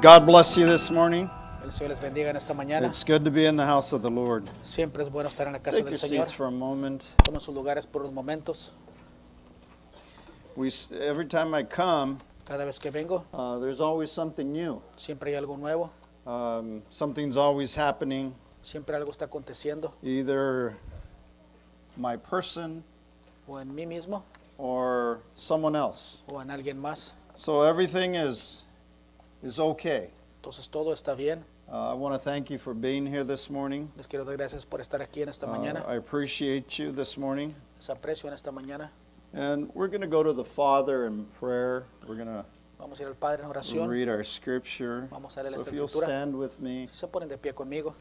[0.00, 1.28] God bless you this morning.
[1.62, 2.86] El Señor les bendiga en esta mañana.
[2.86, 4.48] It's good to be in the house of the Lord.
[4.62, 6.26] Siempre es bueno estar en la casa Take del your Señor.
[6.26, 7.02] seats for a moment.
[7.24, 8.70] Tomen sus lugares por unos momentos.
[10.56, 10.70] We,
[11.06, 14.80] every time I come, Cada vez que vengo, uh, there's always something new.
[14.96, 15.90] siempre hay algo nuevo.
[16.26, 18.34] Um, something's always happening.
[18.62, 19.92] Siempre algo está aconteciendo.
[20.02, 20.76] Either
[21.96, 22.82] my person
[23.48, 24.22] O en mí mismo
[24.58, 26.22] or someone else.
[26.28, 27.12] o en alguien más.
[27.34, 28.64] So everything is
[29.42, 30.10] is okay.
[30.42, 31.44] Entonces todo está bien.
[31.70, 33.90] Uh, I want to thank you for being here this morning.
[33.96, 35.84] Les quiero dar gracias por estar aquí en esta Uh.
[35.88, 37.54] I appreciate you this morning.
[37.76, 38.90] Les aprecio en esta mañana.
[39.32, 41.84] And we're going to go to the Father in prayer.
[42.08, 42.44] We're going to
[42.80, 43.88] Vamos a ir al Padre en oración.
[43.88, 45.06] read our scripture.
[45.10, 46.06] Vamos a leer So esta if you'll escritura.
[46.06, 46.88] stand with me.
[46.90, 47.94] Si se ponen de pie conmigo.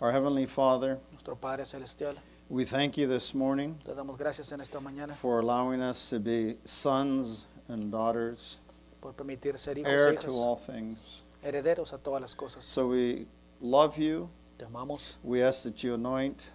[0.00, 2.16] Our Heavenly Father, Nuestro Padre Celestial,
[2.52, 6.20] we thank you this morning te damos gracias en esta mañana for allowing us to
[6.20, 8.58] be sons and daughters,
[9.00, 10.98] por permitir ser hijos heir e to hijas, all things.
[11.42, 12.62] herederos a todas las cosas.
[12.62, 13.26] So we
[13.62, 14.28] love you.
[14.58, 15.16] Te amamos.
[15.22, 16.50] We ask that you anoint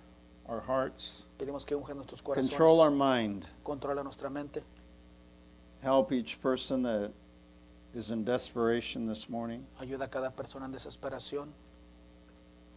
[0.48, 2.98] our hearts, Pedimos que unjan nuestros control our corazones.
[2.98, 4.62] mind, Controla nuestra mente.
[5.82, 7.12] help each person that
[7.96, 11.48] is in desperation this morning, Ayuda a cada persona en desesperación.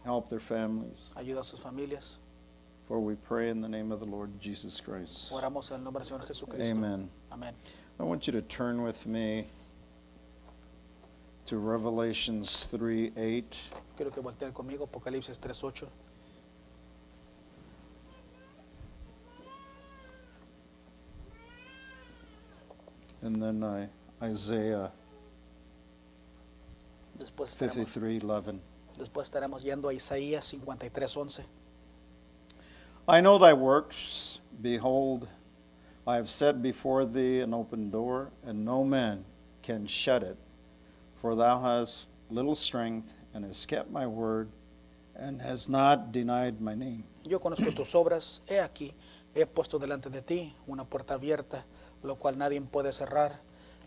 [0.03, 1.11] help their families.
[1.15, 2.17] Ayuda a sus familias.
[2.91, 5.31] For we pray in the name of the Lord Jesus Christ.
[5.31, 6.71] Oramos en el nombre del Señor Jesucristo.
[6.71, 7.09] Amen.
[7.31, 7.53] Amén.
[7.97, 9.45] I want you to turn with me
[11.45, 13.71] to Revelations 3 8.
[13.95, 14.89] Quiero que volteen conmigo.
[14.89, 15.87] Apocalipsis 3.8.
[23.21, 23.87] And then uh,
[24.21, 24.91] Isaiah
[27.17, 28.59] Después estaremos, 53 11.
[28.97, 31.60] después estaremos yendo a Isaías 53.11.
[33.07, 34.39] I know thy works.
[34.61, 35.27] Behold,
[36.05, 39.25] I have set before thee an open door, and no man
[39.63, 40.37] can shut it.
[41.21, 44.49] For thou hast little strength, and hast kept my word,
[45.15, 47.03] and hast not denied my name.
[47.23, 48.41] Yo conozco tus obras.
[48.47, 48.93] He aquí,
[49.33, 51.65] he puesto delante de ti una puerta abierta,
[52.03, 53.39] lo cual nadie puede cerrar,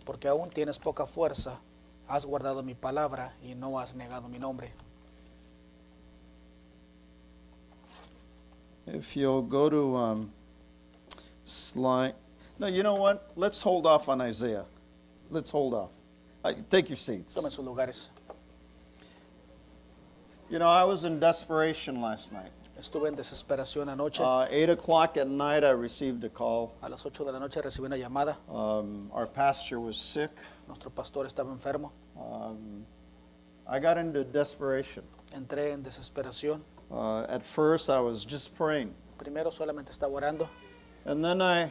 [0.05, 1.61] porque aún tienes poca fuerza.
[2.09, 4.73] Has guardado mi palabra y no has negado mi nombre.
[8.87, 10.33] If you'll go to um,
[11.45, 12.15] slide.
[12.59, 13.31] No, you know what?
[13.37, 14.67] Let's hold off on Isaiah.
[15.31, 15.91] Let's hold off.
[16.45, 17.39] Uh, take your seats.
[17.39, 18.09] Tomen sus lugares.
[20.51, 22.51] You know, I was in desperation last night.
[22.79, 24.21] Estuve en desesperación anoche.
[24.21, 26.75] Uh, 8 o'clock at night, I received a call.
[26.83, 28.37] A las 8 de la noche recibí una llamada.
[28.49, 30.31] Um, our pastor was sick.
[30.69, 31.93] Nuestro pastor estaba enfermo.
[32.17, 32.85] Um,
[33.67, 35.05] I got into desperation.
[35.33, 36.61] Entré en desesperación.
[36.91, 38.95] Uh, at first, I was just praying.
[39.19, 40.49] Primero solamente estaba orando,
[41.07, 41.71] And then I,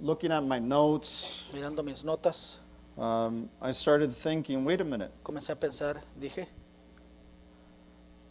[0.00, 2.58] looking at my notes, mirando mis notas.
[2.98, 6.46] um, I started thinking, wait a minute, Comencé a pensar, dije,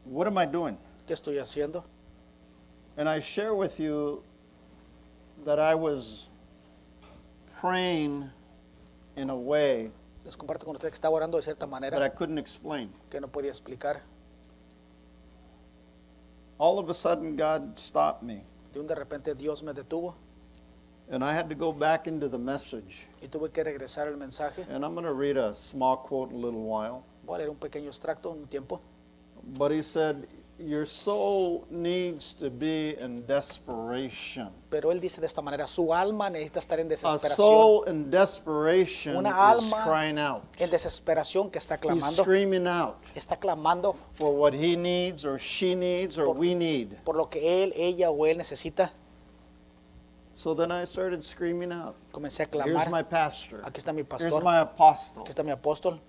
[0.05, 0.77] what am I doing?
[1.07, 1.83] ¿qué estoy haciendo?
[2.97, 4.23] And I share with you
[5.45, 6.29] that I was
[7.59, 8.29] praying
[9.15, 9.91] in a way
[10.25, 12.91] Les comparto con ustedes que estaba orando de cierta that I couldn't explain.
[13.09, 14.01] que no podía explicar.
[16.59, 18.41] All of a sudden, God stopped me,
[18.73, 20.13] De un de repente Dios me detuvo
[21.11, 23.07] and I had to go back into the message.
[23.21, 24.65] y tuve que regresar al mensaje.
[24.69, 27.03] And I'm going to read a small quote in a little while.
[27.25, 28.79] Voy a leer un pequeño extracto un tiempo.
[29.57, 30.27] But he said,
[30.61, 34.49] Your soul needs to be in desperation.
[34.69, 37.35] Pero él dice de esta manera, su alma necesita estar en A desesperación.
[37.37, 40.43] soul in desperation Una is alma crying out.
[40.59, 42.23] En desesperación que está He's clamando.
[42.23, 46.97] screaming out Está clamando for what he needs or she needs or Por- we need.
[47.05, 48.91] por lo que él, ella o él necesita.
[50.33, 51.95] So then I started screaming out.
[52.11, 53.09] Comencé a Here's my clamar.
[53.09, 53.61] pastor.
[53.65, 54.43] Aquí está mi Here's pastor.
[54.43, 55.21] my apostle.
[55.23, 55.99] Aquí está mi apóstol.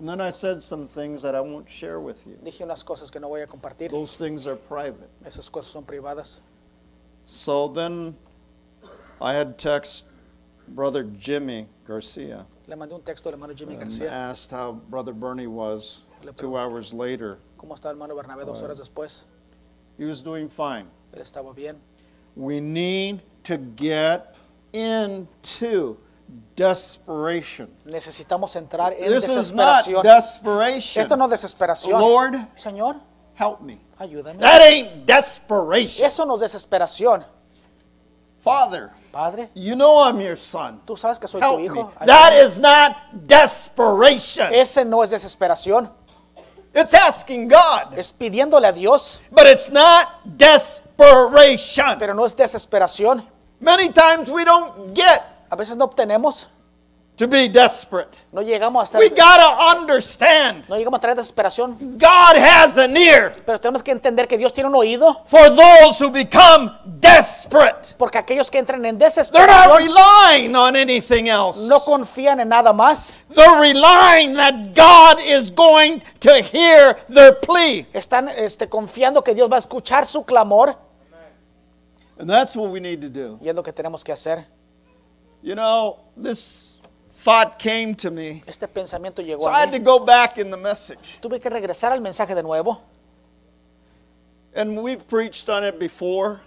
[0.00, 2.38] And then I said some things that I won't share with you.
[2.42, 3.90] Dije unas cosas que no voy a compartir.
[3.90, 5.10] Those things are private.
[5.26, 6.40] Esas cosas son privadas.
[7.26, 8.16] So then
[9.20, 10.06] I had text
[10.68, 14.08] brother Jimmy Garcia Le mandé un texto al hermano Jimmy and García.
[14.08, 16.58] asked how brother Bernie was Le two pregunté.
[16.60, 17.38] hours later.
[17.58, 19.24] ¿Cómo está el hermano Bernabé dos horas después?
[19.98, 20.86] He was doing fine.
[21.12, 21.76] Él estaba bien.
[22.36, 24.34] We need to get
[24.72, 25.98] into
[26.56, 27.68] desperation.
[27.84, 30.02] Necesitamos entrar en This is not desesperación.
[30.02, 31.02] desperation.
[31.02, 32.00] Esto no es desesperación.
[32.00, 32.96] Lord, Señor,
[33.38, 33.80] help me.
[33.98, 34.38] ayúdame.
[34.40, 36.06] That ain't desperation.
[36.06, 37.24] Eso no es desesperación.
[38.40, 40.80] Father, Padre, you know I'm your son.
[40.86, 41.64] tú sabes que soy tu Help me.
[41.66, 41.92] hijo.
[42.06, 42.46] That Ayúdame.
[42.46, 44.52] is not desperation.
[44.54, 45.90] Ese no es desesperación.
[46.72, 51.98] It's asking God, Es pidiéndole a Dios, but it's not desperation.
[51.98, 53.26] pero no es desesperación.
[53.58, 56.46] Many times we don't get A veces no obtenemos,
[57.16, 58.16] to be desperate.
[58.32, 62.96] no llegamos a ser, We gotta understand no llegamos a traer desesperación, God has an
[62.96, 67.94] ear pero tenemos que entender que Dios tiene un oído, for those who become desperate.
[67.98, 71.68] porque aquellos que entran en They're not desesperación relying on anything else.
[71.68, 77.86] no confían en nada más, They're relying that God is going to hear their plea.
[77.92, 80.74] están este, confiando que Dios va a escuchar su clamor
[82.18, 83.38] And that's what we need to do.
[83.42, 84.46] y es lo que tenemos que hacer.
[85.42, 86.78] You know, this
[87.10, 88.42] thought came to me.
[88.46, 89.84] Este pensamiento llegó So I a had to mí.
[89.84, 91.18] go back in the message.
[91.20, 92.80] Tuve que regresar al mensaje de nuevo.
[94.54, 96.40] And we've preached on it before.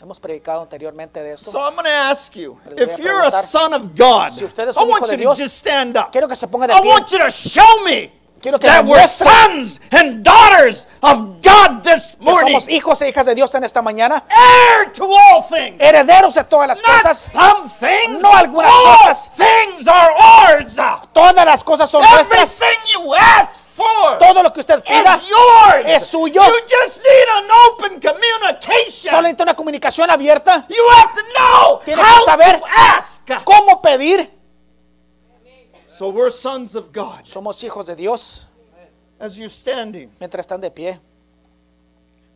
[0.00, 1.50] Hemos predicado anteriormente de esto.
[1.50, 3.94] So I'm going to ask you Les voy a if you're a preguntar, son of
[3.94, 6.10] God, si usted es I un want hijo you de to Dios, just stand up.
[6.10, 6.88] Quiero que se ponga de I pie.
[6.88, 8.10] want you to show me
[8.44, 12.52] Quiero que that we're sons and daughters of God this morning.
[12.52, 15.80] somos hijos e hijas de Dios en esta mañana, Heir to all things.
[15.80, 17.18] herederos de todas las Not cosas.
[17.32, 18.20] some things.
[18.20, 19.30] No algunas all cosas.
[19.34, 20.76] things are ours.
[21.14, 22.60] Todas las cosas son nuestras.
[22.60, 25.86] Everything you ask for Todo lo que usted pida is yours.
[25.86, 26.42] es suyo.
[26.44, 29.10] You just need an open communication.
[29.10, 30.66] solo necesita una comunicación abierta.
[30.68, 33.22] You have to know Tiene que how saber to ask.
[33.44, 34.30] ¿Cómo pedir?
[35.94, 37.24] So we're sons of God.
[37.24, 38.46] Somos hijos de Dios
[39.20, 40.98] As you're standing, mientras están de pie.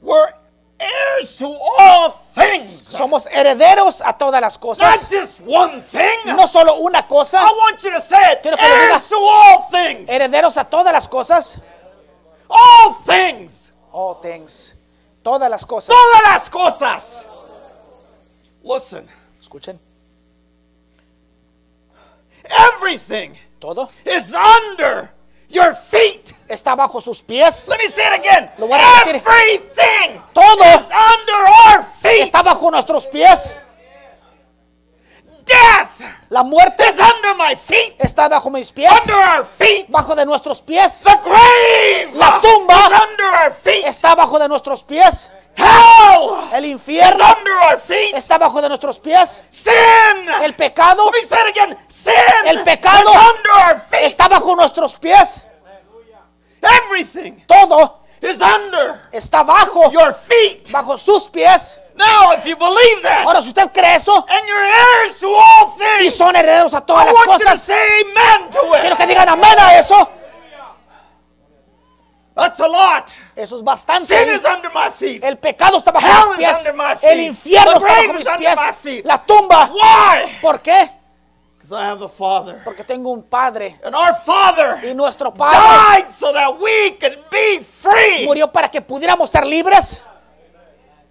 [0.00, 0.32] we're
[0.78, 2.82] heirs to all things.
[2.82, 5.00] Somos herederos a todas las cosas.
[5.00, 6.20] Not just one thing.
[6.26, 7.38] No solo una cosa.
[7.38, 8.42] I want you to say it.
[8.42, 9.08] Quiero que heirs diga.
[9.08, 10.08] to all things.
[10.08, 11.60] Herederos a todas las cosas.
[12.48, 13.72] All things.
[13.90, 14.74] All things.
[15.24, 15.88] Todas las cosas.
[15.88, 17.26] Todas las cosas.
[18.62, 19.08] Listen,
[19.40, 19.80] Escuchen.
[22.50, 25.10] everything Todo is under
[25.48, 26.32] your feet.
[26.48, 27.66] está bajo sus pies.
[27.68, 28.50] Let me say it again.
[28.58, 29.22] Lo voy a repetir.
[29.26, 32.22] Everything Todo is under our feet.
[32.24, 33.52] está bajo nuestros pies.
[35.44, 36.00] Death
[36.30, 37.94] La muerte is under my feet.
[37.98, 38.90] está bajo mis pies.
[38.92, 39.86] Under our feet.
[39.88, 41.00] Bajo de nuestros pies.
[41.02, 43.84] The grave La tumba is under our feet.
[43.86, 45.30] Está bajo de nuestros pies.
[45.58, 48.14] Hell El infierno under our feet.
[48.14, 49.42] está bajo de nuestros pies.
[49.50, 49.72] Sin.
[50.42, 51.76] El pecado Let me say it again.
[51.88, 52.14] Sin
[52.46, 54.02] El pecado is under our feet.
[54.04, 55.44] está bajo nuestros pies.
[56.62, 60.70] Everything Todo is under está bajo, your feet.
[60.72, 61.78] bajo sus pies.
[61.96, 65.66] Now, if you believe that, Ahora, si usted cree eso and you're heirs to all
[65.66, 68.58] y things, son herederos a todas I las want you to cosas, say amen to
[68.80, 70.08] quiero que digan amén a eso.
[72.36, 73.10] That's a lot.
[73.38, 74.06] Eso es bastante.
[74.18, 75.22] Sin is under my feet.
[75.22, 76.56] El pecado está bajo Hell mis is pies.
[76.58, 77.10] under my feet.
[77.10, 78.58] El infierno The está bajo is mis under pies.
[78.66, 79.04] my feet.
[79.04, 79.70] La tumba.
[79.72, 80.38] Why?
[80.42, 80.90] ¿Por qué?
[81.56, 82.60] Because I have a father.
[82.64, 83.78] Porque tengo un padre.
[83.84, 88.26] And our father Y nuestro padre died so that we could be free.
[88.26, 90.00] murió para que pudiéramos ser libres.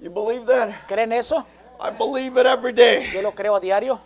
[0.02, 0.86] You believe that?
[0.88, 1.46] ¿Creen eso?
[1.80, 3.10] I believe it every day.
[3.14, 4.02] Yo lo creo a diario.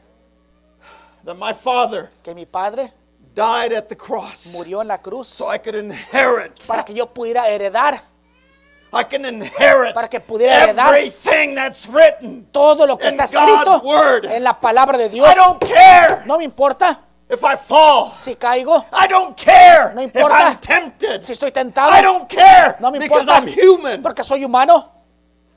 [1.26, 2.94] That my father Que mi padre
[3.34, 6.60] died at the cross murió en la cruz so I could inherit.
[6.68, 8.04] para que yo pudiera heredar
[8.94, 12.46] I can inherit Para que pudiera heredar everything that's written.
[12.52, 13.82] todo lo que In está escrito
[14.30, 15.28] en la palabra de Dios.
[15.32, 17.00] I don't care No me importa
[17.30, 18.12] if I fall.
[18.20, 21.22] si caigo, I don't care No if importa I'm tempted.
[21.24, 24.02] si estoy tentado, I don't care no me because importa I'm human.
[24.04, 24.92] porque soy humano.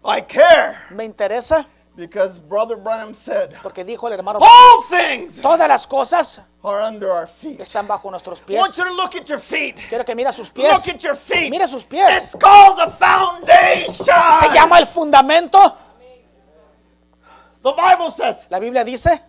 [0.05, 1.67] I care Me interesa
[1.97, 7.11] because Brother Branham said, porque dijo el hermano, all things todas las cosas are under
[7.11, 7.61] our feet.
[7.61, 8.59] están bajo nuestros I pies.
[8.59, 9.77] want you to look at your feet.
[9.89, 10.73] Quiero que mira sus pies.
[10.73, 11.51] Look at your feet.
[11.51, 12.23] Mira sus pies.
[12.25, 14.15] It's called the foundation.
[14.41, 15.77] Se llama el fundamento.
[17.63, 19.23] The Bible says, La Biblia dice,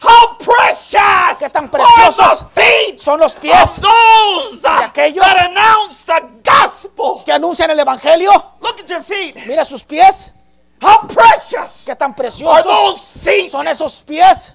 [0.00, 5.24] how precious Qué tan are preciosos the feet son los of pies those uh, aquellos
[5.24, 7.22] that announce the gospel.
[7.24, 8.30] que anuncian el evangelio.
[8.60, 9.34] Look at your feet.
[9.46, 10.32] Mira sus pies.
[10.80, 13.50] How precious Qué tan are preciosos those feet?
[13.50, 14.52] son esos pies.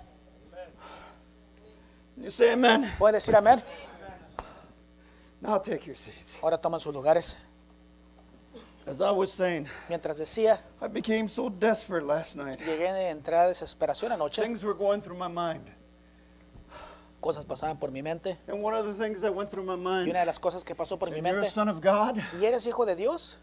[2.17, 2.89] You say amen.
[2.97, 3.61] ¿Puede decir amén?
[5.41, 6.39] Now take your seats.
[6.41, 7.35] Ahora toman sus lugares.
[8.85, 12.59] As I was saying, Mientras decía, I became so desperate last night.
[12.59, 14.41] llegué a entrar a desesperación anoche.
[14.41, 15.67] Things were going through my mind.
[17.21, 18.37] Cosas pasaban por mi mente.
[18.47, 20.63] And one of the things that went through my Y mind, una de las cosas
[20.65, 22.95] que pasó por mi and you're a mente, son of God, ¿y eres hijo de
[22.95, 23.37] Dios?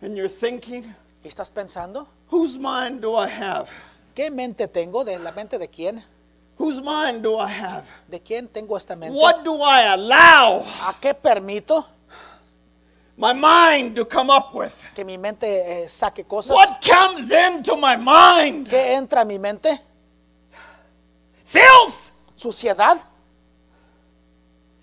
[0.00, 0.94] and you're thinking, ¿Y
[1.28, 2.08] estás pensando?
[2.30, 3.68] whose mind do I have?
[4.14, 5.04] ¿Qué mente tengo?
[5.04, 6.04] ¿De la mente de quién?
[6.58, 7.84] Whose mind do I have?
[8.08, 9.16] ¿De quién tengo esta mente?
[9.16, 11.86] What do I allow ¿A qué permito
[13.16, 14.72] my mind to come up with?
[14.94, 16.54] que mi mente eh, saque cosas?
[16.56, 18.68] What comes into my mind?
[18.68, 19.80] ¿Qué entra a mi mente?
[21.44, 22.12] Filth!
[22.34, 22.98] ¿Suciedad?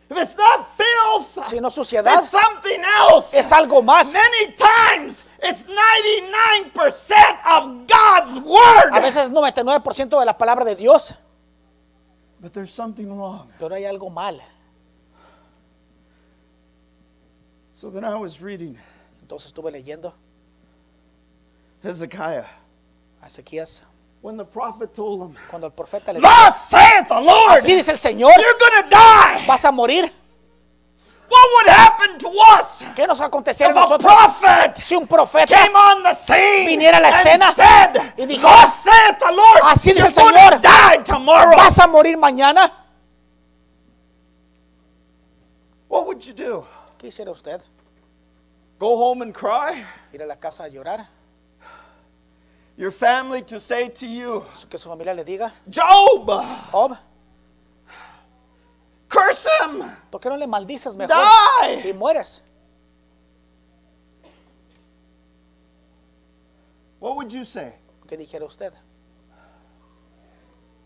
[0.08, 1.36] If it's not filth,
[1.74, 3.34] suciedad, it's something else.
[3.34, 4.14] es algo más.
[4.14, 7.12] Many times it's 99%
[7.46, 8.94] of God's A word.
[9.02, 11.14] veces es 99% de la palabra de Dios,
[12.40, 13.50] But there's something wrong.
[13.60, 14.40] pero hay algo mal.
[17.74, 18.78] So then I was reading
[19.22, 20.14] Entonces estuve leyendo
[21.84, 22.46] Hezekiah
[23.22, 23.84] a Ezequías
[24.26, 27.76] when the prophet told him, cuando el profeta le dijo, Thus saith the Lord, así
[27.76, 29.46] dice el Señor, you're going to die.
[29.46, 30.12] vas a morir.
[31.30, 35.46] What would happen to us ¿Qué nos acontecería if a nosotros prophet si un profeta
[35.46, 39.32] came on the scene viniera a la and escena said, y dijo, Thus saith the
[39.32, 41.56] Lord, así dice you're el Señor, die tomorrow.
[41.56, 42.72] vas a morir mañana?
[45.88, 46.66] What would you do?
[46.98, 47.62] ¿Qué hiciera usted?
[48.80, 49.86] Go home and cry?
[50.12, 51.08] ¿Ir a la casa a llorar?
[52.78, 56.28] Your family to say to you, Que su familia le diga, Job,
[56.72, 56.98] Job,
[59.08, 61.16] curse him, ¿por qué no le maldices mejor
[61.64, 61.90] die.
[61.90, 62.42] y mueres?
[67.00, 67.76] What would you say?
[68.08, 68.74] ¿Qué dijera usted?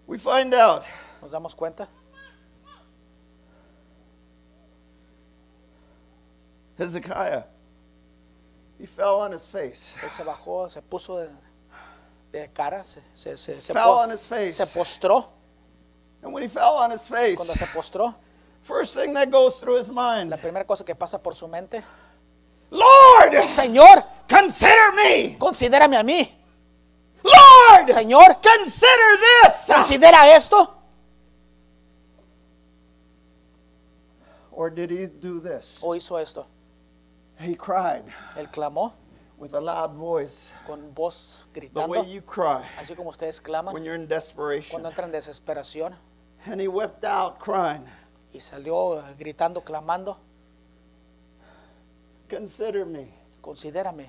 [0.06, 0.84] We find out
[1.22, 1.88] ¿Nos damos cuenta?
[6.78, 7.44] Hezekiah,
[8.80, 9.98] he fell on his face.
[10.02, 11.30] Él se bajó, se puso de,
[12.32, 14.54] de cara, se, se, se, se Fell po- on his face.
[14.54, 15.26] se postró.
[16.22, 18.14] And when he fell on his Cuando face, se postró,
[18.62, 21.82] first thing that goes through his mind, la primera cosa que pasa por su mente,
[22.72, 25.38] Lord, Señor, consider me.
[25.40, 26.36] considérame a mí.
[27.24, 29.66] Lord, Señor, consider this.
[29.68, 30.76] considera esto.
[34.52, 35.80] Or did he do this?
[35.82, 36.46] O hizo esto.
[37.40, 38.04] He cried
[38.36, 38.94] Él clamó
[39.40, 43.74] with a loud voice, con voz the gritando, way you cry así como ustedes claman
[43.74, 44.72] when you're in desperation.
[44.72, 45.94] cuando entran en desesperación.
[46.46, 47.86] And he wept out, crying,
[48.34, 50.18] Y salió eh, gritando, clamando,
[52.30, 53.14] Consider me.
[53.42, 54.08] considérame.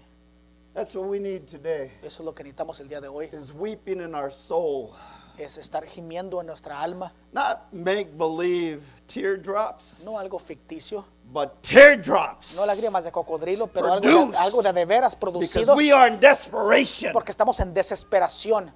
[0.74, 3.28] That's what we need today, Eso es lo que necesitamos el día de hoy.
[3.32, 4.94] is weeping in our soul.
[5.40, 7.14] Es estar gimiendo en nuestra alma.
[7.32, 12.56] Not make believe teardrops, No algo ficticio, but teardrops.
[12.56, 15.74] no lágrimas de cocodrilo, pero algo de, algo de de veras Because producido.
[15.74, 17.14] we are in desperation.
[17.14, 18.70] Porque estamos en desesperación.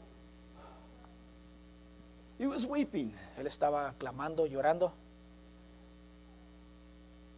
[2.38, 3.14] He was weeping.
[3.36, 4.90] Él estaba clamando, llorando.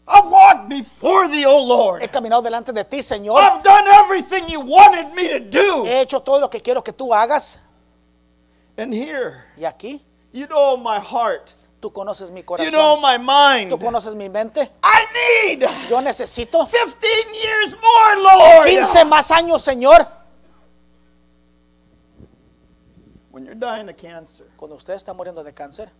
[0.06, 2.00] I've walked before thee, O Lord.
[2.00, 3.42] He caminado delante de ti, Señor.
[3.42, 5.84] I've done everything you wanted me to do.
[5.84, 7.58] He hecho todo lo que quiero que tú hagas.
[8.78, 10.02] And here, Y aquí,
[10.32, 11.54] you know my heart.
[11.80, 12.72] tú conoces mi You corazón.
[12.72, 13.70] know my mind.
[13.72, 14.70] Tú conoces mi mente.
[14.82, 17.06] I need Yo necesito 15
[17.42, 18.66] years more, Lord.
[18.68, 20.06] 15 más años, Señor.
[23.30, 25.90] When you're dying of cancer, Cuando usted está muriendo de cáncer,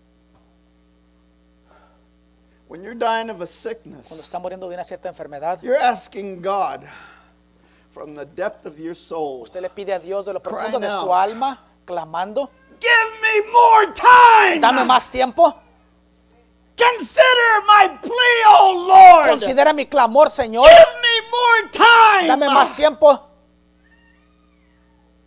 [2.69, 6.41] when you're dying of a cuando sickness, está muriendo de una cierta enfermedad, you're asking
[6.43, 6.85] God
[7.91, 10.89] from the depth of your soul, usted le pide a Dios de lo profundo de
[10.89, 14.61] su alma, clamando, give me more time.
[14.61, 15.55] dame más tiempo.
[16.77, 19.31] Consider my plea, O Lord.
[19.31, 20.69] Considera mi clamor, Señor.
[20.69, 22.29] Give me more time.
[22.29, 23.21] Dame más tiempo.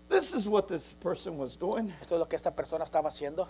[0.09, 1.91] This is what this person was doing.
[2.01, 3.47] Esto es lo que esta persona estaba haciendo.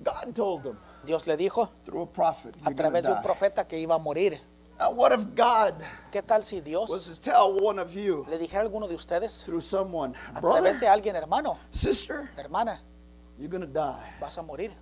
[0.00, 3.78] God told him Dios le dijo through a prophet, a través de un profeta que
[3.78, 4.40] iba a morir.
[4.78, 5.74] Now, what if God
[6.10, 8.94] ¿Qué tal si Dios was to tell one of you le dijera a alguno de
[8.94, 12.80] ustedes, through someone, a brother, través de alguien, hermano, sister, hermana,
[13.38, 14.14] you're going to die?
[14.20, 14.72] vas a morir?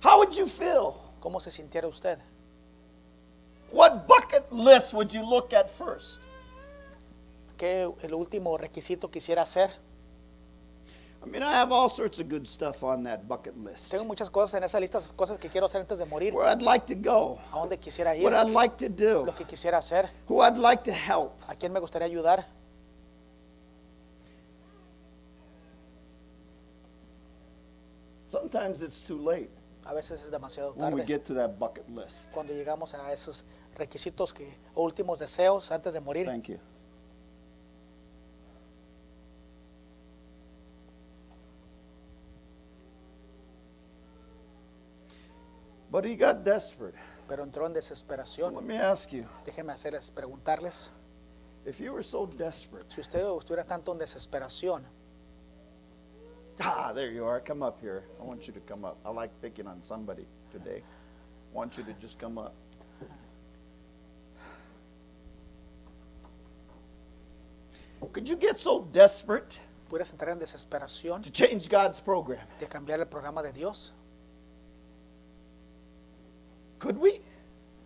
[0.00, 0.94] How would you feel?
[1.20, 2.18] ¿Cómo se sintiera usted?
[3.70, 6.22] What bucket list would you look at first?
[7.58, 9.70] ¿Qué el último requisito quisiera hacer?
[11.22, 13.90] I mean, I have all sorts of good stuff on that bucket list.
[13.90, 16.32] Tengo muchas cosas en esa lista, cosas que quiero hacer antes de morir.
[16.32, 18.22] Where I'd like to go, ¿A dónde quisiera ir?
[18.24, 20.08] what I'd like to do, Lo que quisiera hacer.
[20.28, 21.32] who I'd like to help.
[21.48, 22.46] ¿A quién me gustaría ayudar?
[28.26, 29.50] Sometimes it's too late
[29.86, 31.06] A veces es demasiado when we tarde.
[31.06, 32.30] get to that bucket list.
[32.32, 33.44] Cuando llegamos a esos
[33.74, 36.26] requisitos que, últimos deseos antes de morir.
[36.26, 36.58] Thank you.
[45.98, 46.94] But he got desperate.
[47.26, 48.54] Pero entró en So desesperación.
[48.54, 50.90] let me ask you Déjenme hacerles preguntarles.
[51.66, 54.84] if you were so desperate, Si usted estuviera tanto en desesperación,
[56.60, 57.40] ah, there you are.
[57.40, 58.04] Come up here.
[58.20, 58.96] I want you to come up.
[59.04, 60.84] I like picking on somebody today.
[60.84, 62.54] I want you to just come up.
[68.12, 69.58] Could you get so desperate
[69.90, 72.46] pudieras entrar en desesperación to change God's program?
[72.60, 73.94] de cambiar el programa de Dios.
[76.78, 77.20] Could we?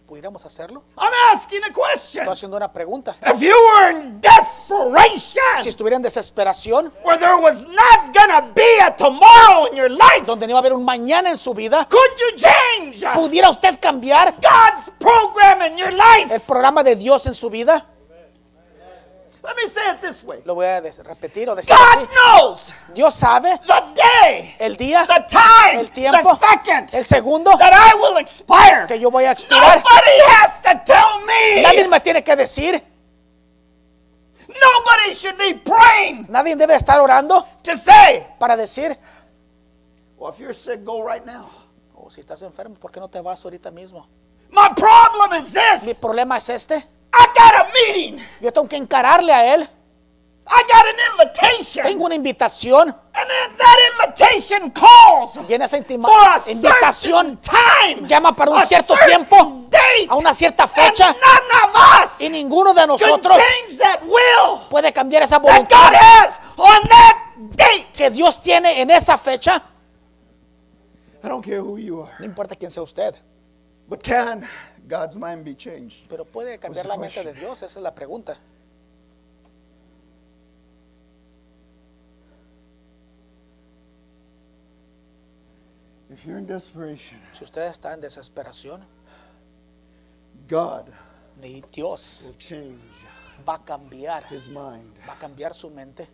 [0.07, 0.83] ¿Pudiéramos hacerlo?
[0.99, 2.23] I'm asking a question.
[2.25, 3.17] Estoy haciendo una pregunta.
[3.23, 8.81] If you were in desperation, Si estuviera en desesperación, where there was not gonna be
[8.85, 11.89] a tomorrow in your life, donde no iba a haber un mañana en su vida,
[11.89, 16.35] could you change ¿pudiera usted cambiar God's program in your life?
[16.35, 17.87] el programa de Dios en su vida?
[19.45, 20.41] Let me say it this way.
[20.45, 22.09] Lo voy a repetir o decir God así.
[22.15, 27.51] knows Dios sabe the day, el día, the time, el tiempo, the second el segundo
[27.59, 28.87] that I will expire.
[28.87, 29.79] que yo voy a expirar.
[29.79, 31.27] Nobody has to tell
[31.63, 31.89] Nadie me.
[31.89, 32.81] me tiene que decir,
[34.49, 38.97] Nobody should be praying nadie debe estar orando to say, para decir,
[40.19, 41.49] well, if you're sick, go right now.
[41.97, 44.07] oh, si estás enfermo, ¿por qué no te vas ahorita mismo?
[44.51, 45.99] My problem is Mi this.
[45.99, 46.87] problema es este.
[47.13, 48.21] I got a meeting.
[48.41, 49.69] Yo tengo que encararle a él.
[50.45, 51.85] I got an invitation.
[51.87, 58.09] Tengo una invitación And then that invitation calls y en esa for a invitación time.
[58.09, 60.09] llama para un a cierto tiempo, date.
[60.09, 61.11] a una cierta fecha.
[61.11, 65.43] And none of us y ninguno de nosotros change that will puede cambiar esa that
[65.43, 67.19] God voluntad has on that
[67.55, 67.87] date.
[67.93, 69.63] que Dios tiene en esa fecha.
[71.23, 72.13] I don't care who you are.
[72.19, 73.15] No importa quién sea usted,
[73.89, 74.49] But can
[74.89, 76.07] God's mind be changed?
[76.09, 77.33] pero puede cambiar la mente de.
[77.35, 78.37] Dios, esa es la pregunta.
[86.11, 88.85] If you're in desperation, Si usted está en desesperación,
[90.49, 90.89] God
[91.41, 92.79] ni Dios will change
[93.49, 94.93] va a cambiar, his mind.
[95.09, 96.07] va a cambiar su mente,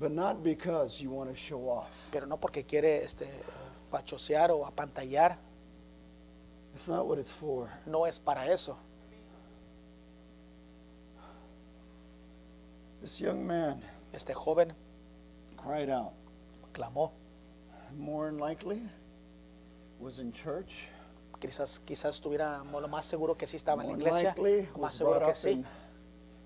[0.00, 2.08] But not because you want to show off.
[2.12, 3.26] pero no porque quiere este,
[3.90, 5.38] fachosear o apantallar,
[6.78, 7.68] It's not what it's for.
[7.86, 8.76] no es para eso.
[13.00, 13.82] This young man
[14.12, 14.72] Este joven
[15.56, 16.12] cried out.
[16.72, 17.10] clamó,
[17.96, 18.80] More than likely
[19.98, 20.86] was in church.
[21.40, 24.94] quizás, quizás estuviera lo más seguro que sí estaba en la More iglesia, likely más
[24.94, 25.64] seguro que sí.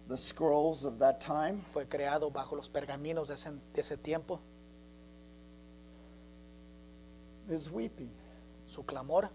[0.09, 1.61] the scrolls of that time.
[1.75, 4.41] Fue creado bajo los pergaminos de ese, de ese tiempo.
[7.51, 8.11] His weeping,
[8.65, 9.29] Su clamor,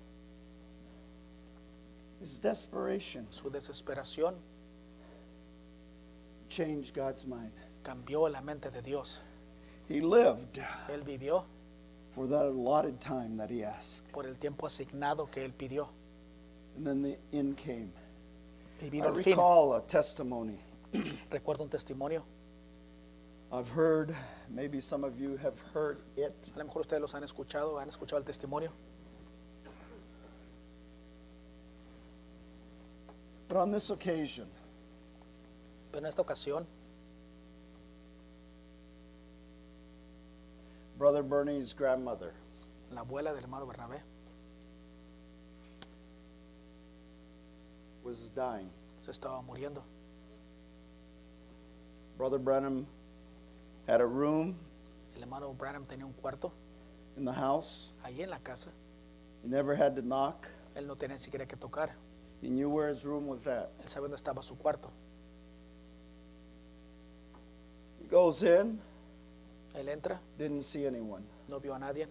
[2.19, 4.35] his desperation su desesperación
[6.49, 7.51] changed God's mind.
[7.83, 9.21] cambió la mente de Dios.
[9.87, 11.43] He lived Él vivió
[12.11, 14.11] for that allotted time that he asked.
[14.11, 15.89] por el tiempo asignado que él pidió.
[16.75, 17.91] And then the end came.
[18.81, 19.33] Y I vino el fin.
[19.33, 20.59] recall a testimony
[21.31, 22.23] Recuerdo un testimonio.
[23.51, 24.13] I've heard,
[24.49, 26.33] maybe some of you have heard it.
[26.53, 28.71] A lo mejor ustedes los han escuchado, han escuchado el testimonio.
[33.47, 34.47] But on this occasion,
[35.91, 36.65] Pero en esta ocasión,
[40.97, 42.33] Brother Bernie's grandmother
[42.91, 44.01] la abuela del hermano Bernabé
[48.03, 48.69] was dying.
[49.01, 49.83] se estaba muriendo.
[52.17, 52.87] Brother Branham
[53.87, 54.55] had a room
[55.15, 56.51] El hermano Branham tenía un cuarto
[57.15, 57.91] in the house.
[58.03, 58.69] allí en la casa.
[59.43, 60.47] He never had to knock.
[60.75, 61.91] Él no tenía siquiera que tocar.
[62.41, 63.71] He knew where his room was at.
[63.81, 64.89] Él sabía dónde estaba su cuarto.
[68.01, 68.79] He goes in,
[69.75, 71.23] Él entra, didn't see anyone.
[71.47, 72.07] no vio a nadie.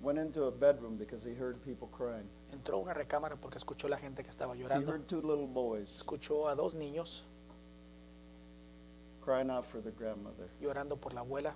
[0.00, 2.28] Went into a bedroom because he heard people crying.
[2.52, 4.86] Entró a una recámara porque escuchó la gente que estaba He llorando.
[4.92, 7.22] heard two little boys Escuchó a dos niños
[9.20, 10.48] crying out for their grandmother.
[10.60, 11.54] llorando por la abuela.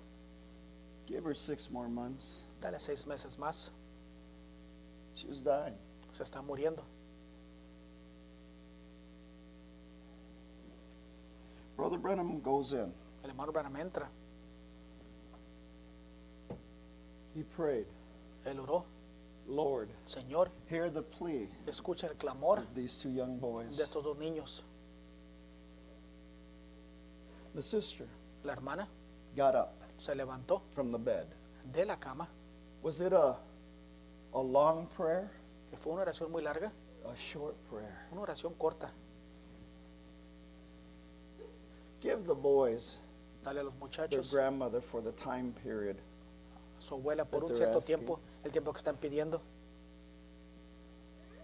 [1.06, 2.40] Give her six more months.
[2.60, 3.70] Dale seis meses más.
[5.14, 5.74] She was dying.
[6.12, 6.82] Se está muriendo.
[11.76, 12.92] Brother Branham goes in.
[13.24, 14.08] El hermano Branham entra.
[17.34, 17.86] He prayed,
[18.46, 18.84] Él oró.
[19.48, 23.76] Lord, Señor, hear the plea escucha el clamor of these two young boys.
[23.76, 24.62] de estos dos niños.
[27.54, 28.06] The sister
[28.44, 28.86] La hermana
[29.36, 31.26] got up se levantó from the bed.
[31.72, 32.28] de la cama,
[32.82, 33.36] Was it a,
[34.34, 35.30] a long prayer?
[35.70, 36.70] que fue una oración muy larga,
[37.06, 37.94] A short prayer?
[38.12, 38.90] una oración corta.
[42.00, 42.98] Give the boys
[43.44, 45.96] Dale a los their muchachos, grandmother for the time period.
[46.78, 47.96] a su abuela por that un they're cierto asking.
[47.96, 49.40] tiempo, el tiempo que están pidiendo.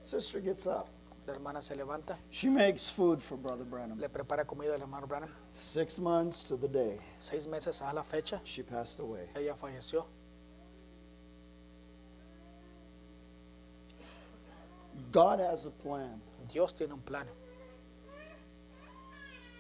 [0.05, 0.87] Sister gets up.
[1.27, 3.99] La hermana se levanta, She makes food for Brother Branham.
[4.01, 5.29] le prepara comida al hermano Branham.
[5.53, 9.29] Six months to the day, Seis meses a la fecha, she passed away.
[9.35, 10.07] ella falleció.
[15.13, 16.21] God has a plan.
[16.53, 17.27] Dios tiene un plan.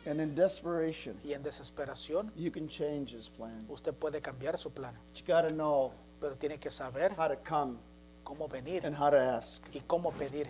[0.06, 3.66] And in desperation, y en desesperación, you can change his plan.
[3.68, 4.94] usted puede cambiar su plan.
[5.12, 7.78] But you got to know Pero tiene que saber how to come
[8.24, 9.62] cómo venir and how to ask.
[9.74, 10.48] y cómo pedir.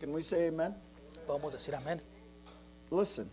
[0.00, 0.74] Can we say amen?
[1.26, 2.00] Podemos decir amén.
[2.90, 3.30] Listen.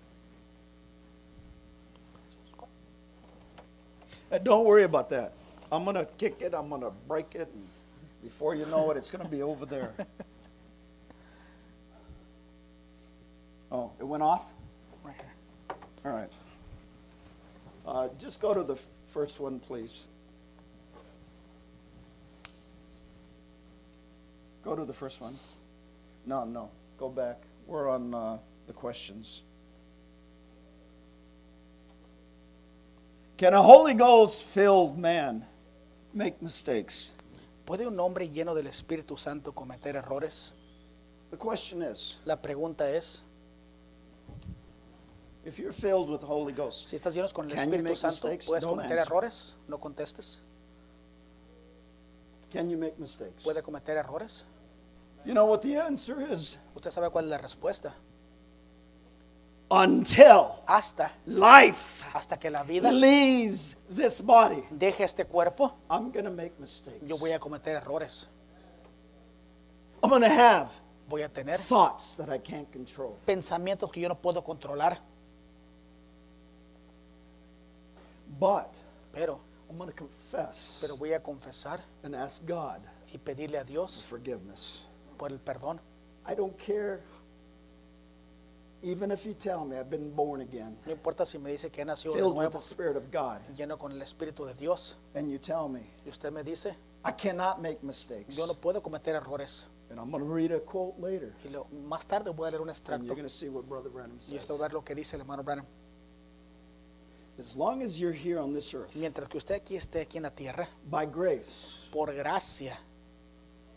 [4.31, 5.33] And don't worry about that.
[5.71, 7.67] I'm going to kick it, I'm going to break it, and
[8.23, 9.93] before you know it, it's going to be over there.
[13.71, 14.54] Oh, it went off?
[15.04, 15.78] Right here.
[16.06, 16.32] All right.
[17.86, 20.06] Uh, just go to the first one, please.
[24.63, 25.38] Go to the first one.
[26.25, 27.43] No, no, go back.
[27.67, 29.43] We're on uh, the questions.
[33.38, 35.45] Can a Holy Ghost filled man
[36.13, 37.13] make mistakes?
[37.65, 40.54] ¿Puede un hombre lleno del Espíritu Santo cometer errores?
[41.32, 43.24] The question is La pregunta es,
[45.45, 47.84] if you're filled with the Holy Ghost, si estás lleno con el Can you Espíritu
[47.84, 48.47] make Santo, mistakes?
[48.47, 49.08] ¿puedes cometer answer.
[49.08, 49.55] errores?
[49.67, 50.41] No contestes.
[52.51, 53.43] can you make mistakes?
[53.43, 54.45] ¿Puede cometer errores?
[55.25, 56.58] You know what the answer is?
[56.75, 57.93] Usted sabe cuál es la respuesta.
[59.69, 66.25] Until Hasta, life hasta que la vida leaves this body, deje este cuerpo, I'm going
[66.25, 67.01] to make mistakes.
[67.05, 68.27] yo voy a cometer errores.
[70.03, 70.69] I'm going to have
[71.10, 73.17] Voy a tener thoughts that I can't control.
[73.25, 75.01] pensamientos que yo no puedo controlar,
[78.39, 78.73] But
[79.13, 82.81] pero, I'm going to confess pero voy a confesar and ask God
[83.13, 84.85] y pedirle a for Dios forgiveness.
[85.17, 85.79] por el perdón.
[86.27, 87.01] I don't care,
[88.81, 91.81] even if you tell me I've been born again, No importa si me dice que
[91.81, 94.53] he nacido de filled with nuevo, the Spirit of God, lleno con el Espíritu de
[94.53, 98.35] Dios, and you tell me y usted me dice, I cannot make mistakes.
[98.35, 99.65] yo no puedo cometer errores.
[99.91, 102.61] And I'm going to read a quote later, Y lo- más tarde voy a leer
[102.61, 104.39] un and extracto you're going to see what Brother Branham y says.
[104.41, 105.65] esto va a ver lo que dice el hermano Branham.
[107.38, 110.24] As long as you're here on this earth, Mientras que usted aquí esté aquí en
[110.24, 112.78] la tierra, by grace, por gracia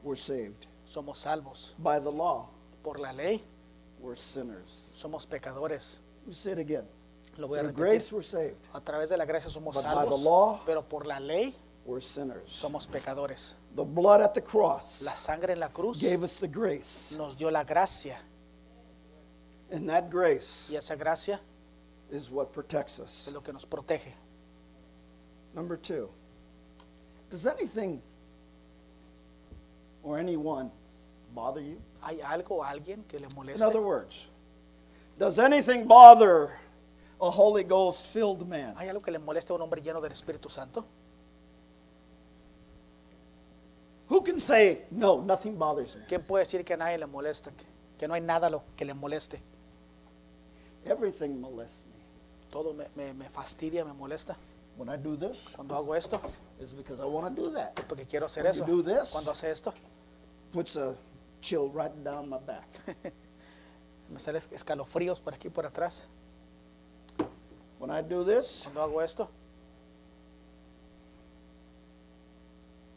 [0.05, 0.66] we're saved.
[0.87, 1.75] somos salvos.
[1.79, 2.49] By the law,
[2.85, 3.42] Por la ley
[4.01, 4.92] we're sinners.
[4.97, 5.99] somos pecadores.
[6.27, 6.87] Me say it again.
[7.37, 7.77] Lo voy a Through repetir.
[7.77, 8.57] grace, we're saved.
[8.73, 11.53] A través de la gracia somos But by the salvos, law- pero por la ley
[11.85, 12.49] We're sinners.
[12.51, 13.55] somos pecadores.
[13.75, 17.16] The blood at the cross La sangre en la cruz gave us the grace.
[17.16, 18.18] nos dio la gracia
[19.73, 21.40] And that grace y esa gracia
[22.11, 23.35] is what protects es us.
[23.35, 24.12] lo que nos protege.
[25.55, 26.09] Number two,
[27.31, 28.01] does anything
[30.03, 30.71] or anyone
[31.35, 31.81] bother you?
[32.03, 33.62] ¿Hay algo o alguien que le In moleste?
[33.62, 34.29] other words,
[35.18, 36.53] does anything bother
[37.21, 38.75] a Holy Ghost filled man?
[38.79, 40.85] ¿Hay algo que le moleste a un hombre lleno del Espíritu Santo?
[44.09, 46.03] Who can say, no, nothing bothers me?
[46.09, 47.51] ¿Quién puede decir que a nadie le molesta?
[47.51, 47.66] Que,
[47.99, 49.38] que no hay nada lo que le moleste.
[50.87, 51.97] Everything molests me.
[52.50, 54.37] Todo me, me- me fastidia, me molesta.
[54.76, 56.20] When I do this, Cuando hago esto,
[56.61, 57.74] it's because I want to do that.
[57.88, 58.64] porque quiero hacer When eso.
[58.66, 59.72] you do this- Cuando hace esto,
[60.52, 60.94] Puts a
[61.42, 62.66] chill right down my back.
[64.08, 66.02] me salen escalofríos por aquí por atrás.
[67.78, 69.28] When I do this, Cuando hago esto,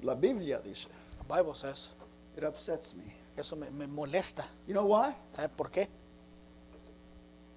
[0.04, 0.88] La Biblia dice,
[1.20, 1.90] the Bible says,
[2.36, 3.04] it upsets me.
[3.38, 4.46] eso me, me molesta.
[4.68, 5.16] You know why?
[5.36, 5.88] ¿Sabe por qué?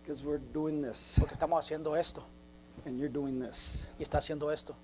[0.05, 2.23] Because we're doing this Porque estamos haciendo esto
[2.85, 3.91] and you're doing this.
[3.99, 4.77] y está haciendo esto.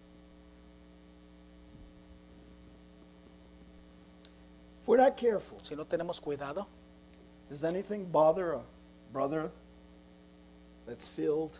[4.81, 6.67] If we're not careful, Si no tenemos cuidado,
[7.51, 8.63] does anything bother a
[9.13, 9.51] brother
[10.87, 11.53] that's filled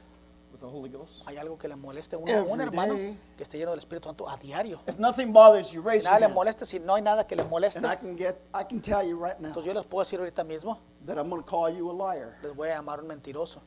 [0.51, 1.23] with the Holy Ghost?
[1.27, 3.17] hay algo que le moleste a un, un Every hermano day.
[3.37, 4.81] que esté lleno del Espíritu Santo a diario.
[4.87, 6.65] If nothing bothers you, raise Si your nada le hand.
[6.67, 9.17] si no hay nada que le moleste, And I can get, I can tell you
[9.17, 11.91] right now entonces yo les puedo decir ahorita mismo, that I'm going to call you
[11.91, 12.37] a liar.
[12.43, 13.61] les voy a llamar un mentiroso,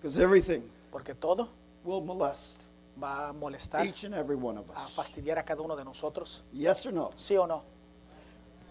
[0.00, 1.48] Because everything porque todo
[1.84, 2.64] will molest
[3.02, 4.94] va a molestar, each and every one of a us.
[4.94, 6.42] fastidiar a cada uno de nosotros.
[6.52, 7.10] Yes or no?
[7.16, 7.62] ¿Sí o no?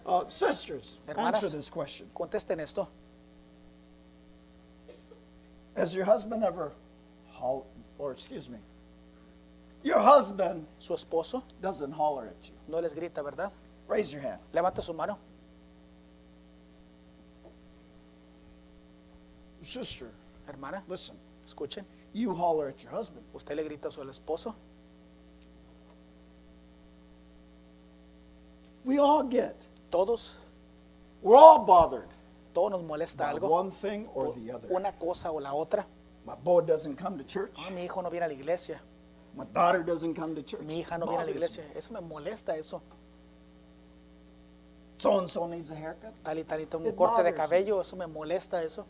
[0.06, 1.42] Uh, sisters, Hermanas.
[1.42, 2.08] answer this question.
[2.14, 2.88] Contesten esto.
[5.76, 6.72] Has your husband ever,
[7.98, 8.58] or excuse me,
[9.82, 12.54] your husband Su esposo doesn't holler at you?
[12.68, 13.50] no les grita, ¿verdad?
[13.88, 14.40] Raise your hand.
[14.52, 15.18] Levanta su mano.
[19.62, 20.08] Sister,
[20.46, 21.84] Hermana, listen, escuchen.
[22.12, 23.24] you holler at your husband.
[23.34, 24.54] Usted le grita a su esposo.
[28.84, 30.36] We all get, Todos,
[31.22, 32.08] we're all bothered
[32.52, 33.48] todo nos molesta by algo.
[33.48, 34.68] one thing or the other.
[34.70, 35.84] Una cosa o la otra.
[36.24, 37.58] My boy doesn't come to church.
[37.66, 38.80] Ah, mi hijo no viene a la iglesia.
[39.36, 40.62] My daughter doesn't come to church.
[40.64, 41.64] Mi hija no viene a la iglesia.
[41.74, 42.82] Eso me molesta, eso.
[44.96, 46.14] So and so needs a haircut.
[46.22, 48.86] Tal y tal y tal, un It corte de cabello, eso me molesta, eso.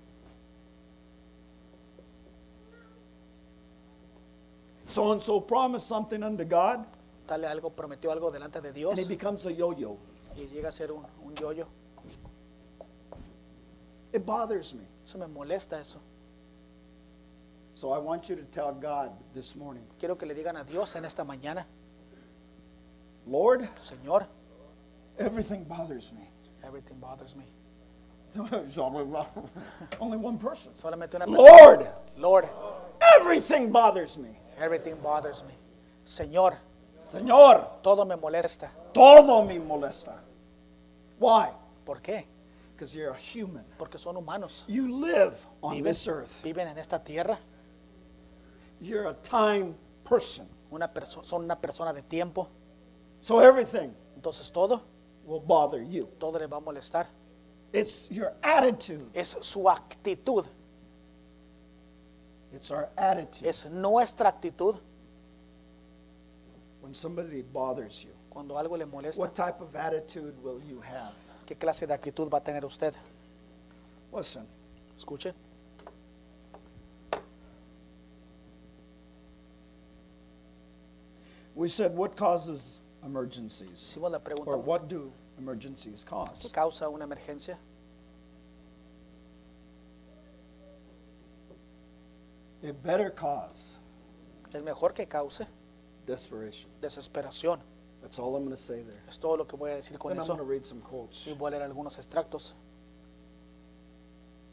[4.87, 6.85] So and so promised something unto God,
[7.27, 9.97] Dale algo, prometió algo delante de Dios and it becomes a yo yo.
[10.37, 11.67] y llega a ser un, un yoyo.
[14.13, 14.85] It bothers me.
[15.05, 16.01] Eso me molesta eso.
[17.75, 20.95] So I want you to tell God this morning, Quiero que le digan a Dios
[20.95, 21.65] en esta mañana,
[23.27, 24.27] Lord, Señor,
[25.19, 26.29] everything bothers me.
[26.65, 27.45] everything bothers me.
[28.51, 29.05] There's only
[30.01, 30.73] only one person.
[30.75, 31.49] Solamente una persona.
[31.49, 32.49] Lord, Lord,
[33.19, 34.39] everything bothers me.
[34.59, 35.55] everything bothers me.
[36.05, 36.55] Señor,
[37.05, 38.71] Señor, todo me molesta.
[38.93, 40.21] todo me molesta.
[41.19, 41.49] Why?
[41.85, 42.25] ¿Por qué?
[42.73, 43.65] Because you're a human.
[43.79, 44.65] Porque son humanos.
[44.67, 46.43] You live on Viven, this earth.
[46.43, 47.39] viven en esta tierra.
[48.85, 50.47] You're a time person.
[50.71, 52.49] Una perso- son una persona de tiempo.
[53.21, 54.83] So everything Entonces todo,
[55.25, 56.07] will bother you.
[56.19, 57.07] todo le va a molestar.
[57.73, 59.07] It's your attitude.
[59.15, 60.45] Es su actitud.
[62.53, 64.77] It's our attitude Es nuestra actitud
[66.83, 68.11] when somebody bothers you.
[68.31, 69.19] cuando algo le molesta.
[69.21, 71.15] What type of attitude will you have?
[71.47, 72.95] ¿Qué clase de actitud va a tener usted?
[74.13, 74.47] Listen,
[74.97, 75.35] Escuche.
[81.55, 83.95] We said what causes emergencies?
[83.97, 86.51] Hicimos la Or what do emergencies ¿Qué cause?
[86.53, 87.57] causa una emergencia?
[92.63, 93.79] It better cause
[94.53, 95.43] Es mejor que cause
[96.07, 96.71] desperation.
[96.81, 97.59] desesperación.
[98.01, 99.03] That's all I'm going to say there.
[99.09, 101.27] Es todo lo que voy a decir con Then I'm going to read some quotes.
[101.27, 102.53] Y voy a leer algunos extractos.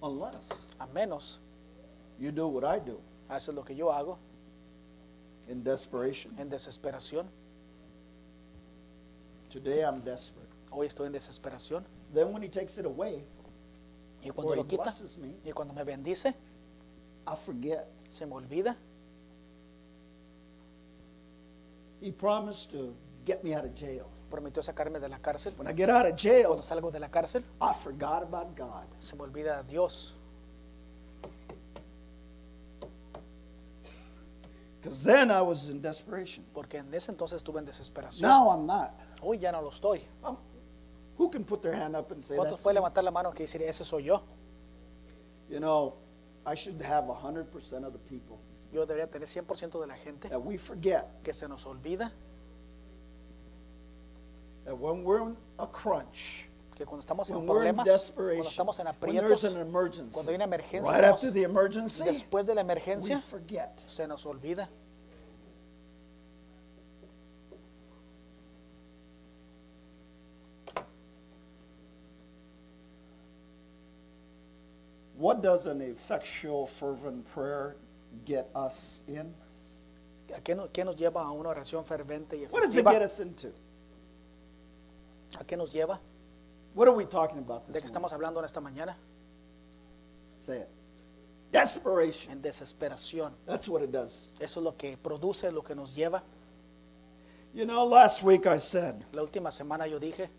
[0.02, 1.38] Unless A menos
[2.20, 4.18] you do what I do haces lo que yo hago
[5.52, 6.34] in desperation.
[6.40, 7.28] en desesperación.
[9.50, 10.48] Today I'm desperate.
[10.72, 11.84] Hoy estoy en desesperación.
[12.14, 13.24] Then when he takes it away
[14.24, 16.30] Y cuando or he lo quita blesses me, y cuando me bendice,
[17.28, 17.88] I forget.
[18.10, 18.76] se me olvida.
[22.02, 22.94] He promised to
[23.26, 24.08] get me out of jail.
[24.30, 25.54] Prometió sacarme de la cárcel.
[25.58, 28.86] When I get out of jail, Cuando salgo de la cárcel, I forgot about God.
[29.00, 30.16] se me olvida Dios.
[34.92, 36.44] Because then I was in desperation.
[36.54, 38.22] Porque en ese entonces estuve en desesperación.
[38.22, 38.94] Now I'm not.
[39.22, 40.02] Hoy ya no lo estoy.
[40.22, 40.38] Um,
[41.18, 42.82] who can put their hand up and say ¿Cuántos that's pueden me?
[42.82, 44.22] levantar la mano que decir, ese soy yo?
[45.50, 45.94] You know,
[46.46, 48.38] I should have 100% of the people
[48.74, 52.12] Yo debería tener 100% de la gente that we forget que se nos olvida
[54.66, 57.92] that when we're in a crunch, que cuando estamos en when we're in problemas, cuando
[57.92, 61.44] desperation, estamos en when there's aprietos, an emergency, cuando hay una emergencia, right after the
[61.44, 63.80] emergency, después de la we emergencia, forget.
[63.88, 64.70] se nos olvida.
[75.22, 77.76] What does an effectual, fervent prayer
[78.26, 79.32] get us in?
[80.36, 82.92] ¿A qué, no- qué nos lleva a una oración fervente y What does it efectiva?
[82.94, 83.50] get us into?
[85.40, 86.00] ¿A qué nos lleva?
[86.74, 88.06] What are we talking about ¿De this qué morning?
[88.08, 88.96] estamos hablando en esta mañana?
[90.40, 90.70] Say it.
[91.52, 92.32] Desperation.
[92.32, 93.34] En desesperación.
[93.46, 94.32] That's what it does.
[94.40, 96.24] Eso es lo que produce, lo que nos lleva.
[97.54, 100.30] You know, last week I said La última semana yo dije,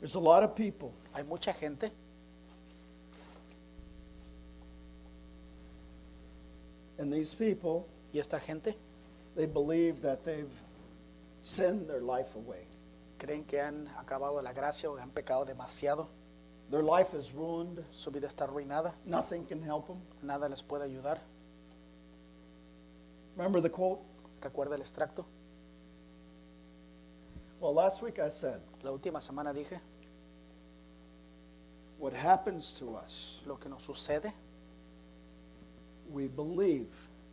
[0.00, 1.90] there's a lot of people hay mucha gente
[6.98, 8.76] and these people y esta gente
[9.36, 10.50] they believe that they've
[11.42, 12.66] sinned their life away.
[13.18, 16.08] creen que han acabado la gracia o han pecado demasiado.
[16.70, 17.84] Their life is ruined.
[17.90, 18.94] Su vida está arruinada.
[19.04, 20.00] Nothing can help them.
[20.22, 21.18] Nada les puede ayudar.
[23.36, 24.00] Remember the quote?
[24.40, 25.24] ¿Recuerda el extracto?
[27.60, 29.80] Well, last week I said La última semana dije,
[31.98, 34.32] what happens to us, lo que nos sucede,
[36.10, 36.86] we believe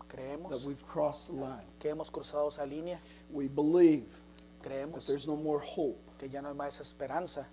[0.07, 1.65] Creemos that we've crossed the line.
[1.79, 2.99] que hemos cruzado esa línea,
[3.31, 4.05] We believe
[4.61, 5.99] that creemos there's no more hope.
[6.19, 7.45] que ya no hay más esperanza.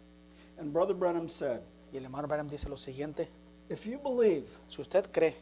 [0.58, 3.28] And Brother Branham said, Y el hermano Branham dice lo siguiente,
[3.68, 5.34] if you believe si usted cree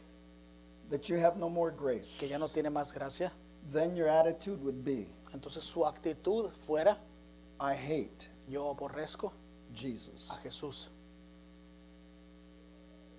[0.89, 3.31] that you have no more grace, que ya no tiene más gracia,
[3.71, 6.97] then your attitude would be, entonces su actitud fuera,
[7.59, 9.31] I hate yo aborrezco
[9.73, 10.29] Jesus.
[10.31, 10.89] a Jesús.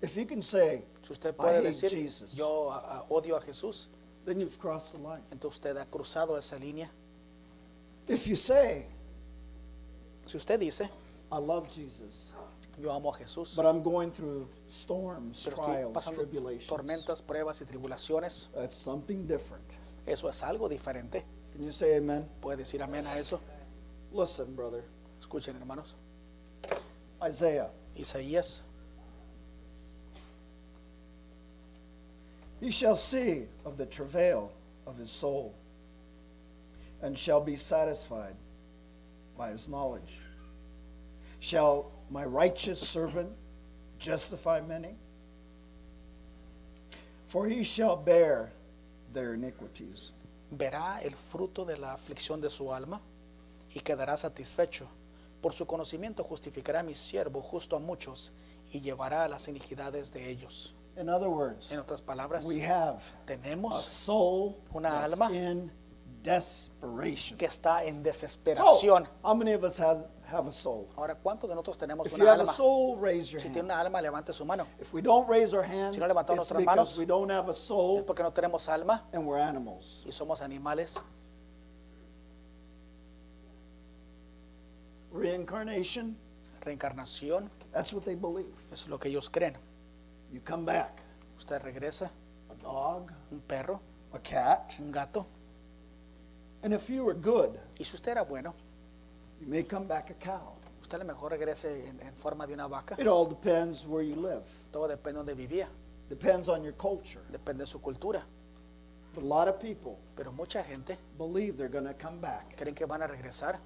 [0.03, 2.33] If you can say, Si usted I puede hate decir, Jesus.
[2.35, 3.87] yo a- odio a Jesús,
[4.25, 5.23] then you've crossed the line.
[5.31, 6.89] entonces usted ha cruzado esa línea.
[8.07, 8.85] If you say,
[10.25, 10.89] Si usted dice,
[11.31, 12.33] I love Jesus,
[12.77, 17.21] yo amo a Jesús, but I'm going through storms, pero estoy trials, pasando tribulations, tormentas,
[17.21, 19.63] pruebas y tribulaciones, that's something different.
[20.05, 21.23] eso es algo diferente.
[21.53, 22.27] Can you say amen?
[22.41, 23.39] ¿Puede decir amén a eso?
[24.11, 24.83] Listen, brother.
[25.21, 25.95] Escuchen, hermanos.
[27.25, 28.63] Isaiah, Isaías,
[32.63, 34.49] you shall see of the travail
[34.87, 35.53] of his soul,
[37.01, 38.35] and shall be satisfied
[39.37, 40.19] by his knowledge.
[41.41, 43.29] Shall my righteous servant
[43.99, 44.95] justify many?
[47.27, 48.49] For he shall bear
[49.11, 50.13] their iniquities.
[50.55, 53.01] Verá el fruto de la aflicción de su alma
[53.75, 54.87] y quedará satisfecho.
[55.41, 58.31] Por su conocimiento justificará a mi siervo justo a muchos
[58.71, 60.73] y llevará las iniquidades de ellos.
[60.95, 65.71] In other words, En otras palabras, we have a tenemos soul Una that's alma in
[66.21, 67.37] desperation.
[67.37, 69.07] que está en So, desesperación.
[69.23, 70.87] how many of us have, have a soul?
[70.95, 72.53] Ahora, ¿cuántos de nosotros tenemos If you una have a alma?
[72.53, 74.67] soul, raise your Si tiene una alma, levante su mano.
[74.79, 77.31] If we don't raise our hands, Si no levantamos it's nuestras because manos, we don't
[77.31, 80.03] have a Es soul porque no tenemos alma and we're animals.
[80.07, 80.95] y somos animales.
[85.11, 86.15] Reincarnation,
[86.61, 88.53] Reencarnación, that's what they believe.
[88.71, 89.55] eso es lo que ellos creen.
[90.33, 90.99] You come back,
[91.37, 92.09] Usted regresa,
[92.49, 93.79] a dog, un perro,
[94.13, 95.25] a cat, un gato.
[96.63, 98.53] and if you were good, Y si usted era bueno,
[99.39, 100.53] you may come back a cow.
[100.81, 102.95] usted a lo mejor regrese en, en forma de una vaca.
[102.99, 104.43] It all depends where you live.
[104.71, 105.67] Todo depende de donde vivía,
[106.09, 107.21] Depends on your culture.
[107.31, 108.23] depende de su cultura.
[109.13, 112.73] But a lot of people Pero mucha gente believe they're going to come back creen
[112.73, 113.59] que van a regresar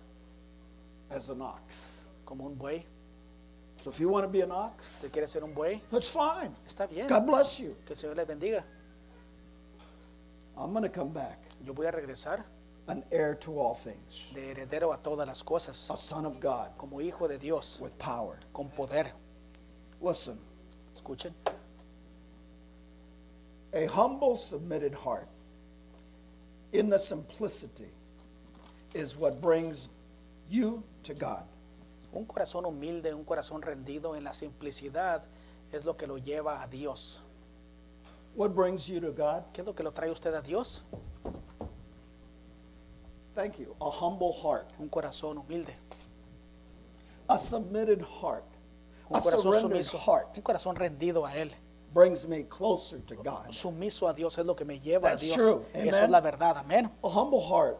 [1.10, 2.10] as an ox.
[2.25, 2.86] como un buey.
[3.79, 5.81] So if you want to be an ox, ¿Usted quiere ser un buey?
[5.91, 6.55] that's fine.
[6.67, 7.07] Está bien.
[7.07, 7.75] God bless you.
[7.85, 8.63] Que el Señor le bendiga.
[10.57, 12.43] I'm going to come back Yo voy a regresar
[12.87, 16.71] an heir to all things, de heredero a todas las cosas, a son of God
[16.77, 18.39] como hijo de Dios, with power.
[18.53, 19.11] con poder.
[20.01, 20.37] Listen,
[20.95, 21.33] Escuchen.
[23.73, 25.27] a humble, submitted heart
[26.71, 27.91] in the simplicity
[28.95, 29.89] is what brings
[30.49, 31.43] you to God.
[32.17, 35.23] Un corazón humilde, un corazón rendido en la simplicidad
[35.71, 37.21] es lo que lo lleva a Dios.
[38.36, 39.43] What brings you to God?
[39.53, 40.84] ¿Qué es lo que lo trae usted a Dios?
[43.36, 43.75] Thank you.
[43.80, 45.75] A humble heart, Un corazón humilde,
[47.30, 48.45] a submitted heart,
[49.12, 51.51] un a corazón sumiso, heart un corazón rendido a Él.
[51.93, 53.51] brings me closer to God.
[53.51, 55.36] Sumiso a Dios es lo que me lleva That's a Dios.
[55.36, 55.65] true.
[55.71, 56.03] Eso Amen.
[56.06, 56.91] es la verdad, amén.
[57.03, 57.77] A humble heart,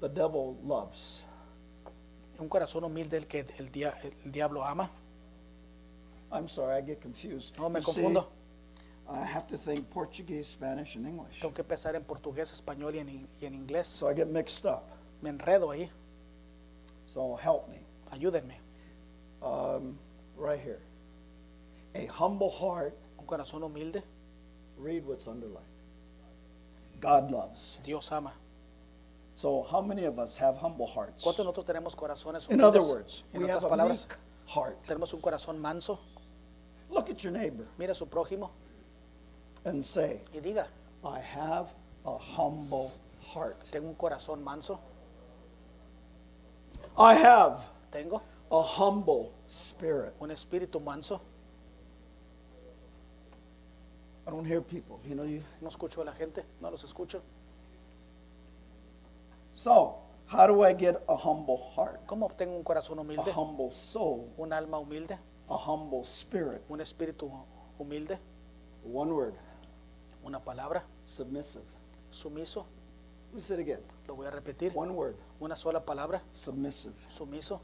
[0.00, 1.24] the devil loves.
[2.38, 3.94] Un corazón humilde el que el, dia-
[4.24, 4.90] el diablo ama.
[6.32, 7.56] I'm sorry, I get confused.
[7.58, 8.26] No me You see, confundo.
[9.08, 11.40] I have to think Portuguese, Spanish, and English.
[11.40, 13.08] Tengo que pensar en portugués, español y en,
[13.40, 13.86] y en inglés.
[13.86, 14.84] So I get mixed up.
[15.22, 15.88] Me enredo ahí.
[17.04, 17.80] So help me.
[18.10, 18.54] Ayúdenme.
[19.42, 19.98] Um,
[20.36, 20.80] right here.
[21.94, 24.02] A humble heart, Un corazón humilde,
[24.78, 25.64] read what's underlined.
[27.00, 27.80] God loves.
[27.84, 28.32] Dios ama.
[29.36, 31.24] So how many of us have humble hearts?
[31.24, 32.90] ¿Cuántos de nosotros tenemos corazones In other humildes?
[32.90, 34.06] words, En we otras have a palabras,
[34.46, 34.78] heart.
[34.86, 35.98] tenemos un corazón manso.
[36.90, 38.50] Look at your neighbor Mira a su prójimo
[39.64, 40.66] and say, y diga,
[41.04, 41.74] I have
[42.06, 42.92] a humble
[43.22, 43.56] heart.
[43.72, 44.78] tengo un corazón manso.
[46.96, 50.14] I have Tengo a humble spirit.
[50.20, 51.20] un espíritu manso.
[54.26, 55.24] I don't hear people, you know.
[55.24, 57.20] You, No escucho a la gente, no los escucho.
[59.54, 63.32] So, how do I get a humble heart, ¿Cómo obtengo un corazón a humilde?
[63.34, 66.60] humble soul, Un alma humilde, a humble spirit?
[66.68, 67.30] un espíritu
[67.78, 68.18] humilde,
[68.84, 69.34] One word,
[70.22, 71.64] una palabra, submissive.
[72.10, 72.66] sumiso.
[73.30, 73.80] Let me say it again.
[74.06, 74.72] Lo voy a repetir.
[74.74, 76.94] One word, Una sola palabra, submissive.
[77.08, 77.60] sumiso.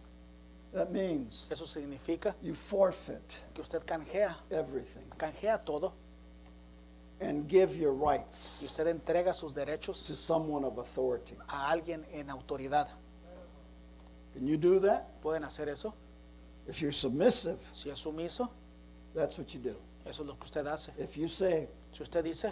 [0.72, 3.22] That means Eso significa you forfeit
[3.52, 5.92] que usted canjea, everything canjea todo
[7.20, 11.36] and give your y rights usted entrega sus to derechos someone of authority.
[11.48, 12.88] a alguien en autoridad.
[14.32, 15.20] Can you do that?
[15.22, 15.92] ¿Pueden hacer eso?
[16.66, 18.48] If you're submissive, Si es sumiso,
[19.14, 19.76] that's what you do.
[20.06, 20.92] eso es lo que usted hace.
[20.98, 22.46] If you say, Si usted dice,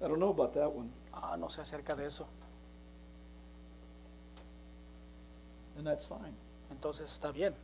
[0.00, 2.26] I don't know about that one, ah, no sé acerca de eso,
[5.76, 6.34] then that's fine.
[6.70, 7.54] entonces está bien.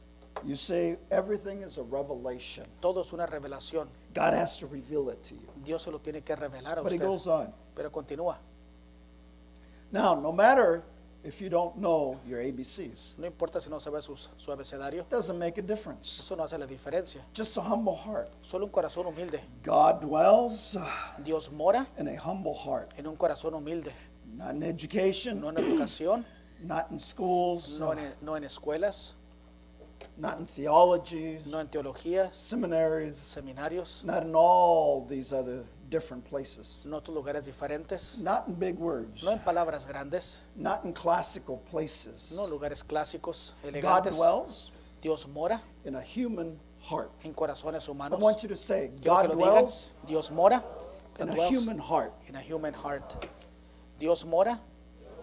[0.45, 2.67] You say everything is a revelation.
[2.81, 3.89] Todo es una revelación.
[4.15, 5.49] God has to reveal it to you.
[5.65, 7.01] Dios se lo tiene que revelar a But usted.
[7.07, 7.53] goes on.
[7.75, 8.37] Pero continúa.
[9.93, 10.83] Now, no matter
[11.23, 15.11] if you don't know your ABCs, No importa si no sabe su, su abecedario, it
[15.11, 16.21] doesn't make a difference.
[16.21, 17.21] eso no hace la diferencia.
[17.35, 18.31] Just a humble heart.
[18.43, 19.41] Solo un corazón humilde.
[19.63, 20.77] God dwells
[21.25, 22.93] Dios mora in a humble heart.
[22.99, 23.93] en un corazón humilde.
[24.37, 26.25] Not in education, No en educación,
[26.63, 29.15] not in schools, no en, no en escuelas,
[30.17, 36.85] not in theology, no en teología, seminaries, seminarios, not in all these other different places.
[36.87, 41.59] no en lugares diferentes, Not in big words, no en palabras grandes, not in classical
[41.71, 42.35] places.
[42.37, 44.71] no lugares clásicos, God dwells
[45.03, 47.11] Dios mora in a human heart.
[47.25, 48.21] en corazones I humanos.
[48.21, 49.51] want you to say, Quiero God lo digan.
[49.53, 50.63] dwells Dios mora
[51.19, 52.13] in a dwells human heart.
[52.29, 53.27] in a human heart.
[53.99, 54.59] Dios mora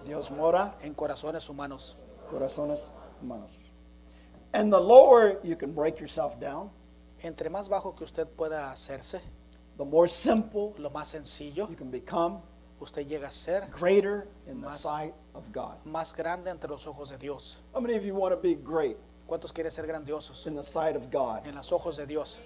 [0.06, 1.96] Dios mora en corazones humanos.
[2.30, 3.58] corazones humanos.
[4.54, 6.70] And the lower you can break yourself down,
[7.24, 9.20] Entre más bajo que usted pueda hacerse,
[9.78, 12.42] the more simple lo más sencillo, you can become,
[12.80, 15.78] usted llega a ser greater in the Más- sight of God.
[15.86, 17.58] más grande ante los ojos de Dios.
[17.74, 20.96] How many of you want to be great ¿Cuántos quieren ser grandiosos in the sight
[20.96, 21.46] of God?
[21.48, 22.40] en los ojos de Dios?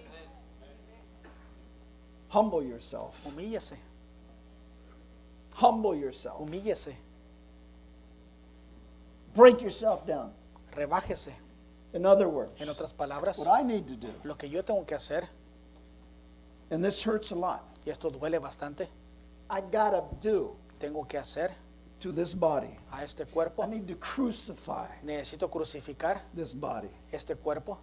[2.30, 3.22] Humble yourself.
[3.26, 3.76] Humíllese,
[5.56, 6.40] Humble yourself.
[6.40, 6.96] humíllese,
[9.36, 10.32] Break yourself down.
[10.76, 11.34] rebájese.
[11.94, 14.86] In other words, En otras palabras, what I need to do, lo que yo tengo
[14.86, 15.28] que hacer,
[16.72, 18.88] and this hurts a lot, y esto duele bastante,
[19.50, 21.52] I gotta do tengo que hacer
[22.00, 22.78] to this body.
[22.92, 26.90] a este cuerpo, I need to crucify necesito crucificar this body.
[27.12, 27.78] este cuerpo,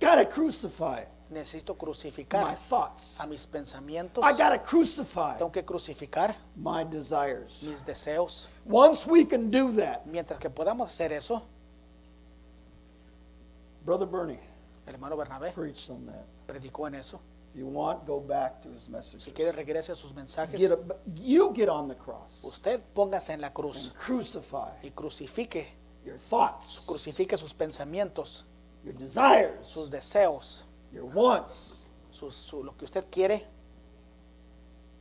[0.00, 3.20] Gotta crucify necesito my crucificar thoughts.
[3.20, 7.62] a mis pensamientos, I gotta crucify tengo que crucificar my desires.
[7.62, 8.48] mis deseos.
[8.66, 11.42] Once we can do that, Mientras que podamos hacer eso,
[13.88, 14.38] Brother Bernie
[14.86, 16.26] el hermano Bernabé preached on that.
[16.46, 17.18] predicó en eso.
[17.54, 19.32] You want, go back to his Si messages.
[19.34, 20.78] quiere regrese a sus mensajes, Get a,
[21.14, 25.68] you get on the cross usted póngase en la cruz and crucify y crucifique,
[26.04, 28.44] your thoughts, crucifique sus pensamientos,
[28.84, 31.86] your desires, sus deseos, your wants.
[32.10, 33.46] sus- su- lo que usted quiere.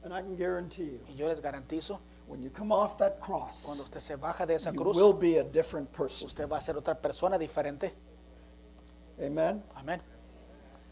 [0.05, 3.63] And I can guarantee you, Y yo les garantizo, when you come off that cross,
[3.65, 6.27] cuando usted se baja de esa you cruz, will be a different person.
[6.27, 7.93] usted va a ser otra persona diferente.
[9.19, 9.63] Amen.
[9.75, 9.99] Amén.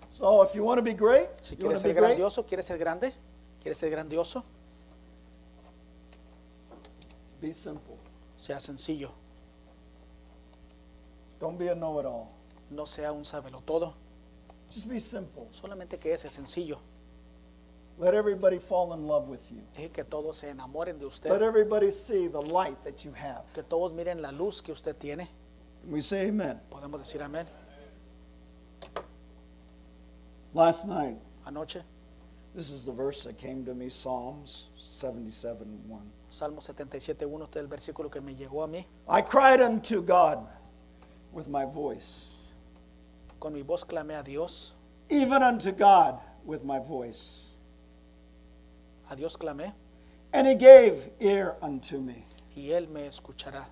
[0.09, 2.17] So if you want to be great, Si you quiere want to be ser great,
[2.17, 3.13] grandioso, quiere ser grande,
[3.61, 4.43] quiere ser grandioso,
[7.41, 7.97] be simple.
[8.37, 9.11] sea sencillo.
[11.39, 12.29] Don't be a know-it-all.
[12.71, 13.93] No sea un sabelo todo,
[14.71, 15.47] Just be simple.
[15.51, 16.79] solamente que ese sencillo.
[17.97, 19.61] Let everybody fall in love with you.
[19.73, 23.43] Deje que todos se enamoren de Let usted, everybody see the light that you have.
[23.53, 25.29] que todos miren la luz que usted tiene.
[25.87, 26.59] We say amen.
[26.69, 27.45] Podemos decir amén.
[30.55, 31.83] Last night, Anoche,
[32.55, 36.01] this is the verse that came to me, Psalms 77 1.
[36.29, 38.85] Salmo 77.1, este es el versículo que me llegó a mí.
[39.09, 40.47] I cried unto God
[41.33, 42.31] with my voice,
[43.41, 44.75] Con mi voz clamé a Dios,
[45.09, 47.49] even unto God with my voice.
[49.11, 49.73] a Dios clamé,
[50.31, 52.25] And he gave ear unto me.
[52.55, 53.65] y Él me escuchará.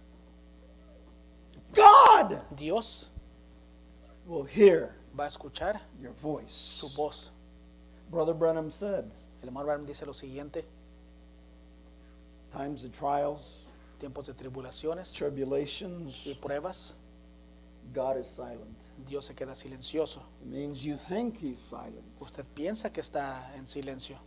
[1.71, 3.09] God Dios
[4.25, 6.95] will hear va a escuchar your su voice.
[6.95, 7.31] voz.
[8.09, 9.05] Brother Branham said,
[9.41, 10.65] El hermano Branham dice lo siguiente,
[12.51, 13.65] times of trials,
[13.99, 16.93] tiempos de tribulaciones y tribulations, pruebas,
[17.93, 18.77] God is silent.
[19.07, 20.21] Dios se queda silencioso.
[20.41, 24.17] It means you think he's silent, Usted piensa que está en silencio,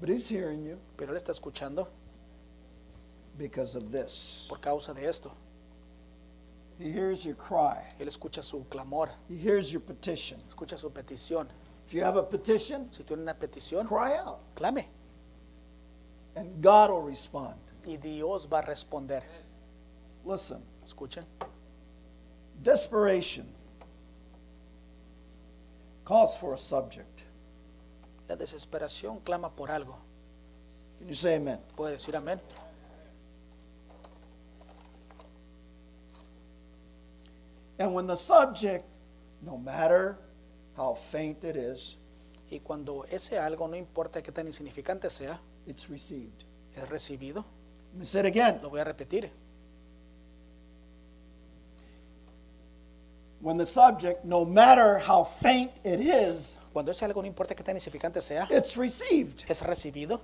[0.00, 1.88] but he's hearing you pero Él está escuchando
[3.36, 4.46] because of this.
[4.48, 5.32] por causa de esto.
[6.78, 7.94] He hears your cry.
[8.00, 10.40] Él escucha su clamor, He hears your petition.
[10.48, 11.46] escucha su petición.
[11.86, 14.86] If you have a petition, Si tiene una petición, cry out, clame
[16.36, 17.56] and God will respond.
[17.86, 19.22] y Dios va a responder.
[20.24, 21.24] Listen, Escuchen,
[22.62, 23.46] desperation
[26.04, 27.24] calls for a subject.
[28.28, 29.96] la desesperación clama por algo.
[30.98, 31.58] Can you say amen?
[31.76, 32.40] ¿Puede decir amén?
[37.78, 38.84] And when the subject,
[39.40, 40.18] no matter
[40.76, 41.96] how faint it is,
[42.50, 46.44] Y cuando ese algo, no importa qué tan insignificante sea, it's received.
[46.76, 47.44] es recibido,
[47.92, 48.60] Let me say it again.
[48.62, 49.30] lo voy a repetir.
[53.40, 57.64] When the subject, no matter how faint it is, Cuando ese algo, no importa qué
[57.64, 59.44] tan insignificante sea, it's received.
[59.48, 60.20] es recibido,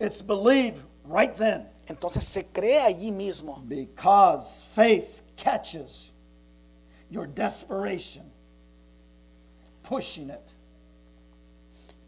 [0.00, 3.62] It's believed right then entonces se cree allí mismo.
[3.66, 6.12] because faith catches
[7.10, 8.30] your desperation,
[9.82, 10.56] pushing it.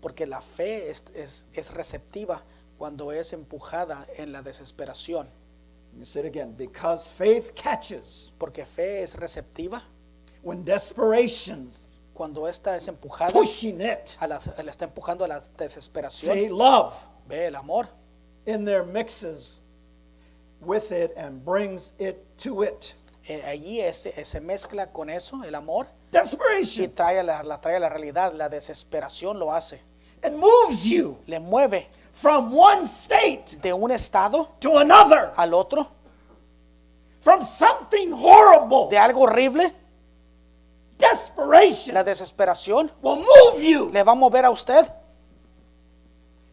[0.01, 2.43] Porque la fe es, es- es receptiva
[2.79, 5.27] cuando es empujada en la desesperación.
[5.93, 6.55] Let me say it again.
[6.57, 9.83] Because faith catches Porque fe es receptiva
[10.43, 14.17] when desperation's cuando esta es empujada, pushing it.
[14.21, 16.35] a la, la está empujando a la desesperación.
[16.37, 16.95] See, love
[17.29, 17.89] Ve el amor.
[18.47, 19.61] in there mixes
[20.61, 22.95] with it and brings it to it.
[23.29, 26.91] Eh, allí eh, se mezcla con eso, el amor, y Desperation.
[26.95, 28.33] trae a la, la trae a la realidad.
[28.35, 29.81] La desesperación lo hace.
[30.25, 35.87] It moves you Le mueve from one state de un estado to another, al otro,
[37.21, 38.89] from something horrible.
[38.91, 39.73] de algo horrible.
[40.99, 44.91] Desperation La desesperación will move you le va a mover a usted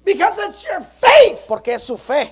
[0.04, 1.46] Because it's your faith.
[1.48, 2.32] porque es su fe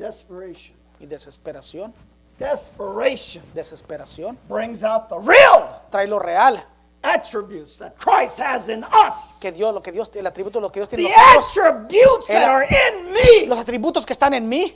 [0.00, 0.76] desperation.
[0.98, 1.92] y desesperación.
[2.38, 6.58] Desperation Desesperación brings out the real trae lo real
[7.02, 9.38] attributes that Christ has in us.
[9.40, 12.64] que Dios, lo que Dios, el atributo, lo que Dios tiene The attributes that are
[12.64, 13.46] in me.
[13.46, 14.74] los atributos que están en mí,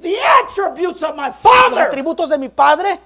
[0.00, 1.80] The attributes of my los Father.
[1.88, 2.98] atributos de mi Padre.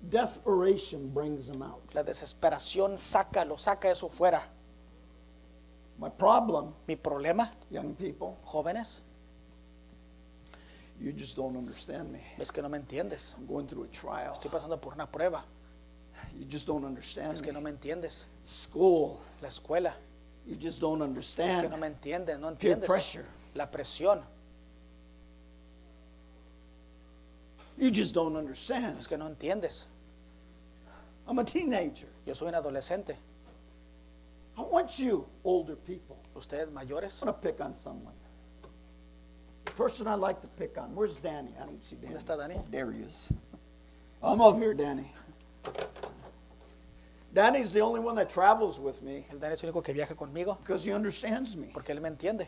[0.00, 1.80] Desperation brings them out.
[1.94, 4.42] La desesperación saca, lo saca eso fuera.
[6.02, 9.02] My problem, Mi problema, young people, jóvenes,
[11.00, 12.18] you just don't understand me.
[12.40, 13.36] es que no me entiendes.
[13.38, 14.32] I'm going through a trial.
[14.34, 15.44] Estoy pasando por una prueba,
[16.36, 17.70] You just don't understand es que no me.
[17.70, 18.24] entiendes.
[18.44, 19.94] School, La escuela,
[20.44, 21.70] you just don't es que understand.
[21.70, 22.86] no me entiendes, no Peer entiendes.
[22.88, 24.22] pressure, La presión,
[27.78, 28.98] you just don't understand.
[28.98, 29.86] es que no entiendes.
[31.28, 32.08] I'm a teenager.
[32.26, 33.16] Yo soy un adolescente.
[34.56, 38.14] I want you, older people, Ustedes mayores, I want to pick on someone.
[39.64, 40.94] The person I like to pick on.
[40.94, 41.50] Where's Danny?
[41.60, 42.14] I don't see Danny.
[42.14, 42.70] ¿dónde está Dani?
[42.70, 43.32] There he is.
[44.22, 45.10] I'm up here, Danny.
[47.34, 50.14] Danny's the only one that travels with me El Dani es el único que viaja
[50.14, 51.68] conmigo because he understands me.
[51.72, 52.46] porque él me entiende.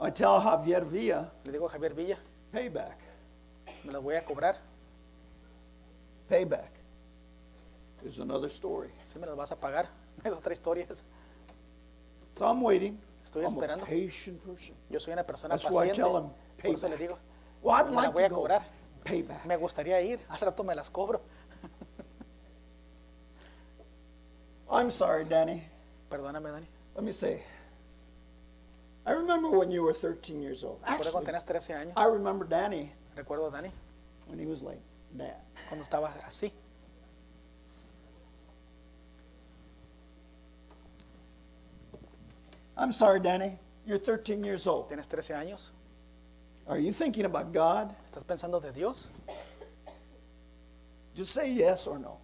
[0.00, 2.18] I tell Javier Villa, Le digo a Javier Villa,
[2.52, 2.98] payback,
[3.84, 4.56] me lo voy a cobrar.
[6.28, 6.70] payback.
[8.02, 8.90] There's another story.
[9.06, 9.86] Si me lo vas a pagar.
[10.24, 10.86] Es otra historia.
[12.34, 12.98] So I'm waiting.
[13.24, 13.82] Estoy I'm esperando.
[13.82, 14.74] a patient person.
[14.90, 15.96] Yo soy una persona That's why I paciente.
[16.02, 16.30] tell him,
[16.62, 17.00] Por eso le payback.
[17.00, 17.18] digo,
[17.62, 18.62] Well, I'd me like voy to a cobrar.
[19.04, 19.44] Payback.
[19.46, 20.18] Me gustaría ir.
[20.28, 21.20] Al rato me las cobro.
[24.70, 25.62] I'm sorry, Danny.
[26.10, 26.66] Perdóname, Dani.
[26.94, 27.42] Let me say.
[29.06, 30.80] I remember when you were 13 years old.
[30.82, 31.92] Recuerdo cuando Actually, tenías 13 años.
[31.96, 33.70] I remember Danny Recuerdo a Dani
[34.26, 34.80] when he was like
[35.18, 35.44] that.
[35.68, 36.50] cuando estaba así.
[42.76, 43.58] I'm sorry, Danny.
[43.86, 44.88] You're 13 years old.
[44.88, 45.70] Tienes 13 años.
[46.66, 47.94] Are you thinking about God?
[48.10, 49.08] ¿Estás pensando de Dios?
[51.14, 52.18] Just say yes or no.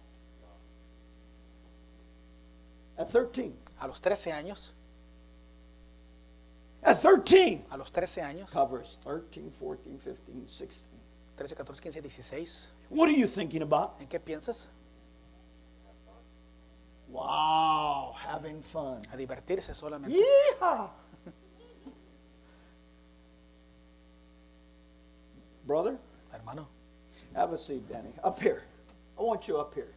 [2.97, 3.53] At 13.
[3.81, 4.71] A los 13 años.
[6.83, 7.65] At 13.
[7.71, 8.49] A los 13 años.
[8.51, 10.87] Covers 13, 14, 15, 16.
[11.37, 12.67] 13, 14, 15, 16.
[12.89, 13.99] What are you thinking about?
[14.01, 14.67] ¿En qué piensas?
[17.11, 19.01] Wow, having fun.
[19.11, 20.15] A divertirse solamente.
[20.15, 20.89] Yeehaw!
[25.67, 25.97] Brother,
[26.31, 26.67] Hermano,
[27.35, 28.13] have a seat, Danny.
[28.23, 28.63] Up here.
[29.19, 29.93] I want you up here.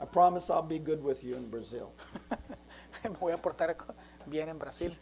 [0.00, 1.92] I promise I'll be good with you in Brazil.
[3.04, 3.76] me voy a portar
[4.26, 4.96] bien en Brasil.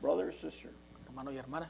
[0.00, 0.70] Brother sister,
[1.06, 1.68] Hermano y hermana,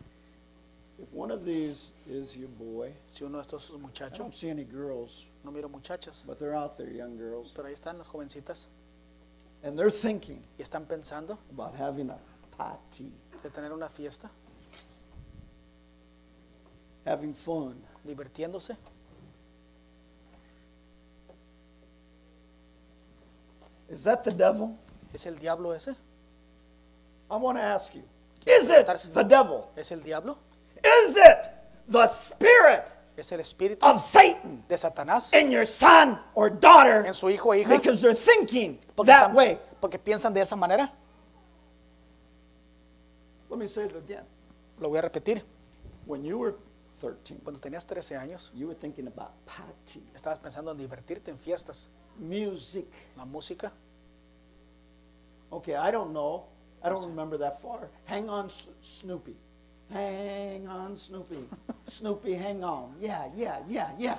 [1.02, 4.48] if one of these is your boy, si uno de estos I don't muchachos, see
[4.50, 8.08] any girls, no miro muchachas, but they're out there, young girls, pero ahí están las
[8.08, 8.66] jovencitas
[9.62, 12.18] and they're thinking y están pensando about having a
[12.56, 14.30] party, de tener una fiesta,
[17.04, 17.76] having fun.
[18.06, 18.76] divirtiéndose.
[23.88, 24.76] Is that the devil?
[25.12, 25.94] ¿Es el diablo ese?
[27.30, 28.02] I want to ask you,
[28.46, 29.70] is it the devil?
[29.76, 30.38] ¿Es el diablo?
[31.06, 31.36] Is it
[31.88, 32.84] the spirit
[33.16, 37.48] ¿Es el espíritu of Satan de Satanás in your son or daughter en su hijo
[37.50, 37.68] o hija?
[37.70, 39.58] because they're thinking Porque, that están- way?
[39.80, 40.92] porque piensan de esa manera.
[43.48, 44.24] Let me say it again.
[44.78, 45.42] Lo voy a repetir.
[46.06, 46.56] When you were
[47.00, 51.38] 13, Cuando tenías 13 años, you were thinking about party, estabas pensando en divertirte en
[51.38, 51.88] fiestas.
[52.18, 52.86] music.
[53.16, 53.72] La música,
[55.52, 56.46] Okay, I don't know.
[56.82, 57.88] I don't remember that far.
[58.06, 58.48] Hang on,
[58.82, 59.36] Snoopy.
[59.92, 61.44] Hang on, Snoopy.
[61.86, 62.94] Snoopy, hang on.
[62.98, 64.18] Yeah, yeah, yeah, yeah.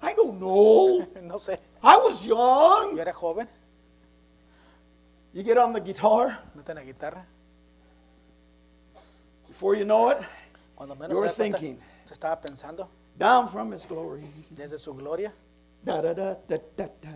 [0.00, 1.06] I don't know.
[1.22, 2.98] no sé, I was yo young.
[2.98, 3.46] era joven,
[5.32, 7.24] You get on the guitar, meten la guitarra.
[9.48, 10.18] before you know it,
[10.76, 11.78] Cuando menos You were se da cuenta, thinking.
[12.06, 14.24] se estaba pensando down from his glory.
[14.54, 15.32] desde su gloria.
[15.84, 17.08] Da da da da da da.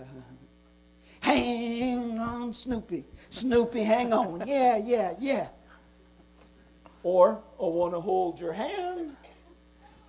[1.23, 3.05] Hang on, Snoopy.
[3.31, 4.43] Snoopy, hang on.
[4.47, 5.49] Yeah, yeah, yeah.
[7.07, 9.17] Or, oh, I want to hold your hand.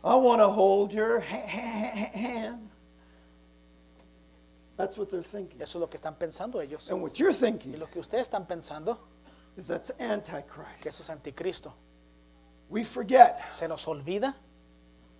[0.03, 2.69] I want to hold your ha- ha- ha- hand.
[4.77, 5.61] That's what they're thinking.
[5.61, 6.89] Eso es lo que están pensando ellos.
[6.89, 8.97] And what you're Y lo que ustedes están pensando,
[9.55, 10.81] is that's antichrist.
[10.81, 11.71] que eso es anticristo.
[12.67, 14.33] We forget Se nos olvida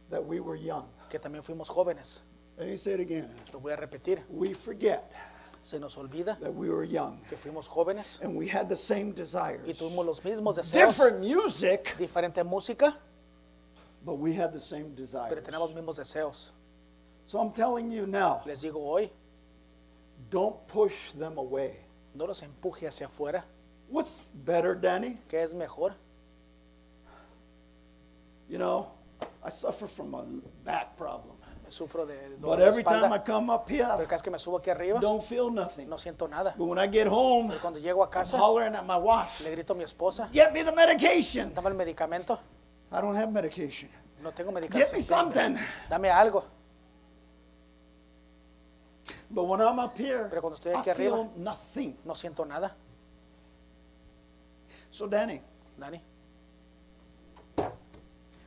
[0.09, 0.88] that we were young.
[1.11, 2.21] que también fuimos jóvenes.
[2.57, 3.30] Let me say it again.
[3.53, 4.23] Lo voy a repetir.
[4.30, 5.11] We forget
[5.68, 9.09] Se nos olvida that we were young que fuimos jóvenes and we had the same
[9.09, 9.78] y desires.
[9.78, 10.72] tuvimos los mismos deseos.
[10.95, 12.95] Different music, Diferente música,
[14.05, 15.28] but we had the same desires.
[15.28, 16.51] pero tenemos los mismos deseos.
[17.26, 19.11] So I'm telling you now, Les digo hoy,
[20.30, 21.82] don't push them away.
[22.15, 23.43] no los empuje hacia afuera.
[23.89, 25.18] What's better, Danny?
[25.28, 25.95] ¿Qué es mejor?
[28.47, 28.93] You know,
[29.43, 30.24] I suffer from a
[30.63, 31.36] back problem.
[31.70, 34.22] Sufro de dolor But de every time I espalda, come up pero here, cada vez
[34.22, 35.88] que me subo aquí arriba, don't feel nothing.
[35.89, 36.53] no siento nada.
[36.57, 39.43] But when I get home, Pero cuando llego a I'm casa, hollering at my wife,
[39.43, 41.53] le grito a mi esposa, get me the medication.
[41.53, 42.39] dame el medicamento.
[42.91, 43.89] I don't have medication.
[44.24, 44.93] No tengo Get medicación.
[44.93, 45.57] me something.
[45.89, 46.43] Dame algo.
[49.30, 51.97] But when I'm up here, Pero cuando estoy I aquí feel nothing.
[52.05, 52.76] No siento nada.
[54.89, 55.41] So, Danny,
[55.78, 55.99] Dani,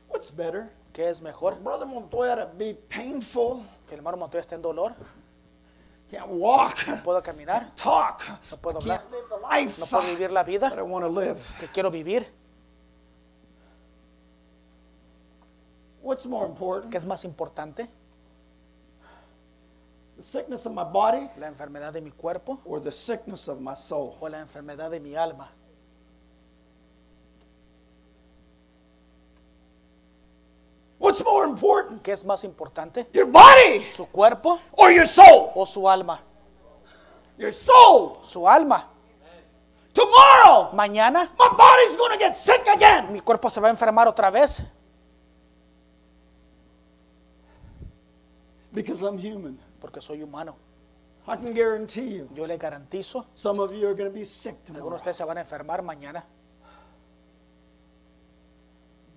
[0.09, 0.69] what's better?
[0.93, 1.59] ¿Qué es mejor?
[1.59, 4.93] Brother Montoya to be painful, Que el hermano Montoya esté en dolor,
[6.09, 8.21] can't walk, puedo caminar, talk,
[8.51, 9.03] No puedo hablar.
[9.51, 11.39] life no puedo vivir la vida that I want to live.
[11.59, 12.27] que quiero vivir.
[16.01, 16.91] What's more important?
[16.91, 17.87] ¿Qué es más importante?
[20.17, 23.75] The sickness of my body ¿La enfermedad de mi cuerpo or the sickness of my
[23.75, 24.15] soul?
[24.19, 25.49] o la enfermedad de mi alma?
[31.21, 32.01] What's more important?
[32.01, 33.07] ¿Qué es más importante?
[33.13, 35.51] Your body ¿Su cuerpo or your soul?
[35.55, 36.19] o su alma?
[37.37, 38.17] Your soul.
[38.23, 38.87] Su alma.
[39.93, 43.11] Tomorrow, Mañana my body's going to get sick again.
[43.11, 44.63] mi cuerpo se va a enfermar otra vez
[48.73, 49.59] Because I'm human.
[49.81, 50.55] porque soy humano.
[51.27, 54.55] I can guarantee you, Yo le garantizo, some of you are going to be sick
[54.55, 54.95] algunos de tomorrow.
[54.97, 56.23] ustedes se van a enfermar mañana,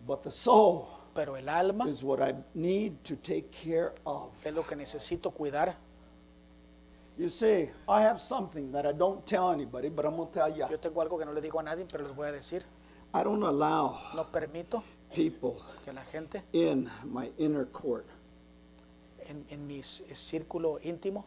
[0.06, 4.32] But the soul pero el alma is what I need to take care of.
[4.44, 5.76] es lo que necesito cuidar.
[7.16, 10.48] You see, I have something that I don't tell anybody, but I'm going to tell
[10.50, 10.66] you.
[10.68, 12.62] Yo tengo algo que no le digo a nadie, pero les voy a decir.
[13.14, 14.82] I don't allow No permito
[15.14, 18.06] people que la gente in my inner court.
[19.28, 21.24] en, en mi c- círculo íntimo,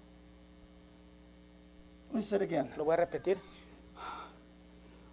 [2.10, 2.70] Let me say it again.
[2.78, 3.38] lo voy a repetir,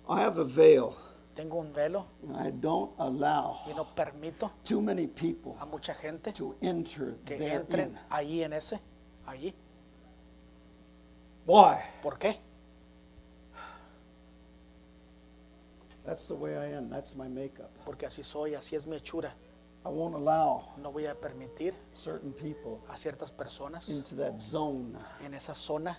[0.08, 0.94] I have a veil.
[1.34, 2.06] Tengo un velo
[2.42, 7.36] I don't allow y no permito too many people a mucha gente to enter que
[7.52, 8.80] entren ahí en ese,
[9.26, 9.54] ahí.
[11.46, 11.76] Why?
[12.02, 12.38] ¿Por qué?
[16.04, 16.88] That's the way I am.
[16.90, 17.70] That's my makeup.
[17.84, 19.32] Porque así soy, así es mi hechura.
[19.86, 24.96] I won't allow No voy a permitir certain people a ciertas personas into that zone.
[25.22, 25.98] en esa zona,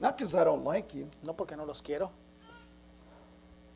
[0.00, 1.08] Not because I don't like you.
[1.22, 2.10] no porque no los quiero,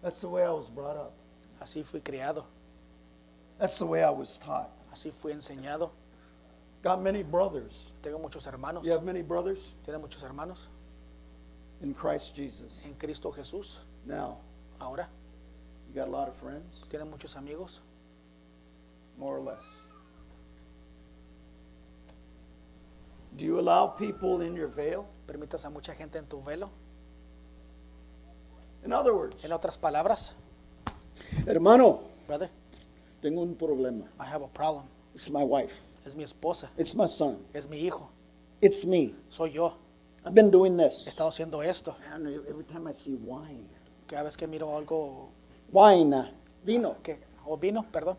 [0.05, 1.15] That's the way I was brought up.
[1.63, 2.45] así fui criado,
[3.59, 4.71] That's the way I was taught.
[4.93, 5.91] así fui enseñado.
[6.83, 7.91] Got many brothers.
[8.03, 8.85] Tengo muchos hermanos.
[8.85, 10.69] You have many brothers ¿Tiene muchos hermanos?
[11.81, 12.85] in Christ Jesus.
[12.85, 13.79] En Cristo Jesús.
[14.05, 14.37] Now,
[14.79, 15.09] Ahora,
[15.89, 17.81] you got a lot of friends, ¿tiene muchos amigos?
[19.17, 19.81] more or less.
[23.37, 25.07] Do you allow people in your veil?
[25.27, 26.69] ¿Permitas a mucha gente en tu velo?
[28.85, 30.35] In other words, En otras palabras,
[31.47, 32.51] hermano, brother,
[33.23, 34.05] tengo un problema.
[34.21, 34.85] I have a problem.
[35.15, 35.75] It's my wife.
[36.07, 37.39] Es mi esposa, It's my son.
[37.55, 38.11] es mi hijo,
[38.61, 39.15] It's me.
[39.29, 39.75] soy yo.
[40.27, 41.07] I've been doing He this.
[41.07, 41.97] estado haciendo esto.
[42.49, 43.67] Every time I see wine,
[44.07, 45.31] Cada vez que miro algo
[45.73, 46.25] wine, uh,
[46.63, 46.97] vino.
[47.03, 48.17] que, o vino, perdón,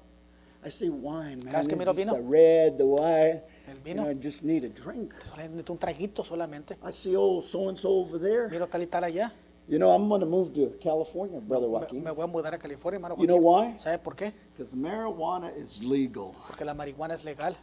[0.65, 1.45] I see wine, man.
[1.45, 2.13] Cada vez que miro vino.
[2.13, 3.43] the red, the white.
[3.67, 4.03] El You vino.
[4.03, 5.13] know, I just need a drink.
[5.23, 6.77] solamente un traguito solamente.
[6.83, 8.49] I see old so and so over there.
[8.49, 9.31] Miro tal y tal allá.
[9.67, 12.53] You know, I'm going to move to California, brother Me, Joaquin, me voy a mudar
[12.53, 13.15] a California, hermano.
[13.17, 13.75] You know why?
[13.79, 14.31] ¿Sabe por qué?
[14.53, 17.55] because marijuana is legal, Porque la marihuana es legal.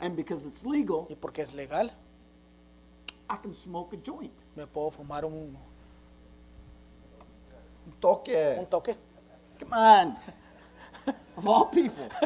[0.00, 1.90] and because it's legal, Y porque es legal,
[3.28, 4.30] I can smoke a joint.
[4.54, 5.56] me puedo fumar un, Un
[7.86, 8.64] un toque.
[8.70, 8.94] toque.
[9.58, 10.16] Come on.
[11.36, 12.08] of all people.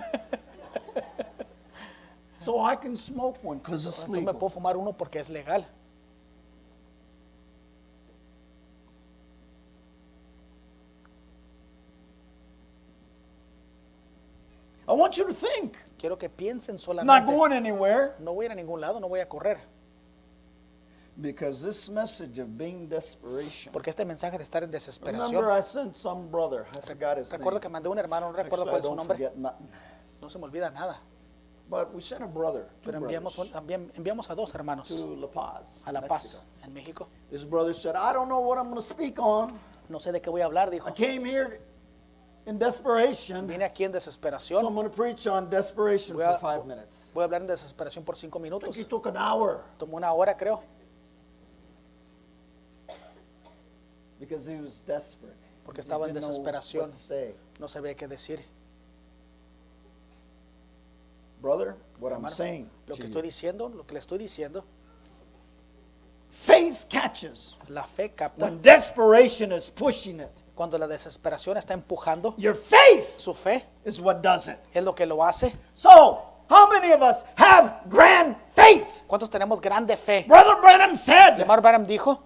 [2.37, 4.35] so I can smoke one because it's Entonces me legal.
[4.39, 5.65] puedo fumar uno porque es legal.
[15.11, 15.77] Want you to think.
[15.99, 17.27] Quiero que piensen I'm not solamente.
[17.27, 19.59] going anywhere No voy a ir a ningún lado, no voy a correr.
[21.21, 23.73] because this message of being desperation.
[23.73, 25.31] Porque este mensaje de estar en desesperación.
[25.33, 26.65] Remember, I sent some brother.
[26.73, 27.39] I forgot his name.
[27.43, 29.33] Recuerdo que mandé un hermano, no recuerdo Actually, cuál es su nombre.
[30.23, 31.01] No se me olvida nada.
[31.69, 34.89] But we sent a brother, two Pero enviamos, brothers, un- también enviamos a dos hermanos
[34.89, 36.43] to La Paz, a La Paz, Mexico.
[36.65, 37.09] en México.
[37.31, 39.59] This brother said, I don't know what I'm going to speak on.
[39.89, 40.89] No sé de qué voy a hablar, dijo.
[40.89, 41.61] I came here
[42.51, 44.65] in desperation, Vine aquí en so desesperación.
[44.65, 47.13] I'm going to preach on desperation Voy for a- five minutes.
[47.15, 48.77] Voy a hablar en desesperación por cinco minutos.
[48.77, 50.61] he took an hour Tomó una hora, creo,
[54.19, 55.37] because he was desperate.
[55.65, 56.91] porque estaba en desesperación.
[57.59, 58.41] No sabía qué decir.
[61.41, 64.65] Brother, what I'm saying lo que estoy diciendo, lo que le estoy diciendo,
[66.31, 70.31] faith catches la fe capta when desperation is pushing it.
[70.55, 72.35] cuando la desesperación está empujando.
[72.39, 74.59] Your faith Su fe is what does it.
[74.73, 75.53] es lo que lo hace.
[75.75, 79.03] So, how many of us have grand faith?
[79.09, 80.25] ¿Cuántos tenemos grande fe?
[80.29, 82.19] Brother Branham said, Lemar Branham dijo,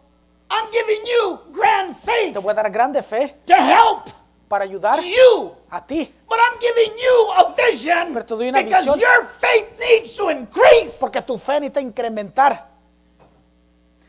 [0.51, 4.11] I'm giving you grand faith te voy a dar grande fe to help
[4.49, 5.55] para ayudar you.
[5.71, 9.01] a ti, But I'm giving you a vision Pero te doy una because visión.
[9.01, 10.99] your faith needs to increase.
[11.01, 12.74] porque tu fe necesita incrementar.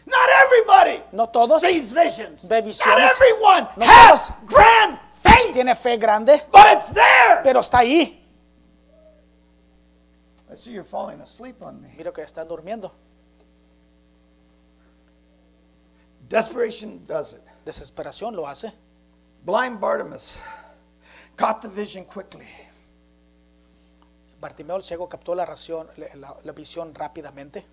[0.05, 2.47] Not everybody No todos sees visions.
[2.47, 3.11] ve Not visiones.
[3.15, 4.45] everyone No has todos.
[4.45, 7.41] grand faith, tiene fe grande, but it's there.
[7.43, 8.21] pero está ahí.
[10.51, 11.89] I see you're falling asleep on me.
[11.97, 12.91] Mira que están durmiendo.
[16.29, 17.41] Desperation does it.
[17.65, 18.71] Desesperación lo hace.
[19.43, 20.39] Blind Bartimaeus
[21.35, 22.47] caught the vision quickly.
[24.39, 27.65] Bartimeo el ciego captó la, ración, la, la visión rápidamente.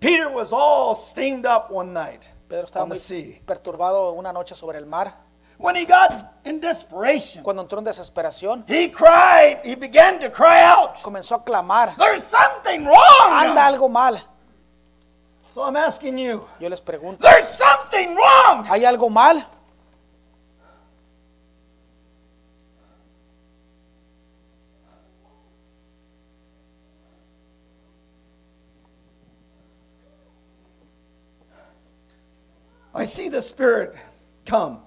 [0.00, 3.40] Peter was all steamed up one night Pedro estaba on the muy sea.
[3.46, 5.12] perturbado una noche sobre el mar.
[5.58, 10.62] When he got in desperation, Cuando entró en desesperación, he cried, he began to cry
[10.62, 13.30] out, comenzó a clamar, There's something wrong.
[13.30, 14.18] anda algo mal.
[15.54, 18.64] So I'm asking you, Yo les pregunto, there's something wrong.
[18.70, 19.46] ¿hay algo mal?
[33.00, 33.94] I see the Spirit
[34.44, 34.78] come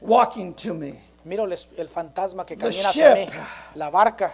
[0.00, 3.26] walking to me, Miro el, fantasma que The camina hacia mí.
[3.26, 3.34] ship.
[3.74, 4.32] La barca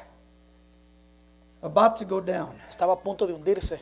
[1.63, 2.55] about to go down.
[2.69, 3.81] estaba a punto de hundirse.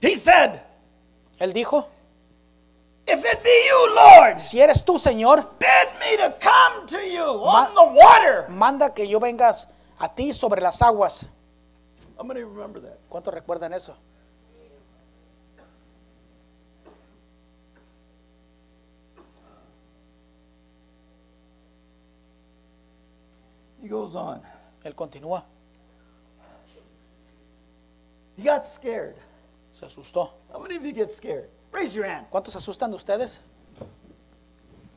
[0.00, 0.60] He said,
[1.38, 1.86] Él dijo,
[3.06, 7.38] If it be you, Lord, si eres tú, Señor, bid me to come to you
[7.44, 8.46] Ma- on the water.
[8.48, 9.66] manda que yo vengas
[9.98, 11.26] a ti sobre las aguas.
[12.18, 12.98] I'm going to remember that.
[13.10, 13.96] ¿Cuántos recuerdan eso?
[23.82, 24.40] He goes on.
[24.84, 25.44] Él continúa,
[28.36, 29.16] He got scared.
[29.72, 30.30] se asustó.
[30.52, 31.48] How many of you get scared?
[31.72, 32.26] Raise your hand.
[32.30, 33.40] ¿Cuántos se asustan de ustedes?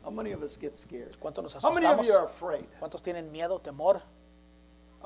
[0.03, 1.15] How many of us get scared?
[1.19, 2.05] ¿Cuántos nos How many of asustamos?
[2.07, 2.65] you are afraid?
[2.79, 4.01] ¿Cuántos tienen miedo, temor?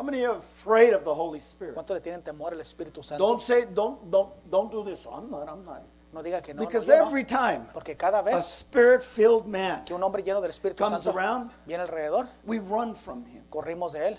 [0.01, 1.75] How many are afraid of the Holy Spirit?
[1.75, 3.23] ¿Cuántos le tienen temor al Espíritu Santo?
[3.23, 5.05] Don't say, don't, don't, don't do this.
[5.05, 5.83] I'm not, I'm not.
[6.11, 7.05] No diga que no, no, Because no.
[7.05, 11.03] every time porque cada a vez spirit-filled man, que un hombre lleno del Espíritu comes
[11.03, 13.43] Santo around, viene alrededor, we run from him.
[13.51, 14.17] corrimos de él.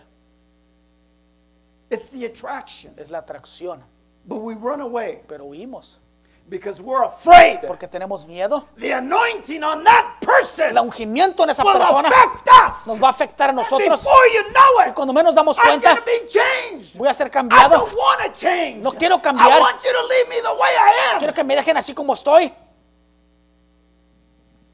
[1.90, 2.94] It's the attraction.
[2.96, 3.82] Es la atracción,
[4.24, 5.98] But we run away pero huimos
[6.48, 7.60] because we're afraid.
[7.66, 8.66] porque tenemos miedo.
[8.76, 12.86] The anointing on that person El ungimiento en esa will persona affect us.
[12.86, 13.88] nos va a afectar a And nosotros.
[14.02, 16.96] before you know Y it, cuando menos damos cuenta, to be changed.
[16.98, 17.76] voy a ser I cambiado.
[17.78, 18.76] don't change.
[18.82, 19.60] No quiero I cambiar.
[19.60, 21.34] want you to leave me the way I Quiero am.
[21.34, 22.52] que me dejen así como estoy.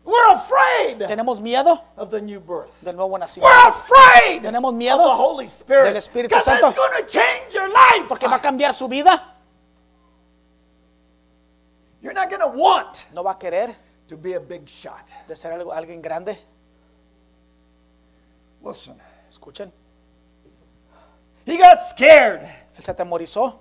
[0.05, 2.73] We're afraid Tenemos miedo of the new birth.
[2.81, 3.55] del nuevo We're nacimiento.
[3.69, 5.85] afraid Tenemos of miedo the Holy Spirit.
[5.85, 6.69] del Espíritu Santo.
[6.71, 8.09] it's going to change your life.
[8.09, 9.35] Porque va a cambiar su vida.
[12.03, 13.75] You're not going to want No va a querer
[14.09, 15.05] to be a big shot.
[15.27, 16.39] de ser algo, alguien grande.
[18.63, 19.01] Listen.
[19.31, 19.71] Escuchen.
[21.45, 22.43] He got scared.
[22.77, 23.55] Él se atemorizó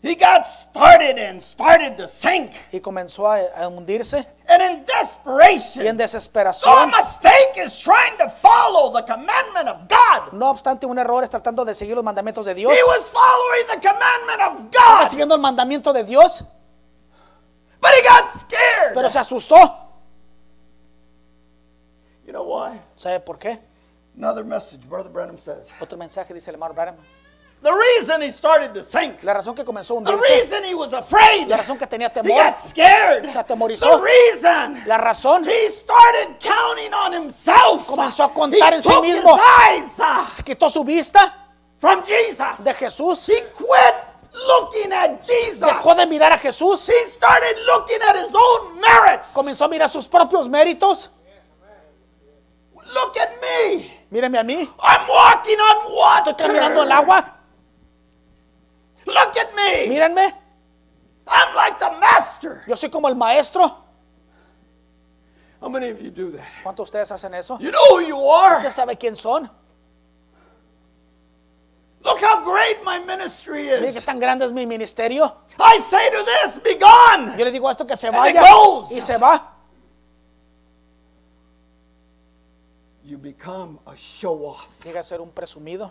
[0.00, 2.52] He got started and started to sink.
[2.72, 4.24] y comenzó a, a hundirse.
[4.48, 9.88] And in Y en desperation, no desesperación, mistake is trying to follow the commandment of
[9.88, 10.32] God.
[10.32, 12.72] no obstante un error, es tratando de seguir los mandamientos de Dios.
[12.72, 16.44] He was following the commandment of God, siguiendo el mandamiento de Dios,
[17.88, 18.94] but he got scared.
[18.94, 19.76] pero se asustó.
[22.26, 22.78] You know why?
[22.96, 23.58] ¿Sabe por qué?
[24.16, 25.72] Another message, Brother Branham says.
[25.80, 26.96] Otro mensaje dice el hermano Branham.
[27.60, 30.92] The reason he started to sink, La razón que comenzó a the reason he was
[30.92, 33.26] afraid, la razón que tenía he temor, got scared.
[33.26, 33.98] Se atemorizó.
[33.98, 37.86] The reason la razón he started counting on himself.
[37.86, 39.36] Comenzó a contar he en sí mismo.
[39.76, 41.34] his eyes se quitó su vista
[41.78, 42.62] from Jesus.
[42.62, 45.60] de Jesús, He quit looking at Jesus.
[45.60, 49.34] dejó de mirar a Jesús, He started looking at his own merits.
[49.34, 51.10] comenzó a mirar sus propios méritos.
[52.94, 53.90] Look at me.
[54.10, 56.30] Míreme a mí, I'm walking on water.
[56.30, 57.34] estoy caminando en el agua.
[59.04, 59.88] Look at me.
[59.88, 60.34] Mírenme,
[61.26, 62.64] I'm like the master.
[62.66, 63.84] yo soy como el maestro.
[65.60, 66.46] How many of you do that?
[66.62, 67.58] ¿Cuántos de ustedes hacen eso?
[67.60, 68.58] You know who you are.
[68.58, 69.50] ¿Usted sabe quién son?
[72.04, 74.04] Look how great my ministry Mire qué is.
[74.04, 75.34] tan grande es mi ministerio.
[75.58, 77.36] I say to this, be gone.
[77.36, 78.90] Yo le digo a esto que se And it vaya goes.
[78.92, 79.54] y se va.
[83.04, 84.84] You become a show off.
[84.84, 85.90] Llega a ser un presumido.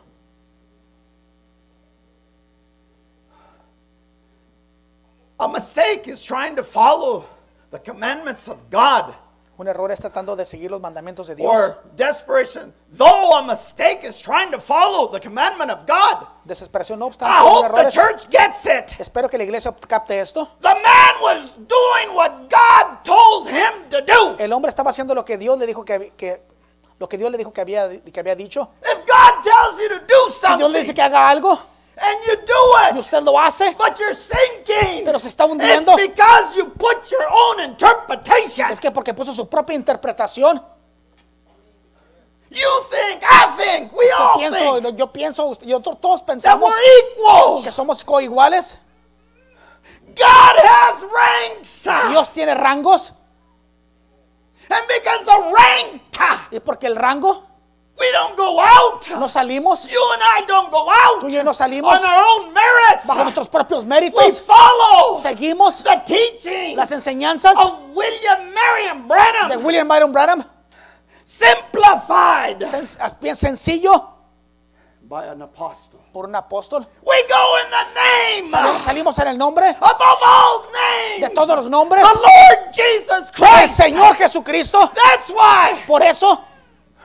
[5.39, 7.25] A mistake is trying to follow
[7.71, 9.13] the commandments of God.
[9.59, 11.51] Un error es tratando de seguir los mandamientos de Dios.
[11.51, 16.27] Or desperation, though a mistake is trying to follow the commandment of God.
[16.45, 18.99] Desesperación, no obstante, I un hope error the es- church gets it.
[18.99, 20.47] Espero que la iglesia capte esto.
[20.61, 24.35] The man was doing what God told him to do.
[24.37, 26.43] El hombre estaba haciendo lo que Dios le dijo que, que-
[26.99, 28.69] lo que Dios le dijo que había, que había dicho.
[28.83, 31.59] If God tells you to do Si Dios le dice something que haga algo
[31.99, 35.97] and you y do it, usted lo hace, but you're sinking, Pero se está hundiendo.
[35.97, 38.69] it's because you put your own interpretation.
[38.71, 40.63] es que porque puso su propia interpretación.
[42.49, 47.63] You think, I think, we Yo all pienso, think yo pienso, yo, todos pensamos equal.
[47.63, 48.77] que somos coiguales.
[50.15, 51.83] God has ranks.
[52.09, 53.13] Dios tiene rangos
[54.69, 56.01] And because the rank,
[56.51, 57.43] y porque el rango
[57.99, 59.07] we don't go out.
[59.09, 62.23] no salimos You and I don't go out Tú y yo no salimos on our
[62.23, 63.05] own merits.
[63.07, 64.39] bajo nuestros propios We méritos.
[64.41, 70.43] follow Seguimos the teaching las enseñanzas of William Marion de Branham, William Byron Branham.
[71.25, 72.87] simplified Sen-
[73.19, 74.13] bien sencillo
[75.01, 75.99] by an apostle.
[76.11, 76.85] por un apóstol.
[77.01, 81.69] We go in the name Salimos en el nombre above all de names, todos los
[81.69, 83.75] nombres the Lord Jesus Christ.
[83.77, 84.91] Señor Jesucristo.
[84.93, 86.41] That's why Por eso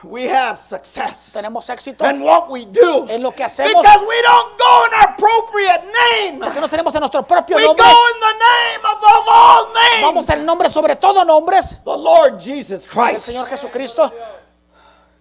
[0.03, 3.05] we have success tenemos éxito in what we do.
[3.09, 3.73] en lo que hacemos.
[3.73, 6.39] Because we don't go in our appropriate name.
[6.39, 7.85] Porque no tenemos en nuestro propio We go nombre.
[7.85, 9.65] in the name above all
[10.01, 10.29] Vamos names.
[10.29, 13.27] en el nombre sobre todo nombres The Lord Jesus Christ.
[13.27, 14.11] Señor Jesucristo.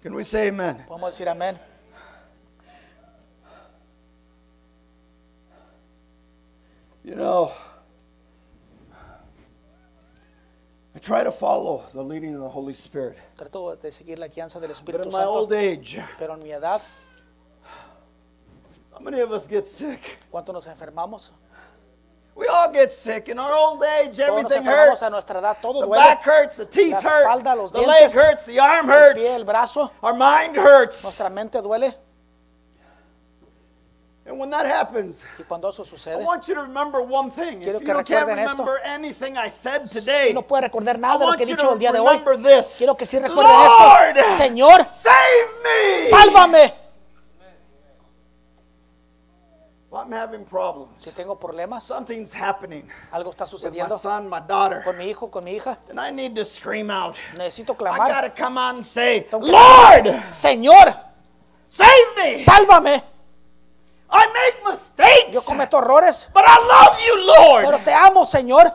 [0.03, 0.85] Can we say amen?
[0.89, 1.59] Podemos decir amén.
[7.05, 7.51] You know,
[11.03, 13.19] try to follow the leading of the Holy Spirit.
[13.37, 16.51] Trato de seguir la guianza del But Espíritu in my old age, Pero en mi
[16.53, 16.81] edad,
[18.93, 20.19] how many of us get sick?
[20.33, 21.31] ¿cuánto nos enfermamos?
[22.35, 23.29] We all get sick.
[23.29, 25.03] In our old age, everything hurts.
[25.03, 25.59] a nuestra edad.
[25.61, 25.97] Todo The duele.
[25.99, 28.97] back hurts, the teeth La hurt, espalda, los the leg dientes, hurts, the arm El
[28.97, 29.91] hurts, pie, el brazo.
[30.03, 31.03] our mind hurts.
[31.03, 31.95] Nuestra mente duele.
[34.33, 37.61] And when that happens, Y cuando eso I sucede, want you to remember one thing.
[37.61, 38.63] Quiero If que you can't recuerden esto.
[38.65, 41.47] remember anything I said today, si no puede recordar I nada de lo que he
[41.47, 42.77] dicho el día de hoy, this.
[42.79, 44.37] quiero que sí recuerden Lord, esto.
[44.39, 46.09] Señor, save me.
[46.11, 46.75] sálvame.
[49.91, 50.93] Well, I'm having problems.
[51.05, 55.11] Si tengo problemas, Something's happening algo está with my sucediendo son, my daughter, con mi
[55.11, 55.77] hijo, con mi hija.
[55.91, 57.17] and I need to scream out.
[57.37, 58.09] Necesito I clamar.
[58.09, 60.97] gotta come on and say, Lord, Señor,
[61.69, 62.43] save me.
[62.43, 63.03] sálvame.
[64.15, 67.15] I make Yo mistakes, cometo errores, but I love you,
[67.63, 67.85] pero Lord.
[67.85, 68.67] te amo, Señor.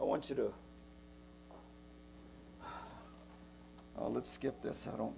[0.00, 0.52] I want you to.
[3.98, 4.86] Oh, let's skip this.
[4.86, 5.14] I don't.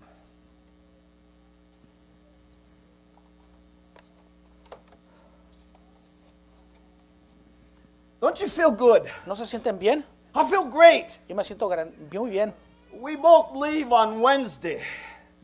[8.21, 9.03] Don't you feel good?
[9.27, 10.05] ¿No se sienten bien?
[10.35, 11.19] I feel great.
[11.29, 12.53] Yo me siento gran- muy bien.
[12.93, 14.81] We both leave on Wednesday.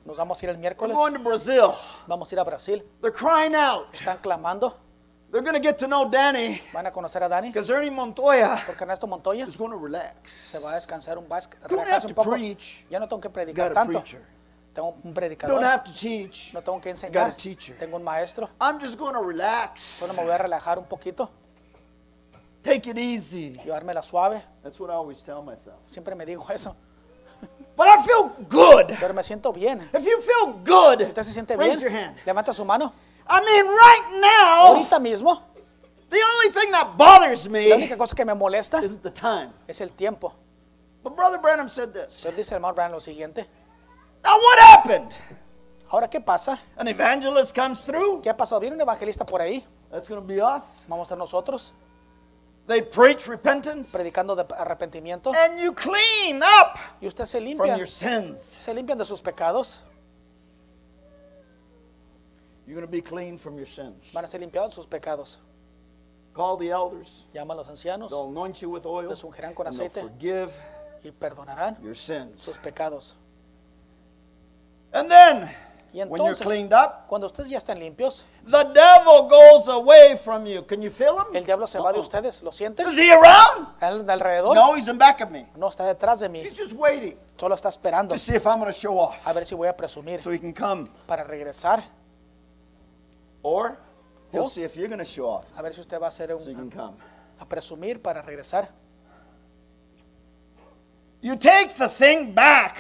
[0.05, 0.97] Nos vamos a ir el We're miércoles.
[0.97, 1.73] going to Brazil.
[2.07, 2.83] Vamos a ir a Brasil.
[3.01, 3.93] They're crying out.
[3.95, 4.77] Están clamando.
[5.31, 7.49] They're going to get to know Danny Van a conocer a Dani.
[7.49, 10.31] because Ernie Montoya Porque Ernesto Montoya is going to relax.
[10.31, 12.31] se va a descansar un, relajarse un to poco.
[12.33, 12.85] preach.
[12.91, 13.93] Ya no tengo que predicar tanto.
[13.99, 14.23] preacher.
[14.75, 15.55] Tengo un predicador.
[15.55, 16.53] don't have to teach.
[16.53, 17.37] No tengo que You got a enseñar.
[17.37, 17.79] teacher.
[17.79, 18.51] Tengo un maestro.
[18.61, 19.81] I'm just going to relax.
[19.81, 21.31] Solo me voy a relajar un poquito.
[22.63, 23.59] Take it easy.
[23.65, 24.43] Llevármela suave.
[24.63, 25.77] That's what I always tell myself.
[25.87, 26.77] Siempre me digo eso.
[27.77, 28.95] But I feel good.
[29.01, 29.81] Pero me siento bien.
[29.93, 32.17] If you feel good, Si usted se siente raise bien, your hand.
[32.27, 32.93] levanta su mano.
[33.29, 35.41] I mean, right now, Ahorita mismo,
[36.11, 39.53] the only thing that bothers la me única cosa que me molesta isn't the time.
[39.67, 40.35] es el tiempo.
[41.03, 42.19] But Brother Branham said this.
[42.25, 43.49] Entonces dice el hermano Branham lo siguiente.
[44.23, 45.13] Now, what happened?
[45.91, 46.59] Ahora, ¿qué pasa?
[46.77, 48.23] An evangelist comes through.
[48.23, 48.61] ¿Qué ha pasado?
[48.61, 49.65] Viene un evangelista por ahí.
[49.91, 50.69] That's going to be us.
[50.89, 51.73] Vamos a ser nosotros
[52.67, 53.91] They preach repentance.
[53.93, 55.33] predicando de arrepentimiento.
[55.35, 57.77] And you clean up Y usted se from limpia.
[57.77, 58.41] your sins.
[58.41, 59.81] Se limpian de sus pecados.
[62.67, 64.13] You're going to be clean from your sins.
[64.13, 65.39] Van a ser limpiados de sus pecados.
[66.35, 67.27] Call the elders.
[67.35, 69.09] Llama a los ancianos They'll anoint you with oil.
[69.11, 70.01] Les ungirán con and they'll aceite.
[70.03, 70.53] forgive
[71.05, 72.41] y perdonarán your sins.
[72.41, 73.15] sus pecados.
[74.95, 75.51] And then
[75.95, 80.17] Y when you're entonces, cleaned up, cuando ustedes ya están limpios, the devil goes away
[80.17, 80.63] from you.
[80.67, 81.37] Can you feel him?
[81.37, 82.03] el diablo se va de Uh-oh.
[82.03, 82.43] ustedes.
[82.43, 82.87] ¿Lo sienten?
[82.89, 83.69] Is he around?
[83.81, 84.55] ¿Al- de alrededor?
[84.55, 85.47] No, he's in back of me.
[85.55, 86.41] No, está detrás de mí.
[86.43, 89.33] He's just waiting Solo está esperando to see if I'm going to show off a
[89.35, 90.89] ver si voy a presumir so he can come.
[91.07, 91.85] para regresar.
[93.43, 93.77] Or
[94.31, 94.49] he'll Oh.
[94.49, 96.49] see if you're going to show off A ver si usted va a hacer so
[96.49, 96.97] he can un, come.
[97.39, 98.69] a presumir para regresar.
[101.21, 102.79] You take the thing back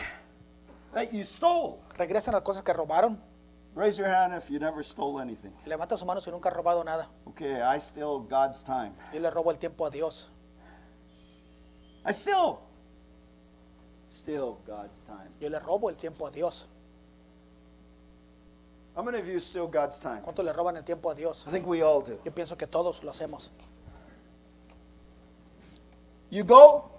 [0.95, 1.79] that you stole.
[1.97, 3.21] Regresan las cosas que robaron.
[3.75, 5.53] Raise your hand if you never stole anything.
[5.65, 7.09] Levanta su mano si nunca ha robado nada.
[7.27, 8.93] Okay, I steal God's time.
[9.13, 10.29] Yo le robo el tiempo a Dios.
[12.05, 12.59] I still
[14.11, 15.31] steal God's time.
[15.41, 16.67] Yo le robo el tiempo a Dios.
[18.95, 20.21] How many of you steal God's time?
[20.21, 21.47] ¿Cuánto le roban el tiempo a Dios?
[21.47, 22.21] I think we all do.
[22.25, 23.51] Yo pienso que todos lo hacemos.
[26.29, 26.91] You go,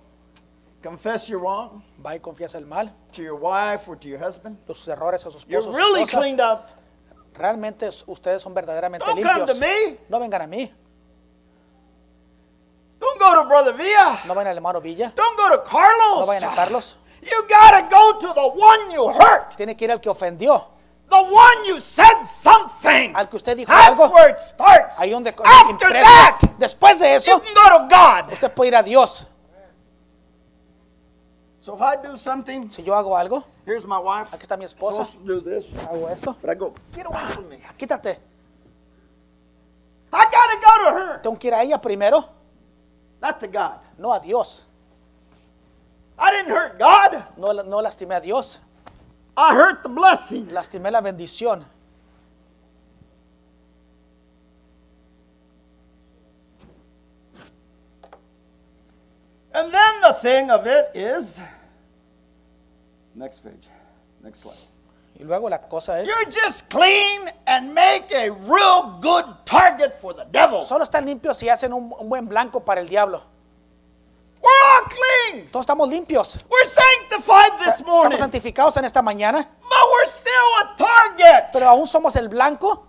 [0.83, 4.57] confess you're wrong Va y confiesa el mal, to your wife or to your husband.
[4.67, 5.71] tus errores a su You're esposo.
[5.71, 6.19] su really esposa.
[6.19, 6.67] cleaned up.
[7.35, 9.59] Realmente es- ustedes son verdaderamente Don't come to limpios.
[9.59, 9.97] me.
[10.09, 10.71] No vengan a mí.
[12.99, 14.19] Don't go to Brother Villa.
[14.25, 15.11] No vayan al hermano Villa.
[15.15, 16.19] Don't go to Carlos.
[16.19, 16.97] No vayan a Carlos.
[17.21, 20.67] You gotta go to the one you hurt, Tiene que ir al que ofendió.
[21.09, 23.13] the one you said something.
[23.15, 24.13] Al que usted dijo That's algo.
[24.13, 24.99] where it starts.
[24.99, 26.03] Ahí donde After empieza.
[26.39, 28.33] that, Después de you eso, can go to God.
[28.33, 29.25] usted puede ir a Dios.
[31.63, 34.33] So if I do something, Si yo hago algo, here's my wife.
[34.35, 37.47] aquí está mi esposa, to do this, hago esto, but I go, get away from
[37.47, 37.57] me.
[37.79, 38.17] quítate.
[40.11, 42.25] I gotta go to her, Tengo que ir a ella primero,
[43.21, 43.79] not to God.
[43.97, 44.65] no a Dios.
[46.19, 47.23] I didn't hurt God.
[47.37, 48.59] No, no lastimé a Dios,
[49.37, 50.47] I hurt the blessing.
[50.51, 51.63] lastimé la bendición.
[59.53, 61.41] And then the thing of it is,
[63.15, 63.67] next page,
[64.23, 64.57] next slide.
[65.19, 70.13] Y luego la cosa es, You're just clean and make a real good target for
[70.13, 70.63] the devil.
[70.63, 73.21] solo están limpios y hacen un, un buen blanco para el diablo.
[74.41, 75.47] We're all clean.
[75.51, 76.37] Todos estamos limpios.
[76.49, 80.31] We're sanctified this Estamos morning, santificados en esta mañana, but we're still
[80.63, 81.49] a target.
[81.53, 82.87] pero aún somos el blanco.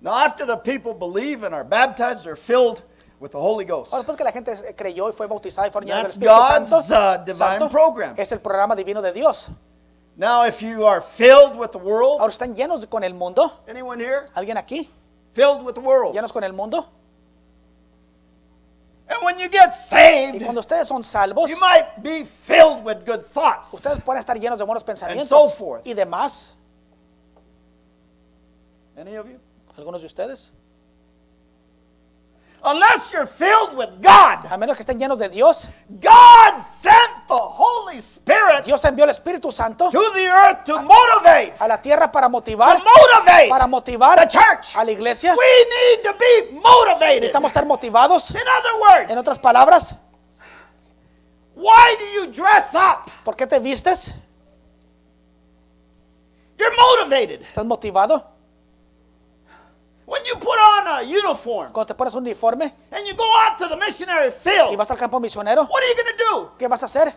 [0.00, 2.82] Now, after the people believe and are baptized, they're filled
[3.22, 3.92] with the Holy Ghost.
[3.92, 6.68] Ahora, después que la gente creyó y fue bautizada y fue del That's Espíritu God's,
[6.70, 8.14] Santo, uh, divine Santo, program.
[8.18, 9.48] es el programa divino de Dios.
[10.16, 13.60] Now, if you are filled with the world, Ahora están llenos con el mundo.
[13.68, 14.28] anyone here?
[14.34, 14.90] ¿Alguien aquí?
[15.32, 16.14] Filled with the world.
[16.14, 16.86] ¿Llenos con el mundo?
[19.08, 23.04] And when you get Y saved, cuando ustedes son salvos, you might be filled with
[23.06, 23.72] good thoughts.
[23.72, 25.86] ustedes pueden estar llenos de buenos pensamientos so forth.
[25.86, 26.56] y demás.
[28.96, 29.38] Any of you?
[29.76, 30.52] Algunos de ustedes.
[32.64, 37.34] Unless you're filled with God, A menos que estén llenos de Dios, God sent the
[37.34, 42.10] Holy Spirit Dios envió el Espíritu Santo to the earth to motivate, a la tierra
[42.12, 44.76] para to motivar, motivate para motivar the church.
[44.76, 45.34] a la iglesia.
[45.36, 47.22] We need to be motivated.
[47.22, 48.30] Necesitamos estar motivados.
[48.30, 49.96] In other En words, otras palabras,
[51.56, 53.10] why do you dress up?
[53.24, 54.12] ¿por qué te vistes?
[56.58, 57.42] You're motivated.
[57.42, 58.24] ¿Estás motivado?
[60.12, 63.56] When you put on a uniform Cuando te pones un uniforme and you go out
[63.56, 66.50] to the missionary y field, vas al campo misionero, what are you going to do?
[66.58, 67.14] ¿qué vas a hacer?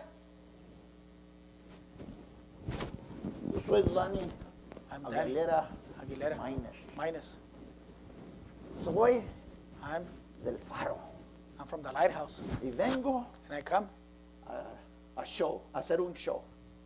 [3.66, 4.20] Soy Dani
[4.90, 5.68] Aguilera
[6.00, 6.36] Aguilera.
[6.36, 6.72] Maínez.
[6.96, 7.38] Minus.
[8.82, 9.22] Soy
[9.82, 10.02] I'm,
[10.42, 10.96] del Faro
[11.60, 12.40] I'm from the lighthouse.
[12.62, 13.88] y vengo And I come
[15.18, 16.40] A show, hacer un show.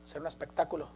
[0.04, 0.88] hacer un espectáculo.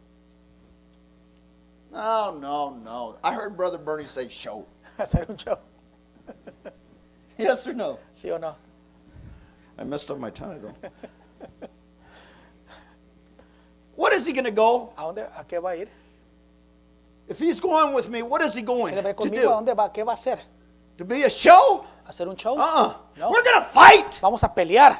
[1.93, 3.15] No, no, no.
[3.23, 4.65] I heard Brother Bernie say show.
[4.99, 5.57] Hacer un show.
[7.37, 7.99] Yes or no?
[8.13, 8.55] ¿Sí o no?
[9.77, 10.73] I messed up my tie though.
[13.95, 14.93] what is he going to go?
[14.97, 15.27] ¿A dónde?
[15.37, 15.89] ¿A qué va a ir?
[17.27, 19.49] If he's going with me, what is he going Si ve to conmigo, ¿a do?
[19.65, 19.91] dónde va?
[19.91, 20.39] ¿Qué va a hacer?
[20.97, 21.83] To be a show?
[22.05, 22.55] ¿A hacer un show?
[22.57, 22.93] Uh-uh.
[23.17, 23.29] No.
[23.31, 24.97] We're going to fight, Vamos a pelear.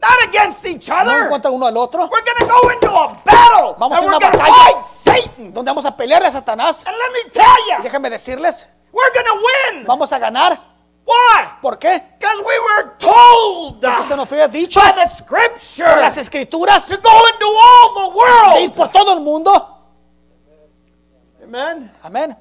[0.00, 1.28] not against each No other.
[1.30, 2.08] contra uno al otro.
[2.12, 4.72] We're going to go into a battle, Vamos a and we're una going to batalla.
[4.72, 5.52] fight Satan.
[5.52, 6.84] Donde vamos a pelearle a Satanás.
[6.86, 9.34] And let me tell Y you, déjenme decirles, we're to
[9.74, 9.84] win.
[9.86, 10.58] vamos a ganar.
[11.06, 11.58] Why?
[11.60, 12.02] ¿Por qué?
[12.18, 16.86] Because we were told Porque se nos fue dicho by the por scripture las escrituras
[16.86, 18.76] to go into all the de ir world.
[18.76, 19.70] por todo el mundo.
[21.42, 21.90] Amen.
[22.02, 22.36] Amén.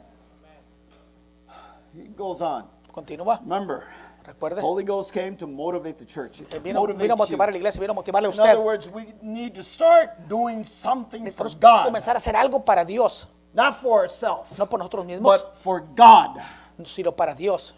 [1.93, 2.65] He goes on.
[2.91, 3.39] Continúa.
[3.41, 3.83] Remember,
[4.25, 4.61] Recuerde.
[4.61, 6.41] Holy Ghost came to motivate the church.
[6.41, 8.51] eh, Vino, motivate vino a motivar a la iglesia, vino a motivarle a In other
[8.57, 8.63] usted.
[8.63, 13.27] words, we need to start doing something for God, comenzar a hacer algo para Dios.
[13.53, 16.37] Not for ourselves, No por nosotros mismos, but for God.
[16.85, 17.73] sino para Dios.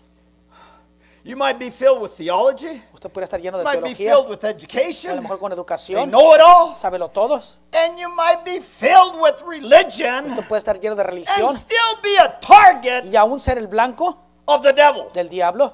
[1.23, 2.83] You might be filled with theology.
[2.93, 5.23] Usted puede estar lleno You de might be teología, filled with o a lo education.
[5.23, 6.75] mejor con They educación, know it all.
[6.75, 7.57] sábelo todos.
[7.73, 11.99] And you might be filled with religion Usted puede estar lleno de and religión still
[12.03, 14.15] be a target y aún ser el blanco
[14.45, 15.09] of the devil.
[15.13, 15.73] del diablo.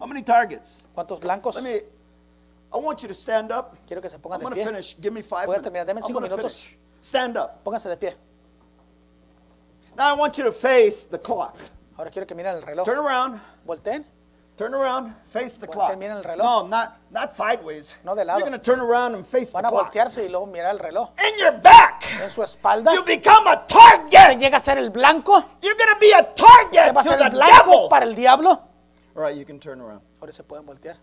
[0.00, 0.86] How many targets?
[0.94, 1.54] ¿Cuántos blancos?
[1.56, 1.76] Let me,
[2.72, 3.76] I want you to stand up.
[3.86, 4.64] Quiero que se I'm pongan de going to pie.
[4.64, 4.96] finish.
[4.98, 5.64] Give me five Voy a minutes.
[5.64, 5.86] terminar.
[5.86, 6.60] Deme I'm cinco minutos.
[6.62, 6.78] finish.
[7.02, 7.62] Stand up.
[7.64, 8.14] Pónganse de pie.
[9.96, 11.56] Now I want you to face the clock.
[11.98, 12.84] Ahora quiero que miren el reloj.
[12.86, 13.40] Turn around.
[13.66, 14.04] Volteen.
[14.56, 15.14] Turn around.
[15.24, 15.96] Face the clock.
[15.98, 16.44] miren el reloj.
[16.44, 17.96] No, not, not sideways.
[18.04, 18.38] No de lado.
[18.38, 19.92] You're going to turn around and face the Van a clock.
[19.92, 21.10] voltearse y luego mirar el reloj.
[21.18, 22.94] In your back, En su espalda.
[22.94, 24.38] you become a target.
[24.38, 25.44] llega a ser el blanco.
[25.60, 27.88] You're going to be a target to ser the devil.
[27.90, 28.50] para el diablo.
[29.14, 30.00] All right, you can turn around.
[30.20, 30.96] Ahora se pueden voltear.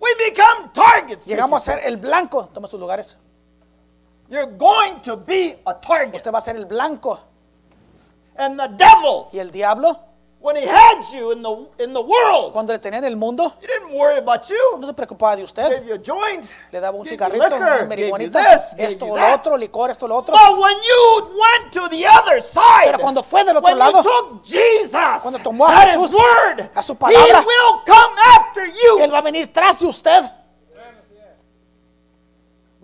[0.00, 1.26] We become targets.
[1.26, 2.48] Llegamos a ser el blanco.
[2.54, 3.16] Toma sus lugares.
[4.28, 6.16] You're going to be a target.
[6.16, 7.18] Usted va a ser el blanco.
[8.38, 9.98] And the devil, Y el diablo,
[10.40, 13.54] when he had you in the in the world, cuando le tenía en el mundo,
[13.60, 14.78] he didn't worry about you.
[14.78, 15.70] no se preocupaba de usted.
[15.70, 19.34] Gave you a joint, Le daba un cigarrito, liquor, gave you this, esto o lo
[19.34, 20.34] otro, licor, esto o lo otro.
[20.34, 24.02] But when you went to the other side, Pero cuando fue del otro when lado,
[24.02, 28.16] you took Jesus cuando tomó a Jesús, His word, a su He palabra, will come
[28.36, 28.98] after you.
[29.00, 30.30] Él va a venir tras de usted.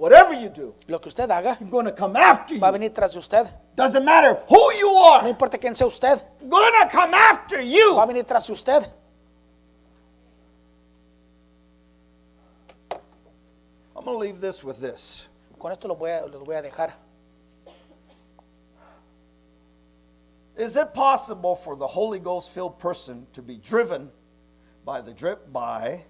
[0.03, 2.78] Whatever you do, Lo que usted haga, I'm going to come after va a you.
[2.78, 3.48] venir tras de usted.
[3.76, 5.28] Doesn't matter who you No are.
[5.28, 7.94] importa quién sea usted, Going to come after you.
[7.94, 8.84] va a venir tras de usted.
[13.94, 15.28] I'm going to leave this with this.
[15.57, 16.94] Con esto lo voy a, lo voy a dejar.
[20.57, 24.11] Is it possible for the Holy Ghost filled person to be driven
[24.84, 26.03] by the drip by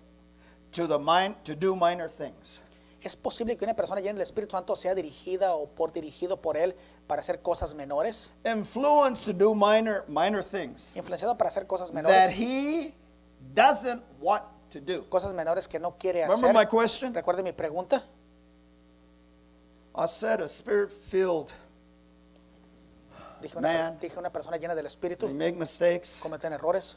[0.73, 2.62] to the mind to do minor things?
[3.03, 6.57] ¿Es posible que una persona llena del Espíritu Santo sea dirigida o por dirigido por
[6.57, 6.77] Él
[7.09, 8.31] para hacer cosas menores?
[8.45, 12.39] Influence to do minor minor things Influenciado para hacer cosas that menores.
[12.39, 12.95] he
[13.55, 15.09] doesn't want to do.
[15.11, 16.55] Cosas menores que no quiere Remember hacer.
[16.55, 17.13] my question?
[17.13, 18.05] Recuerde mi pregunta.
[19.95, 21.53] I said a spirit filled
[23.43, 23.99] Dije una, Man.
[24.01, 25.27] dije una persona llena del Espíritu.
[25.27, 26.21] they make mistakes.
[26.23, 26.97] Cometen errores.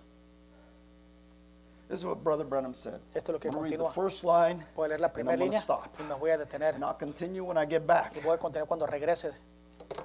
[1.87, 2.99] This is what Brother Branham said.
[3.13, 3.93] Esto es lo que I'm read the continúa.
[3.93, 5.85] first line Voy a leer la primera línea stop.
[5.99, 6.73] y me voy a detener.
[6.75, 8.13] And I'll continue when I get back.
[8.15, 9.31] Y voy a continuar cuando regrese.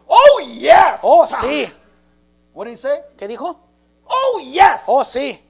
[0.06, 1.00] Oh yes!
[1.02, 1.72] Oh, sí.
[2.52, 3.00] What did he say?
[3.16, 3.56] ¿Qué dijo?
[4.06, 4.82] Oh yes!
[4.86, 5.40] Oh, sí.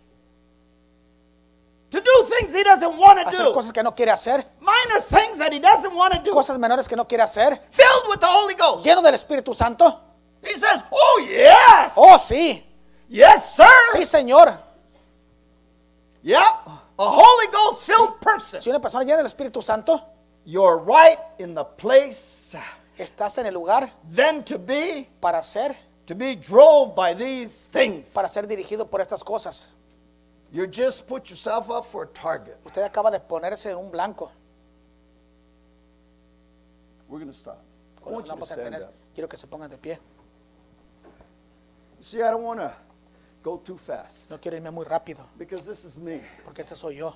[1.90, 3.52] To do things he doesn't want to Hacer do.
[3.52, 4.46] cosas que no quiere hacer.
[4.60, 6.30] Minor things that he doesn't want to do.
[6.30, 7.60] Cosas menores que no quiere hacer.
[7.72, 8.86] Filled with the Holy Ghost.
[8.86, 9.98] Lleno del Espíritu Santo.
[10.44, 11.92] He says, Oh yes!
[11.96, 12.62] Oh, sí.
[13.08, 13.66] Yes, sir!
[13.94, 14.56] Sí, Señor.
[16.22, 16.40] Yeah.
[16.98, 18.60] A Holy Ghost filled person.
[18.60, 20.00] Si una persona llena del Espíritu Santo,
[20.44, 22.56] You're right in the place
[22.98, 28.12] estás en el lugar then to be para ser, to be drove by these things.
[28.12, 29.70] para ser dirigido por estas cosas.
[30.52, 32.58] You just put yourself up for a target.
[32.64, 34.30] Usted acaba de ponerse en un blanco.
[37.08, 37.62] We're going to stop.
[38.04, 38.92] I want you to stand up.
[39.14, 39.98] Quiero que se pongan de pie.
[42.00, 42.74] See, I don't want to
[43.42, 46.20] go too fast No quiero irme muy rápido, because this is me.
[46.44, 47.14] porque este soy yo.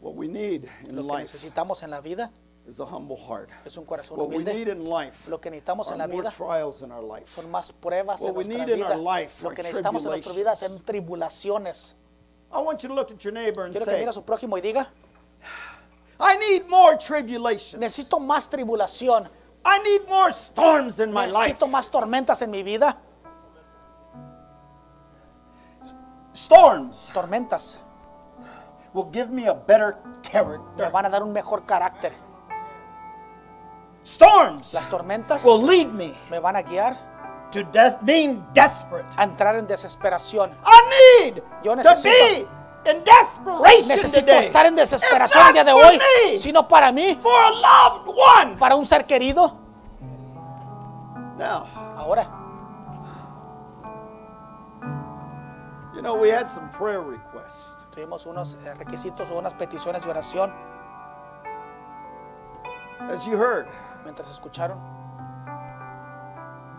[0.00, 2.30] What we need in Lo que life necesitamos en la vida
[2.68, 3.50] is a humble heart.
[3.64, 6.30] es un corazón What we need in life Lo que necesitamos en la more vida
[6.30, 7.28] trials in our life.
[7.34, 9.02] son más pruebas What en we nuestra need in our vida.
[9.20, 11.94] life Lo are que necesitamos en nuestra vida son tribulaciones.
[12.52, 14.22] I want you to look at your neighbor and Quiero que say, mire a su
[14.22, 14.86] prójimo y diga,
[16.20, 17.80] I need more tribulation.
[17.80, 19.28] necesito más tribulación,
[19.64, 21.54] I need more storms in my life.
[21.54, 22.96] necesito más tormentas en mi vida.
[26.34, 27.78] Storms Tormentas
[28.92, 30.90] will give me a better me character.
[30.90, 32.12] van a dar un mejor carácter.
[34.04, 36.96] Storms Las tormentas will lead me me van a guiar
[37.50, 39.06] to des- being desperate.
[39.16, 40.50] a entrar en desesperación.
[40.64, 42.48] I need Yo to necesito-
[42.84, 44.44] be in desperation Necesito today.
[44.46, 48.56] estar en desesperación el día de hoy, me, sino para mí, for a loved one.
[48.56, 49.56] para un ser querido.
[51.36, 51.66] Now,
[51.98, 52.28] Ahora,
[55.98, 57.76] you know, we had some prayer requests.
[57.90, 60.52] tuvimos unos eh, requisitos o unas peticiones de oración
[63.10, 63.66] As you heard
[64.04, 64.78] mientras escucharon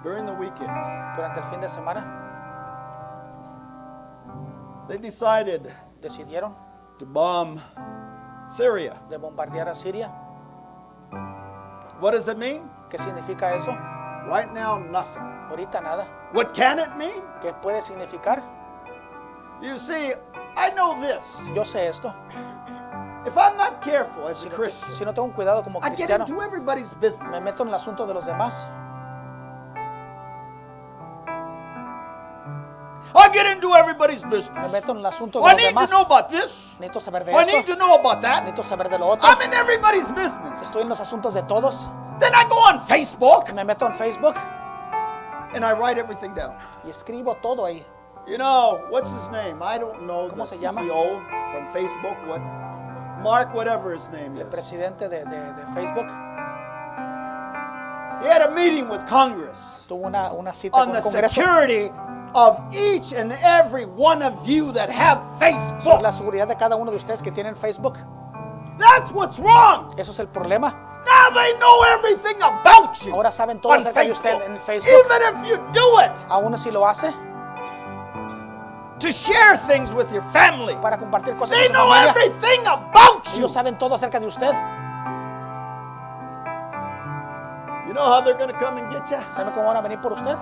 [0.04, 0.70] during the weekend,
[1.18, 2.06] durante el fin de semana.
[4.88, 5.70] they decided
[6.02, 6.56] Decidieron
[6.98, 7.60] to bomb
[8.48, 9.02] Syria.
[9.10, 10.08] de bombardear a Siria.
[12.00, 12.70] What does it mean?
[12.90, 13.72] ¿Qué significa eso?
[14.28, 15.24] Right now, nothing.
[15.52, 16.08] Ahorita nada.
[16.32, 17.22] What can it mean?
[17.42, 18.42] ¿Qué puede significar?
[19.62, 20.14] You see,
[20.56, 21.42] I know this.
[21.54, 22.14] Yo sé esto.
[23.26, 26.26] If I'm not careful as a Christian, si no tengo cuidado como I get cristiano,
[26.26, 27.44] into everybody's me business.
[27.44, 28.70] meto en el asunto de los demás.
[33.16, 34.72] I get into everybody's Me business.
[34.72, 36.78] meto en el asunto de I los need to know about this.
[36.80, 37.74] Necesito saber de I need esto.
[37.74, 38.44] to know about that.
[38.44, 39.28] Necesito saber de lo otro.
[39.28, 40.64] I'm in everybody's business.
[40.64, 41.88] Estoy en los asuntos de todos.
[42.20, 44.36] Then I go on Facebook Me meto en Facebook
[45.56, 46.56] and I write everything down.
[46.86, 47.86] y escribo todo ahí.
[48.28, 49.62] You know, what's his name?
[49.64, 50.82] I don't know the ¿Cómo se llama?
[50.82, 51.22] CEO
[51.52, 52.18] from Facebook.
[52.28, 52.42] What?
[53.24, 54.48] Mark, whatever his name El is.
[54.54, 56.08] presidente de, de- de Facebook
[58.22, 61.90] He had a meeting with Congress tuvo una, una cita on con the Congreso security
[62.36, 66.02] of each and every one of you that have sobre Facebook.
[66.02, 67.98] la seguridad de cada uno de ustedes que tienen Facebook.
[68.78, 69.94] That's what's wrong.
[69.98, 70.74] Eso es el problema.
[71.06, 74.90] Now they know everything about you Ahora saben todo acerca de usted en Facebook.
[74.90, 77.08] Even if you do it Aún si lo hace
[79.00, 82.10] to share things with your family, para compartir cosas they con su know familia.
[82.12, 83.40] everything about you.
[83.46, 84.54] Ellos saben todo acerca de usted.
[87.88, 89.18] You know how they're going to come and get you?
[89.34, 90.38] ¿Saben cómo van a venir por usted?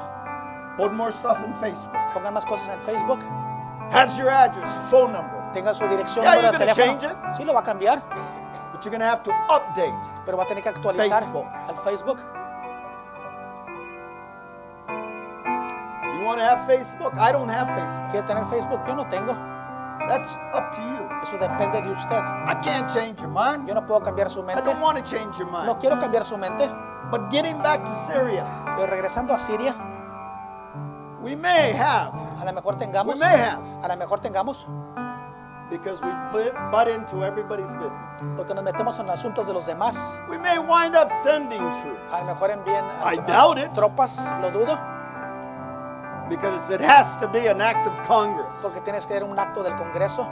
[0.78, 1.94] Put more stuff in Facebook.
[2.14, 3.20] Pongan más cosas en Facebook.
[3.92, 7.00] Has your address, phone number, Tenga su dirección, Yeah, número you're de gonna teléfono.
[7.00, 8.02] change Sí, lo va a cambiar,
[8.74, 9.96] but you're going to have to update.
[10.26, 11.48] pero va a tener que actualizar Facebook.
[11.70, 12.20] al Facebook.
[16.28, 17.14] Want to have Facebook?
[17.18, 18.12] I don't have Facebook.
[18.12, 18.86] ¿Quiere tener Facebook?
[18.88, 19.34] Yo no tengo.
[20.08, 21.10] That's up to you.
[21.24, 22.22] Eso depende de usted.
[22.46, 23.68] I can't change your mind.
[23.68, 24.62] Yo no puedo cambiar su I mente.
[24.64, 25.80] don't want to change your No mind.
[25.80, 26.70] quiero cambiar su mente.
[27.10, 28.46] But getting back to Syria,
[28.76, 29.74] Pero regresando a Siria,
[31.22, 34.66] we may have, a lo mejor we tengamos, may have, a lo mejor tengamos,
[35.70, 36.12] because we
[36.72, 38.24] butt into everybody's business.
[38.38, 39.98] porque nos metemos en asuntos de los demás.
[40.30, 43.74] We may wind up sending troops A lo mejor envíen a- I doubt it.
[43.74, 44.78] tropas, lo dudo,
[46.30, 48.60] because it has to be an act of Congress.
[48.62, 50.28] porque tienes que a un acto del Congreso.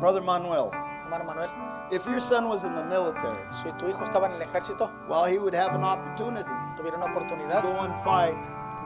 [0.00, 0.70] Brother Manuel,
[1.04, 1.50] Hermano Manuel,
[1.92, 5.24] if your son was in the military, si tu hijo estaba en el ejército, well,
[5.24, 8.34] he would have an opportunity tuviera una to go and fight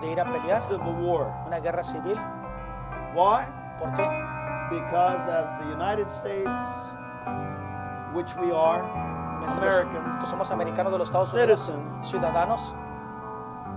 [0.02, 1.32] de ir a a pelear civil war.
[1.46, 2.18] una guerra civil.
[3.14, 3.46] Why?
[3.78, 4.06] ¿Por qué?
[4.68, 6.58] Because as the United States,
[8.16, 8.82] which we are,
[9.46, 12.74] Americans, que somos americanos de los Estados Unidos, citizens, ciudadanos,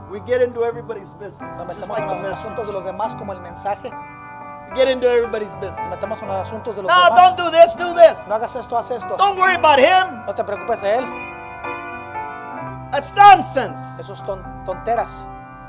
[0.10, 3.34] we get into everybody's business, nos metemos like en los asuntos de los demás como
[3.34, 3.92] el mensaje,
[4.72, 5.90] We get into everybody's nos business.
[5.90, 7.20] metemos en los asuntos de los No, demás.
[7.20, 8.28] don't do this, do this.
[8.30, 9.18] No hagas esto, haz esto.
[9.18, 10.24] Don't worry about him.
[10.28, 11.06] No te preocupes de él.
[12.92, 13.82] That's nonsense.
[14.00, 15.26] Eso es ton- tonteras.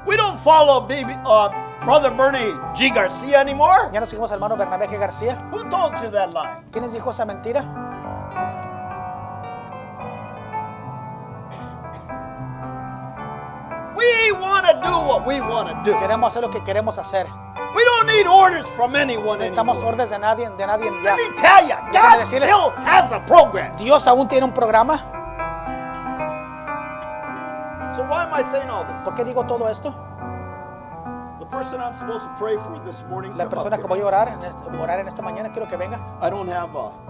[0.07, 1.49] We don't follow baby, uh,
[1.85, 2.91] Brother Bernie G.
[2.95, 3.91] Garcia anymore.
[3.93, 4.99] Ya no seguimos al hermano Bernabé G.
[4.99, 5.49] García.
[5.51, 6.61] Who told you that lie?
[6.71, 7.65] ¿Quién les dijo esa mentira?
[14.01, 15.97] We want to do what we want to do.
[15.99, 17.27] Queremos hacer lo que queremos hacer.
[17.75, 21.03] We don't need orders from anyone Necesitamos órdenes de nadie, de nadie ya.
[21.03, 23.77] Let me tell you, God decirles- still has a program.
[23.77, 24.97] Dios aún tiene un programa.
[27.95, 29.15] So why am I saying all ¿Por this?
[29.17, 29.93] qué digo todo esto?
[31.41, 34.29] The person I'm supposed to pray for this morning, La persona que voy a orar
[34.29, 35.99] en, este- orar en esta mañana, quiero que venga.
[36.23, 37.10] I don't have a, an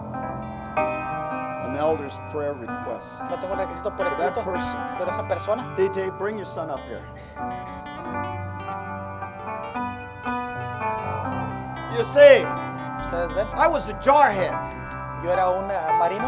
[1.81, 3.23] elder's prayer request.
[3.31, 4.43] No tengo requisito por escrito.
[4.44, 4.77] person.
[4.98, 7.02] Pero esa persona, DJ, bring your son up here.
[11.97, 12.44] You see,
[13.02, 14.55] ustedes ven, I was a jarhead.
[15.24, 16.27] yo era un eh, marino.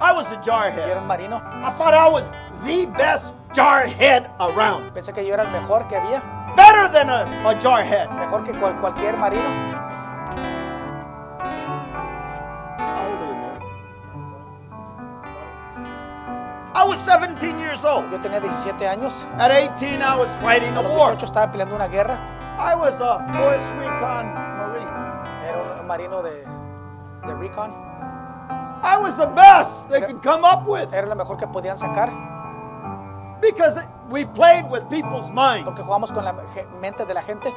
[0.00, 0.96] I was a Yo era jarhead.
[0.98, 1.36] un marino.
[1.62, 2.32] I thought I was
[2.64, 4.90] the best jarhead around.
[4.92, 6.22] Pensé que yo era el mejor que había.
[6.56, 8.08] Better than a, a jarhead.
[8.10, 9.42] Mejor que cual- cualquier marino.
[16.94, 18.08] Was 17 years old.
[18.10, 19.24] Yo tenía 17 años.
[19.38, 21.10] At 18, I was fighting A a los war.
[21.14, 22.16] 18 estaba peleando una guerra.
[22.56, 24.90] I was a Forest Recon Marine.
[25.44, 26.44] Era un marino de,
[27.26, 27.72] de Recon.
[28.84, 32.12] I was the best they could come up with Era lo mejor que podían sacar.
[33.40, 35.64] because we played with people's minds.
[35.64, 36.32] Porque jugamos con la
[36.80, 37.52] mente de la gente.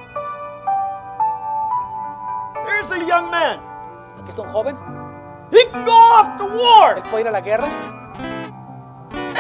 [2.66, 3.60] Here's a young man.
[4.20, 4.76] Aquí está un joven.
[5.52, 6.98] He can go off to war.
[6.98, 7.68] Él puede ir a la guerra.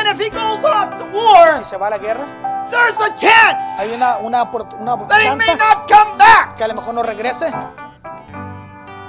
[0.07, 2.23] And if he goes off to war, Si se va a la guerra,
[2.71, 4.43] there's a chance hay una, una,
[4.79, 6.55] una that he may not come back.
[6.55, 7.51] que a lo mejor no regrese.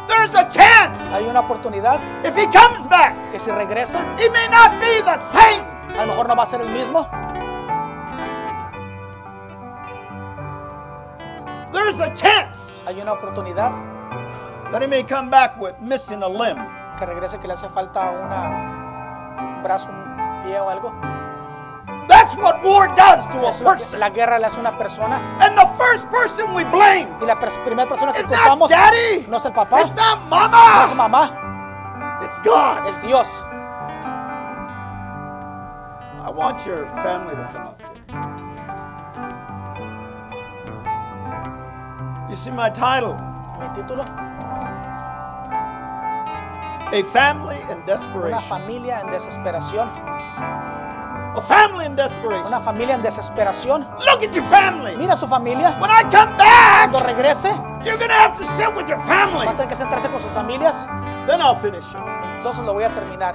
[0.08, 4.48] There's a chance Hay una oportunidad if he comes back, que si regresa, he may
[4.48, 5.62] not be the same.
[5.96, 7.06] a lo mejor no va a ser el mismo.
[11.72, 13.70] There's a chance Hay una oportunidad
[14.72, 16.58] that he may come back with missing a limb.
[16.98, 20.18] que regrese que le hace falta una, un brazo, un
[20.48, 20.92] pie o algo.
[22.08, 24.00] That's what war does to a person.
[24.00, 25.16] la guerra le hace a una persona.
[25.40, 29.36] And the first person we blame Y la pers- primera persona que culpamos daddy, no
[29.36, 32.86] es el papá, it's not no es mamá, it's God.
[32.88, 33.28] es Dios.
[36.24, 37.88] I want your family to come up here.
[42.28, 43.14] You see my title?
[43.58, 44.04] Mi título,
[46.90, 48.40] A Family in Una Desperation.
[48.40, 49.90] familia en desesperación.
[51.36, 52.46] A family in desperation.
[52.46, 53.86] Una familia en desesperación.
[54.06, 54.96] Look at your family.
[54.96, 55.76] Mira a su familia.
[55.80, 57.50] When I come back, Cuando regrese,
[57.84, 59.50] you're to have to sit with your va a families.
[59.56, 60.86] tener que sentarse con sus familias.
[61.26, 62.00] Then I'll finish it.
[62.38, 63.34] Entonces lo voy a terminar.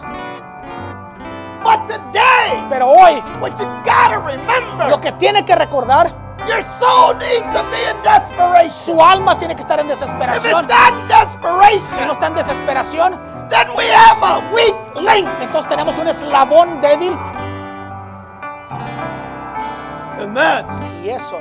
[1.63, 6.11] But today, Pero hoy, what you got to remember, lo que tiene que recordar,
[6.47, 8.69] your soul needs to be in desperation.
[8.71, 10.67] su alma tiene que estar en If it's desesperación.
[10.67, 13.19] not in Si no desperation, está en desesperación,
[13.49, 15.27] then we have a weak link.
[15.41, 17.17] entonces tenemos un eslabón débil.
[20.19, 20.71] And that's
[21.03, 21.37] Y eso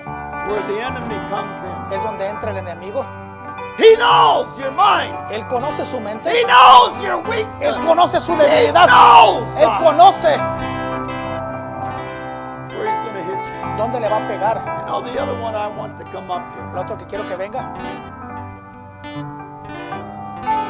[0.49, 1.93] where the enemy comes in.
[1.97, 3.05] es donde entra el enemigo.
[3.79, 5.15] He knows your mind.
[5.31, 6.29] Él conoce su mente.
[6.31, 7.75] He knows your Él weakness.
[7.87, 8.87] conoce su He debilidad.
[8.87, 10.37] knows Él conoce
[13.83, 14.57] dónde le va a pegar.
[14.81, 16.71] You know, the other one I want to come up here.
[16.71, 17.73] El otro que quiero que venga,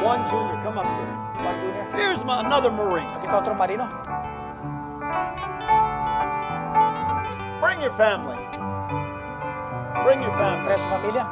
[0.03, 1.15] One junior, come up here.
[1.39, 1.85] Juan Junior.
[1.95, 3.07] Here's my, another Marine.
[3.15, 3.87] Aquí está otro marino.
[7.61, 8.35] Bring your family.
[10.03, 10.65] Bring your family.
[10.65, 11.23] Trae su familia.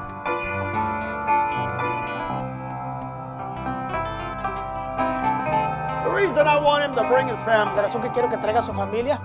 [6.06, 8.62] The reason I want him to bring his La family razón que quiero que traiga
[8.62, 9.20] su familia,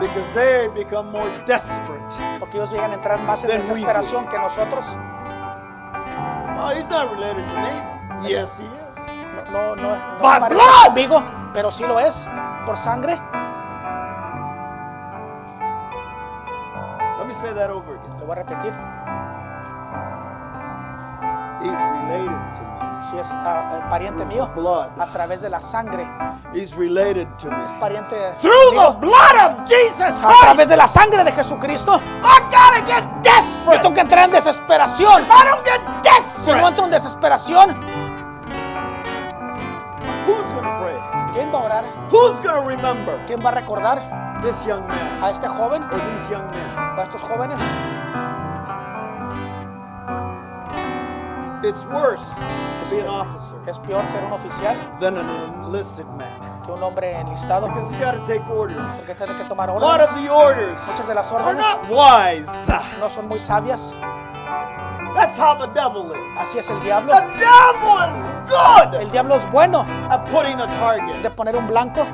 [0.00, 2.02] because they become more desperate.
[2.38, 3.62] porque ellos llegan a entrar más en we do.
[3.62, 4.96] desesperación que nosotros.
[6.58, 8.28] Oh, he's not related to me.
[8.28, 8.98] Yes, he is.
[9.50, 10.86] No, no, no es no By blood.
[10.86, 11.22] conmigo,
[11.54, 12.28] pero sí lo es
[12.66, 13.20] por sangre.
[17.18, 18.18] Let me say that over again.
[18.20, 18.72] Lo voy a repetir.
[21.60, 22.79] He's related to me.
[23.00, 24.90] Si es ah, pariente mío, Blood.
[25.00, 26.06] a través de la sangre,
[26.52, 27.56] He's related to me.
[27.80, 31.98] pariente Through the blood of Jesus a través Christ, de la sangre de Jesucristo.
[32.22, 33.78] I gotta get Yo desperate.
[33.82, 35.22] tengo que entrar en desesperación.
[35.22, 35.80] If I don't get
[36.22, 37.70] Si no entro en desesperación,
[40.26, 40.96] who's gonna pray?
[41.32, 41.84] ¿quién va a orar?
[42.10, 46.30] Who's gonna remember ¿Quién va a recordar this young man a este joven or these
[46.30, 46.78] young men?
[46.96, 47.58] o a estos jóvenes?
[51.62, 55.28] It's worse to be an officer Es peor ser un oficial than an
[55.64, 58.78] enlisted man que un hombre enlistado because you gotta take orders.
[58.96, 60.22] porque tiene que tomar A lot of órdenes.
[60.24, 62.72] the orders Muchas de las are órdenes not wise.
[62.98, 63.92] no son muy sabias.
[65.14, 66.36] That's how the devil is.
[66.38, 67.12] Así es el diablo.
[67.12, 71.66] The devil is good El diablo es bueno at putting a de target, poner un
[71.66, 72.04] blanco,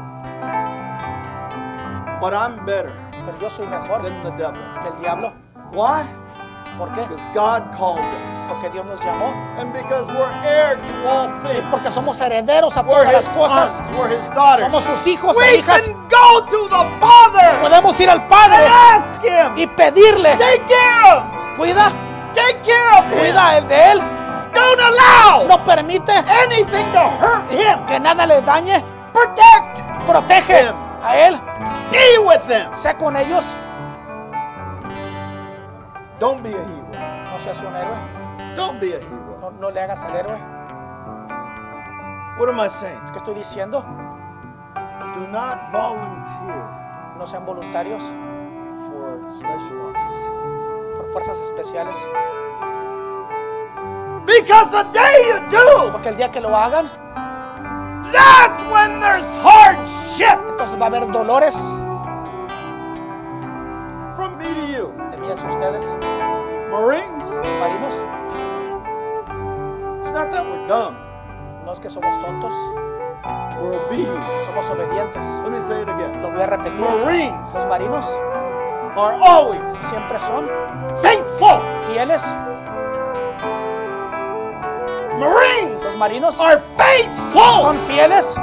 [2.20, 2.90] but I'm better
[3.26, 4.60] pero yo soy mejor than the devil.
[4.82, 5.32] que el diablo.
[5.72, 6.04] Why?
[6.78, 7.00] ¿Por qué?
[7.02, 8.48] Because God called us.
[8.50, 12.82] Porque Dios nos llamó And because we're heir to all y porque somos herederos a
[12.82, 13.70] We're todas las his cosas.
[13.70, 14.66] sons, we're his daughters.
[14.70, 15.82] Somos sus hijos e We hijas.
[15.82, 20.62] can go to the Father Podemos ir al and Padre ask him, y pedirle, take
[20.66, 21.24] care of,
[21.56, 21.90] cuida,
[22.34, 24.02] take care of cuida el de él.
[24.52, 27.86] Don't allow No permite anything to hurt him.
[27.86, 28.82] que nada le dañe.
[29.14, 30.74] Protect, Protege Him.
[31.02, 31.40] a él.
[31.90, 32.42] be with.
[32.76, 33.46] Sé con ellos.
[36.18, 36.86] Don't be a hero.
[36.92, 37.96] No seas un héroe.
[38.56, 39.38] Don't be a hero.
[39.40, 40.38] No, no le hagas al héroe.
[42.38, 43.00] What am I saying?
[43.12, 43.82] ¿Qué estoy diciendo?
[45.14, 46.64] Do not volunteer
[47.18, 48.02] No sean voluntarios
[48.86, 50.12] for special ops.
[50.96, 51.96] por fuerzas especiales.
[54.26, 56.90] Because the day you do, Porque el día que lo hagan,
[58.12, 61.56] that's when there's hardship entonces va a haber dolores
[65.48, 65.84] ustedes,
[66.70, 67.24] Marines,
[67.60, 67.94] marinos.
[70.00, 70.94] it's not that we're dumb.
[71.64, 72.52] No es que somos tontos,
[73.60, 74.22] We're obedient.
[74.46, 75.24] somos obedientes.
[75.44, 76.22] Let me say it again.
[76.22, 76.78] Lo voy a repetir.
[76.80, 78.06] Marines Los marinos
[78.96, 80.48] are always siempre son
[81.00, 81.58] faithful.
[81.90, 82.22] fieles.
[85.18, 87.62] Marines Los marinos are faithful.
[87.62, 88.36] son fieles,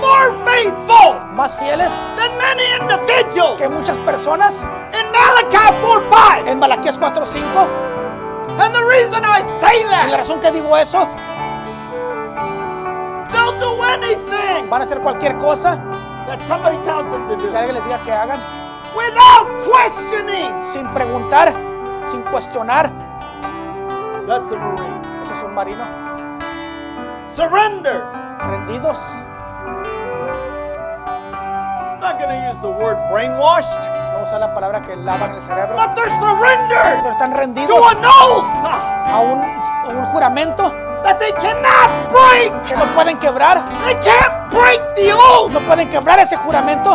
[0.00, 3.56] More faithful más fieles than many individuals.
[3.60, 4.64] que muchas personas
[5.26, 6.46] Malachi 4 5.
[6.48, 7.68] en Malaquías 4:5.
[8.60, 11.06] And the reason I say Y la that, razón que digo eso,
[13.32, 15.76] they'll do anything van a hacer cualquier cosa
[16.26, 18.38] that somebody tells them to do que alguien les diga que hagan
[18.96, 20.52] without questioning.
[20.64, 21.52] sin preguntar,
[22.06, 22.90] sin cuestionar.
[24.26, 25.00] That's a Marine.
[25.22, 25.84] Ese es un marino.
[27.28, 28.02] Surrender.
[28.40, 28.98] Rendidos.
[31.32, 33.82] I'm not going to use the word brainwashed,
[34.28, 35.74] No usar la palabra que lavan el cerebro.
[35.76, 40.70] but they're surrendered Pero están rendidos to an oath a un, a un juramento
[41.02, 42.52] that they cannot break.
[42.68, 43.64] que no pueden quebrar.
[43.86, 45.50] They can't break the oath.
[45.50, 46.92] no pueden quebrar ese juramento.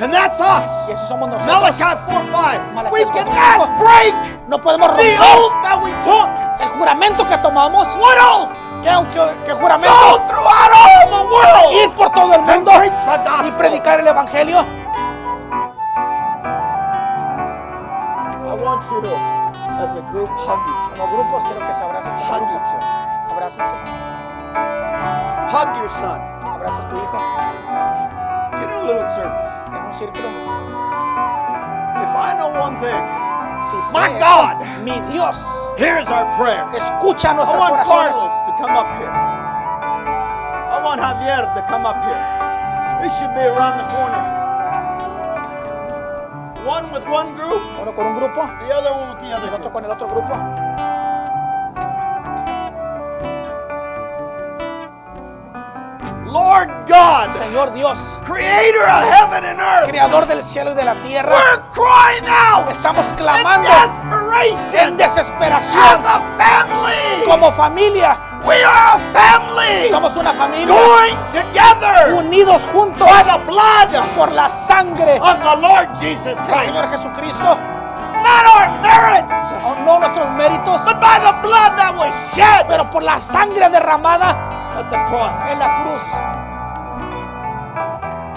[0.00, 0.88] And that's us.
[0.88, 1.52] Y así somos nosotros.
[1.60, 2.74] Malachi 4 5.
[2.74, 3.12] Malachi We 4:5.
[3.12, 4.14] cannot break
[4.48, 6.30] No podemos the romper oath that we took.
[6.60, 7.86] el juramento que tomamos.
[7.96, 8.50] What oath?
[8.82, 10.18] ¿Qué, qué- qué Go juramento?
[10.26, 14.64] throughout all the world Ir por todo el mundo the y predicar el evangelio.
[18.82, 19.16] I want you to,
[19.78, 22.10] as a group, hug each Como grupos quiero que se abracen.
[22.10, 22.26] other.
[22.26, 22.82] Hug other.
[23.30, 23.76] Abrácense.
[25.54, 26.20] Hug your son.
[26.42, 27.18] Abrazas tu hijo
[28.58, 29.38] Get in a little circle.
[29.70, 30.28] en un círculo.
[32.02, 33.02] If I know one thing,
[33.70, 34.58] Si My sé God.
[34.82, 35.38] mi Dios,
[35.78, 36.66] here's our prayer.
[36.74, 37.86] escucha I want oraciones.
[37.86, 39.14] Carlos to come up here.
[40.58, 42.22] I want Javier to come up here.
[43.00, 44.21] They should be around the corner.
[46.64, 49.48] One with one group, Uno con un grupo, the other one with the el other
[49.48, 49.72] otro group.
[49.72, 50.34] con el otro grupo.
[56.26, 60.94] Lord God, Señor Dios, creator of heaven and earth, creador del cielo y de la
[60.94, 67.24] tierra, we're crying out estamos in clamando desperation en as desesperación a family.
[67.26, 68.16] como familia.
[68.44, 74.32] We are a family Somos una familia joined together unidos juntos by the blood por
[74.32, 77.02] la sangre of the Lord Jesus del Señor Christ.
[77.02, 77.56] Jesucristo,
[78.22, 79.32] Not our merits,
[79.84, 84.30] no nuestros méritos, but by the blood that was shed pero por la sangre derramada
[84.78, 85.36] at the cross.
[85.50, 86.02] en la cruz.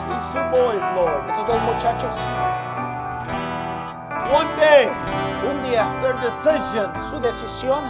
[0.09, 2.13] These two boys, Lord, Estos dos muchachos,
[4.33, 4.89] one day
[5.49, 7.83] un día their decision su decisión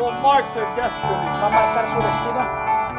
[0.00, 1.12] will mark their destiny.
[1.40, 2.42] va a marcar su destino.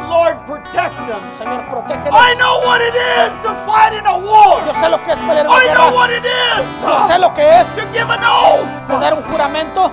[0.10, 1.22] Lord, protect them.
[1.38, 2.14] Señor, protégelos.
[2.14, 4.62] I know what it is to fight in a war.
[4.66, 7.18] Yo sé lo que es pelear en la I know what it is Yo sé
[7.20, 8.88] lo que es to give an oath.
[9.00, 9.92] dar un juramento.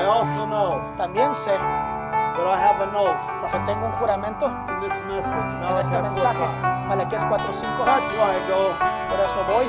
[0.00, 4.80] I also know También sé that I have an oath que tengo un juramento in
[4.80, 5.52] this message.
[5.52, 6.02] en este 4:5.
[6.02, 6.46] mensaje.
[6.88, 7.84] Malaquías 4:5.
[7.84, 8.72] That's why I go.
[9.08, 9.66] Por eso voy,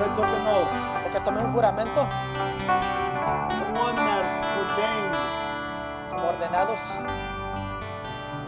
[0.00, 1.02] I took an oath.
[1.02, 2.06] porque tomé un juramento
[6.10, 6.80] como ordenados,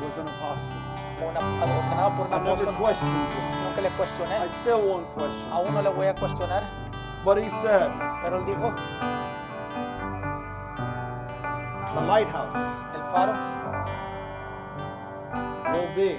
[0.02, 0.80] was an apostle.
[1.18, 2.74] como una, ordenado por un apóstol.
[2.74, 4.34] Nunca le cuestioné.
[4.44, 5.52] I still won't question.
[5.52, 6.62] Aún no le voy a cuestionar,
[7.24, 7.90] But he said,
[8.22, 8.72] pero él dijo,
[11.94, 12.54] the lighthouse
[12.94, 13.34] el faro
[15.72, 16.18] will be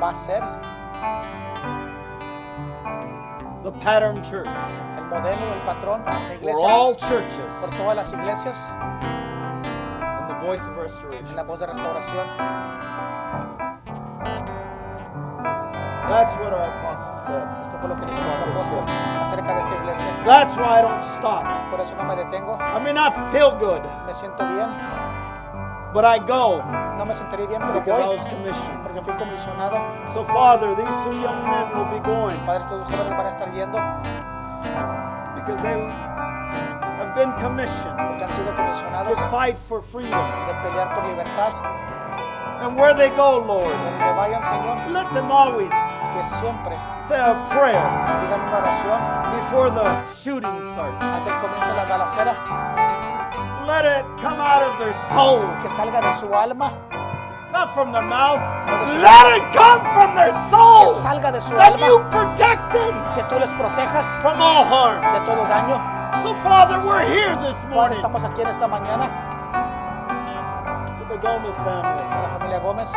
[0.00, 0.42] va a ser
[3.66, 4.46] the pattern church
[4.96, 8.70] el modelo, el patrón, la for all churches por todas las iglesias,
[10.20, 11.34] in the voice of en restoration.
[11.34, 12.26] la voz de restauración.
[16.06, 17.42] That's what our apostle said.
[17.62, 18.84] Esto fue lo que dijo el apóstol
[19.20, 20.06] acerca de esta iglesia.
[20.24, 21.44] That's why I don't stop.
[21.68, 24.70] Por eso no me detengo, I may not feel good, me siento bien,
[25.92, 26.62] but I go
[26.98, 28.82] no me sentiré bien, pero because I voy was commissioned.
[28.82, 29.76] porque fui comisionado.
[30.12, 33.30] So, Father, these two young men will be going Padre, estos dos jóvenes van a
[33.30, 33.78] estar yendo
[35.36, 35.76] because they
[36.98, 40.18] have been commissioned porque han sido comisionados to fight for freedom.
[40.46, 41.52] de pelear por libertad.
[42.62, 45.70] And where they go, Lord, Donde vayan, Señor, let them always
[46.14, 47.84] que siempre say a prayer
[48.24, 48.98] digan una oración
[49.36, 51.04] before the shooting starts.
[51.04, 52.34] antes que comience la balacera,
[53.66, 56.70] Let it come out of their soul, que salga de su alma,
[57.52, 58.38] not from their mouth.
[59.02, 60.94] Let it come from their que soul.
[61.02, 65.00] salga de su That you alma, protect them que tú les protejas from all harm.
[65.02, 65.76] de todo daño.
[66.22, 67.96] So, Father, we're here this Padre, morning.
[67.98, 69.06] estamos aquí en esta mañana.
[71.00, 72.04] With the Gomez family.
[72.06, 72.92] con la familia Gómez,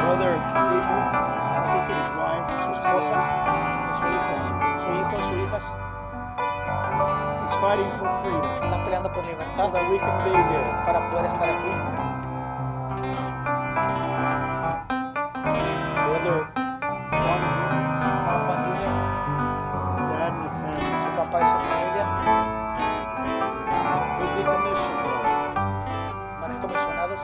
[0.00, 3.14] Brother Adrian, his wife, su esposa,
[4.00, 4.34] su hijo,
[4.80, 5.76] su hijo sus hijas
[7.64, 10.68] fighting for freedom están peleando por so libertad that we can be here.
[10.84, 11.72] para poder estar aquí.
[16.04, 16.44] Brother
[18.44, 18.92] Juan Jr.,
[19.96, 22.04] his dad and his family su papá y su familia
[24.18, 25.08] will be commissioned,
[26.40, 27.20] van a ir comisionados.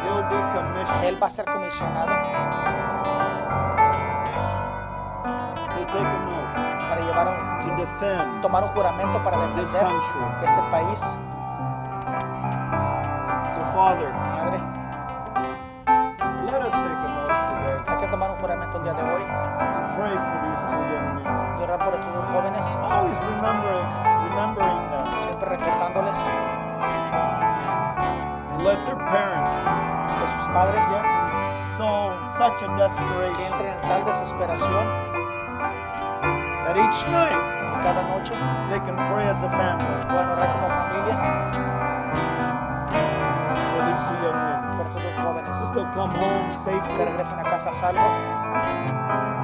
[0.00, 2.12] He'll be commissioned Él va a ser comisionado
[5.54, 7.51] to take an oath para llevar un,
[7.86, 10.46] tomar un juramento para this defender country.
[10.46, 11.00] este país.
[13.50, 14.58] So, Father, Padre,
[16.46, 19.22] let us take today hay que tomar un juramento el día de hoy
[19.74, 21.56] to pray for these two young men.
[21.58, 23.88] de orar por estos dos jóvenes, Always remembering,
[24.30, 25.06] remembering them.
[25.26, 26.16] siempre recordándoles
[28.62, 31.36] Let their parents que sus padres get in
[31.76, 34.86] so such a que desperation entren en tal desesperación
[36.64, 38.32] that each night que cada noche
[38.70, 40.04] they can pray as a family.
[40.08, 41.16] puedan orar como familia
[43.86, 44.60] these two young men.
[44.76, 47.04] por estos dos jóvenes That they'll come home que safely.
[47.04, 48.00] regresen a casa salvo.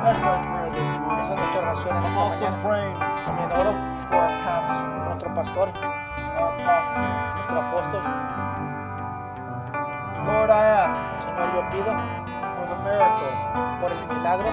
[0.03, 1.25] That's our prayer this Esa morning.
[1.25, 2.63] es nuestra oración en esta also mañana.
[2.63, 2.95] praying
[3.27, 3.73] También oro
[4.09, 5.69] for our pastor, nuestro pastor,
[6.39, 7.05] our apostle.
[7.35, 8.03] nuestro apóstol.
[10.25, 11.93] Lord, I ask Señor, yo pido
[12.57, 13.33] for the miracle
[13.81, 14.51] por el milagro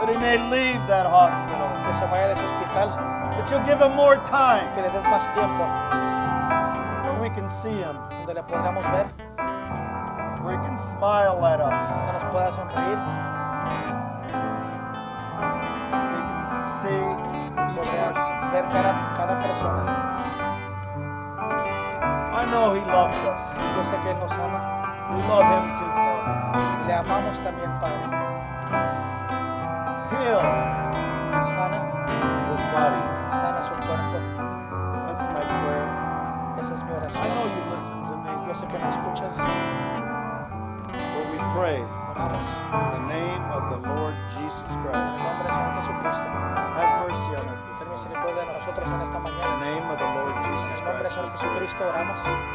[0.00, 2.88] that he may leave that hospital, que se vaya de ese hospital,
[3.48, 5.64] that you'll give him more time que le des más tiempo,
[7.04, 7.96] where we can see him,
[8.26, 9.08] donde le podamos ver,
[10.42, 11.80] where he can smile at us,
[12.12, 12.98] nos pueda sonreír,
[16.12, 17.00] we can see
[17.72, 18.38] each person.
[18.52, 19.84] ver cada, cada persona.
[22.32, 23.56] I know he loves us.
[23.56, 24.78] Yo sé que Él nos ama,
[25.10, 26.86] We love him too, Father.
[26.86, 28.17] le amamos también, Padre.
[52.18, 52.47] Jesucristo